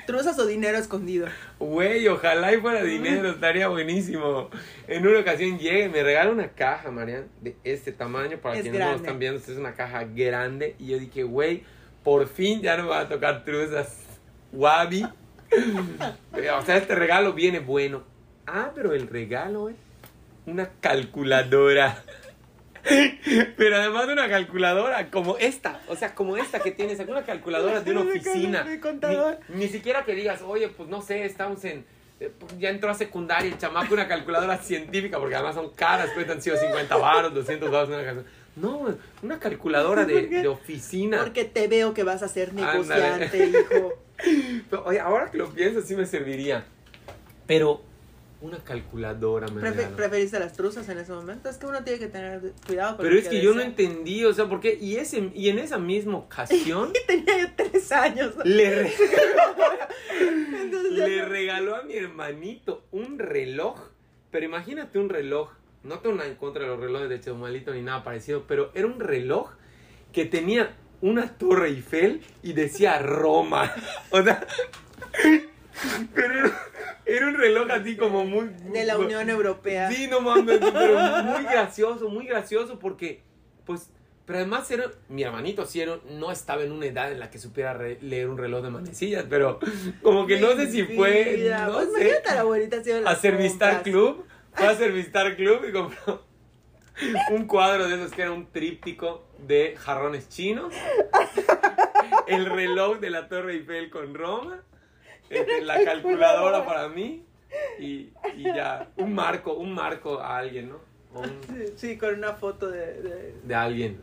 Truzas 0.07 0.39
o 0.39 0.47
dinero 0.47 0.77
escondido. 0.77 1.29
Güey, 1.59 2.07
ojalá 2.09 2.53
y 2.53 2.59
fuera 2.59 2.83
dinero, 2.83 3.31
estaría 3.31 3.69
buenísimo. 3.69 4.51
En 4.89 5.07
una 5.07 5.21
ocasión 5.21 5.59
llegué 5.59 5.85
y 5.85 5.89
me 5.89 6.03
regala 6.03 6.31
una 6.31 6.49
caja, 6.49 6.91
Marian, 6.91 7.29
de 7.41 7.57
este 7.65 7.93
tamaño. 7.93 8.39
Para 8.39 8.57
Es 8.57 8.63
quienes 8.63 8.81
no 8.81 8.91
lo 8.91 8.97
están 8.97 9.19
viendo, 9.19 9.39
es 9.41 9.49
una 9.51 9.75
caja 9.75 10.05
grande. 10.05 10.75
Y 10.79 10.89
yo 10.89 10.99
dije, 10.99 11.23
güey, 11.23 11.63
por 12.03 12.27
fin 12.29 12.61
ya 12.61 12.77
no 12.77 12.85
me 12.85 12.89
va 12.91 13.01
a 13.01 13.09
tocar 13.09 13.45
truzas. 13.45 13.99
Wabi. 14.53 15.07
O 15.53 16.63
sea, 16.65 16.77
este 16.77 16.95
regalo 16.95 17.33
viene 17.33 17.59
bueno. 17.61 18.03
Ah, 18.47 18.73
pero 18.75 18.93
el 18.95 19.07
regalo 19.09 19.69
es 19.69 19.77
una 20.47 20.71
calculadora. 20.81 22.03
Pero 23.57 23.77
además 23.77 24.07
de 24.07 24.15
una 24.15 24.29
calculadora 24.29 25.11
como 25.11 25.37
esta, 25.37 25.81
o 25.89 25.97
sea, 25.97 26.15
como 26.15 26.37
esta 26.39 26.61
que 26.61 26.71
tienes, 26.71 26.99
una 27.01 27.25
calculadora 27.25 27.81
de 27.83 27.91
una 27.91 28.01
oficina. 28.01 28.65
Ni, 29.49 29.57
ni 29.57 29.69
siquiera 29.69 30.05
que 30.05 30.15
digas, 30.15 30.41
oye, 30.43 30.69
pues 30.69 30.89
no 30.89 31.03
sé, 31.03 31.25
estamos 31.27 31.63
en. 31.67 31.85
eh, 32.21 32.33
Ya 32.59 32.71
entró 32.71 32.91
a 32.91 32.95
secundaria 32.95 33.51
el 33.53 33.59
chamaco, 33.59 33.93
una 33.93 34.09
calculadora 34.09 34.57
científica, 34.59 35.19
porque 35.19 35.35
además 35.35 35.57
son 35.57 35.71
caras, 35.75 36.11
cuestan 36.15 36.41
sido 36.41 36.57
50 36.57 36.97
baros, 36.97 37.35
200 37.35 37.71
baros. 37.71 37.89
Una 37.91 37.99
calculadora. 38.03 38.31
No, 38.57 38.97
una 39.23 39.39
calculadora 39.39 40.05
de, 40.07 40.27
de 40.27 40.49
oficina. 40.49 41.19
Porque 41.19 41.45
te 41.45 41.69
veo 41.69 41.93
que 41.95 42.03
vas 42.03 42.23
a 42.23 42.29
ser 42.29 42.49
Ándale. 42.51 42.73
negociante, 42.73 43.47
hijo. 43.47 43.93
Oye, 44.85 45.01
ahora 45.01 45.31
que 45.31 45.39
lo 45.39 45.49
pienso, 45.51 45.83
sí 45.83 45.95
me 45.97 46.07
serviría. 46.07 46.65
Pero 47.47 47.83
una 48.41 48.59
calculadora 48.65 49.49
me 49.49 49.61
Prefe-. 49.61 49.89
¿Preferiste 49.95 50.39
las 50.39 50.55
truzas 50.55 50.89
en 50.89 50.99
ese 50.99 51.13
momento? 51.13 51.49
Es 51.51 51.59
que 51.59 51.67
uno 51.67 51.83
tiene 51.85 51.99
que 51.99 52.07
tener 52.07 52.41
cuidado 52.67 52.97
con 52.97 53.05
Pero 53.05 53.19
es 53.19 53.29
que 53.29 53.43
yo 53.43 53.53
no 53.55 53.61
entendí, 53.61 54.25
o 54.25 54.33
sea, 54.33 54.47
¿por 54.49 54.61
qué? 54.61 54.79
Y, 54.81 54.97
ese, 54.97 55.31
y 55.35 55.49
en 55.51 55.59
esa 55.59 55.79
misma 55.79 56.17
ocasión 56.19 56.93
Tenía 57.07 57.39
yo 57.39 57.47
tres 57.57 57.93
años. 57.93 58.35
le, 58.45 58.75
re- 58.85 58.93
Entonces 60.63 60.97
ya 60.97 61.07
le 61.07 61.17
no- 61.23 61.29
regaló 61.29 61.77
a 61.77 61.83
mi 61.83 61.95
hermanito 61.97 62.85
un 62.93 63.19
reloj. 63.19 63.79
Pero 64.31 64.47
imagínate 64.47 64.99
un 64.99 65.09
reloj. 65.09 65.51
No 65.83 65.99
tengo 66.01 66.17
nada 66.17 66.29
en 66.29 66.37
contra 66.37 66.63
de 66.63 66.69
los 66.69 66.79
relojes 66.81 67.09
de 67.09 67.21
Cheumalito 67.21 67.73
ni 67.75 67.83
nada 67.83 68.05
parecido, 68.05 68.45
pero 68.47 68.71
era 68.75 68.87
un 68.87 69.01
reloj 69.01 69.51
que 70.13 70.25
tenía 70.27 70.77
una 71.01 71.29
torre 71.39 71.69
Eiffel 71.69 72.21
y 72.43 72.53
decía 72.53 72.99
Roma. 72.99 73.73
O 74.11 74.23
sea, 74.23 74.47
pero 76.15 76.35
era, 76.35 76.63
era 77.07 77.27
un 77.29 77.35
reloj 77.35 77.71
así 77.71 77.97
como 77.97 78.25
muy... 78.25 78.49
de 78.73 78.85
la 78.85 78.99
Unión 78.99 79.31
Europea. 79.31 79.91
Sí, 79.91 80.09
no 80.09 80.21
mames, 80.21 80.61
pero 80.61 81.23
muy 81.25 81.45
gracioso, 81.45 82.09
muy 82.09 82.27
gracioso 82.27 82.79
porque, 82.79 83.23
pues, 83.65 83.91
pero 84.27 84.41
además 84.41 84.71
era, 84.71 84.91
mi 85.09 85.23
hermanito 85.23 85.67
sí 85.67 85.81
era, 85.81 85.99
no 86.09 86.31
estaba 86.31 86.63
en 86.63 86.71
una 86.73 86.87
edad 86.87 87.11
en 87.11 87.19
la 87.19 87.31
que 87.31 87.39
supiera 87.39 87.73
re- 87.75 87.99
leer 88.01 88.29
un 88.29 88.39
reloj 88.39 88.63
de 88.63 88.71
manecillas, 88.71 89.25
pero 89.29 89.59
como 90.03 90.27
que 90.27 90.39
no 90.39 90.53
sé 90.53 90.71
si 90.71 90.85
fue, 90.85 91.49
no 91.67 91.73
pues 91.73 91.87
sé, 91.87 91.91
imagínate 92.01 92.29
a 92.29 92.35
la 92.35 92.41
abuelita 92.43 92.77
haciendo 92.77 93.09
a 93.09 93.17
Servistar. 93.17 93.83
Club, 93.83 94.25
fue 94.53 94.67
a 94.69 94.77
Servistar 94.77 95.35
Club 95.35 95.65
y 95.69 95.73
compró 95.73 96.23
un 97.31 97.47
cuadro 97.47 97.89
de 97.89 97.95
esos 97.97 98.13
que 98.13 98.23
era 98.23 98.33
un 98.33 98.47
tríptico 98.47 99.25
de 99.39 99.75
jarrones 99.79 100.29
chinos, 100.29 100.73
el 102.27 102.47
reloj 102.47 102.99
de 103.01 103.11
la 103.11 103.29
Torre 103.29 103.55
Eiffel 103.55 103.91
con 103.91 104.15
Roma, 104.15 104.61
este, 105.29 105.63
la 105.63 105.83
calculadora 105.85 106.65
para 106.67 106.89
mí 106.89 107.25
y, 107.79 108.11
y 108.37 108.43
ya, 108.45 108.89
un 108.97 109.15
marco, 109.15 109.55
un 109.55 109.73
marco 109.73 110.21
a 110.21 110.39
alguien, 110.39 110.71
¿no? 110.71 110.79
Un- 111.15 111.41
Sí, 111.49 111.73
sí, 111.77 111.99
con 111.99 112.15
una 112.15 112.35
foto 112.35 112.69
de... 112.71 113.03
de- 113.03 113.35
de 113.43 113.55
alguien 113.55 114.01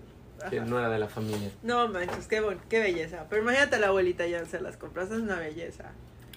que 0.51 0.59
no 0.59 0.77
era 0.77 0.89
de 0.89 0.99
la 0.99 1.07
familia. 1.07 1.49
No 1.63 1.87
manches, 1.87 2.27
qué, 2.27 2.41
bon- 2.41 2.59
qué 2.69 2.79
belleza. 2.79 3.25
Pero 3.29 3.41
imagínate 3.41 3.77
a 3.77 3.79
la 3.79 3.87
abuelita 3.87 4.27
ya 4.27 4.45
se 4.45 4.61
las 4.61 4.77
compras, 4.77 5.09
es 5.09 5.17
una 5.19 5.39
belleza. 5.39 5.91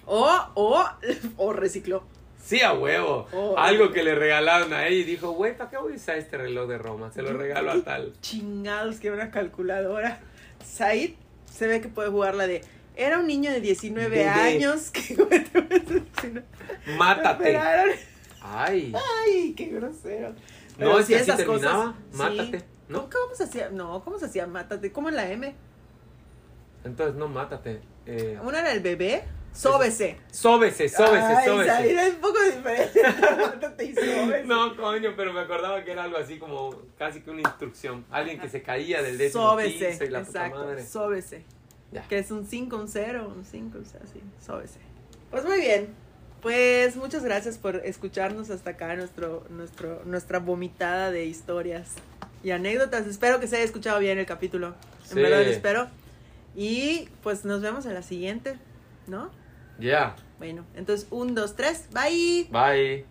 O, 0.07 0.27
o, 0.55 0.83
o 1.37 1.53
recicló. 1.53 2.03
Sí, 2.43 2.61
a 2.61 2.73
huevo. 2.73 3.27
Oh. 3.33 3.55
Algo 3.57 3.91
que 3.91 4.03
le 4.03 4.15
regalaron 4.15 4.73
a 4.73 4.87
ella 4.87 4.97
y 4.97 5.03
dijo, 5.03 5.31
güey, 5.31 5.55
¿para 5.55 5.69
qué 5.69 5.77
voy 5.77 5.93
a 5.93 5.95
usar 5.95 6.17
este 6.17 6.37
reloj 6.37 6.67
de 6.67 6.77
Roma? 6.77 7.11
Se 7.11 7.21
lo 7.21 7.33
regalo 7.33 7.71
a 7.71 7.81
tal. 7.83 8.13
Chingados, 8.21 8.99
que 8.99 9.11
una 9.11 9.31
calculadora. 9.31 10.19
Said 10.65 11.11
se 11.51 11.67
ve 11.67 11.81
que 11.81 11.87
puede 11.89 12.09
jugar 12.09 12.35
la 12.35 12.47
de. 12.47 12.61
Era 12.95 13.19
un 13.19 13.27
niño 13.27 13.51
de 13.51 13.61
19 13.61 14.09
Bebé. 14.09 14.27
años 14.29 14.89
que 14.91 15.15
Mátate. 16.97 17.57
Ay. 18.41 18.93
Ay, 19.23 19.53
qué 19.55 19.67
grosero. 19.67 20.33
No, 20.77 20.97
es 20.99 21.07
que 21.07 21.15
así 21.15 21.23
esas 21.23 21.37
terminaba. 21.37 21.85
cosas, 21.85 21.95
sí. 22.11 22.17
Mátate. 22.17 22.65
¿No? 22.89 22.99
¿Cómo, 23.01 23.09
cómo 23.11 23.35
se 23.35 23.43
hacía? 23.43 23.69
No, 23.69 24.03
¿cómo 24.03 24.19
se 24.19 24.25
hacía? 24.25 24.47
Mátate. 24.47 24.91
¿Cómo 24.91 25.09
en 25.09 25.15
la 25.15 25.31
M? 25.31 25.53
Entonces, 26.83 27.15
no, 27.15 27.27
mátate. 27.27 27.81
Eh, 28.05 28.37
Una 28.43 28.59
era 28.59 28.71
el 28.71 28.79
bebé. 28.81 29.23
Sóbese. 29.53 30.17
sóbese, 30.31 30.87
sóbese, 30.89 31.25
Ay, 31.25 31.45
sóbese. 31.47 31.69
Said, 31.69 31.97
es 31.97 32.13
un 32.15 32.21
poco 32.21 32.37
diferente. 32.43 33.01
No, 34.45 34.75
coño, 34.75 35.13
pero 35.15 35.33
me 35.33 35.41
acordaba 35.41 35.83
que 35.83 35.91
era 35.91 36.03
algo 36.03 36.17
así 36.17 36.37
como 36.39 36.75
casi 36.97 37.21
que 37.21 37.31
una 37.31 37.41
instrucción. 37.41 38.05
Alguien 38.09 38.39
que 38.39 38.49
se 38.49 38.61
caía 38.61 39.01
del 39.01 39.17
décimo 39.17 39.49
Sóbese. 39.51 39.89
piso 39.91 40.03
y 40.05 40.09
la 40.09 40.23
puta 40.23 40.45
Exacto. 40.45 40.65
madre. 40.65 40.85
Sóbese. 40.85 41.43
Ya. 41.91 42.07
Que 42.07 42.19
es 42.19 42.31
un 42.31 42.45
5, 42.47 42.75
un 42.77 42.87
0, 42.87 43.33
un 43.35 43.43
5, 43.45 43.77
o 43.81 43.85
sea, 43.85 43.99
así. 44.03 44.21
Sóbese. 44.45 44.79
Pues 45.29 45.43
muy 45.45 45.59
bien. 45.59 45.89
Pues 46.41 46.95
muchas 46.95 47.23
gracias 47.23 47.57
por 47.57 47.75
escucharnos 47.85 48.49
hasta 48.49 48.71
acá, 48.71 48.95
nuestro, 48.95 49.45
nuestro, 49.49 50.01
nuestra 50.05 50.39
vomitada 50.39 51.11
de 51.11 51.25
historias 51.25 51.89
y 52.43 52.51
anécdotas. 52.51 53.05
Espero 53.05 53.39
que 53.39 53.47
se 53.47 53.57
haya 53.57 53.65
escuchado 53.65 53.99
bien 53.99 54.17
el 54.17 54.25
capítulo. 54.25 54.73
En 55.09 55.09
Sí. 55.09 55.15
verdad 55.21 55.43
lo 55.43 55.51
espero. 55.51 55.87
Y 56.55 57.09
pues 57.21 57.45
nos 57.45 57.61
vemos 57.61 57.85
en 57.85 57.93
la 57.93 58.01
siguiente, 58.01 58.57
¿no? 59.07 59.29
Ya. 59.81 60.15
Bueno, 60.37 60.65
entonces 60.75 61.07
un, 61.11 61.35
dos, 61.35 61.55
tres, 61.55 61.87
bye. 61.93 62.47
Bye. 62.51 63.10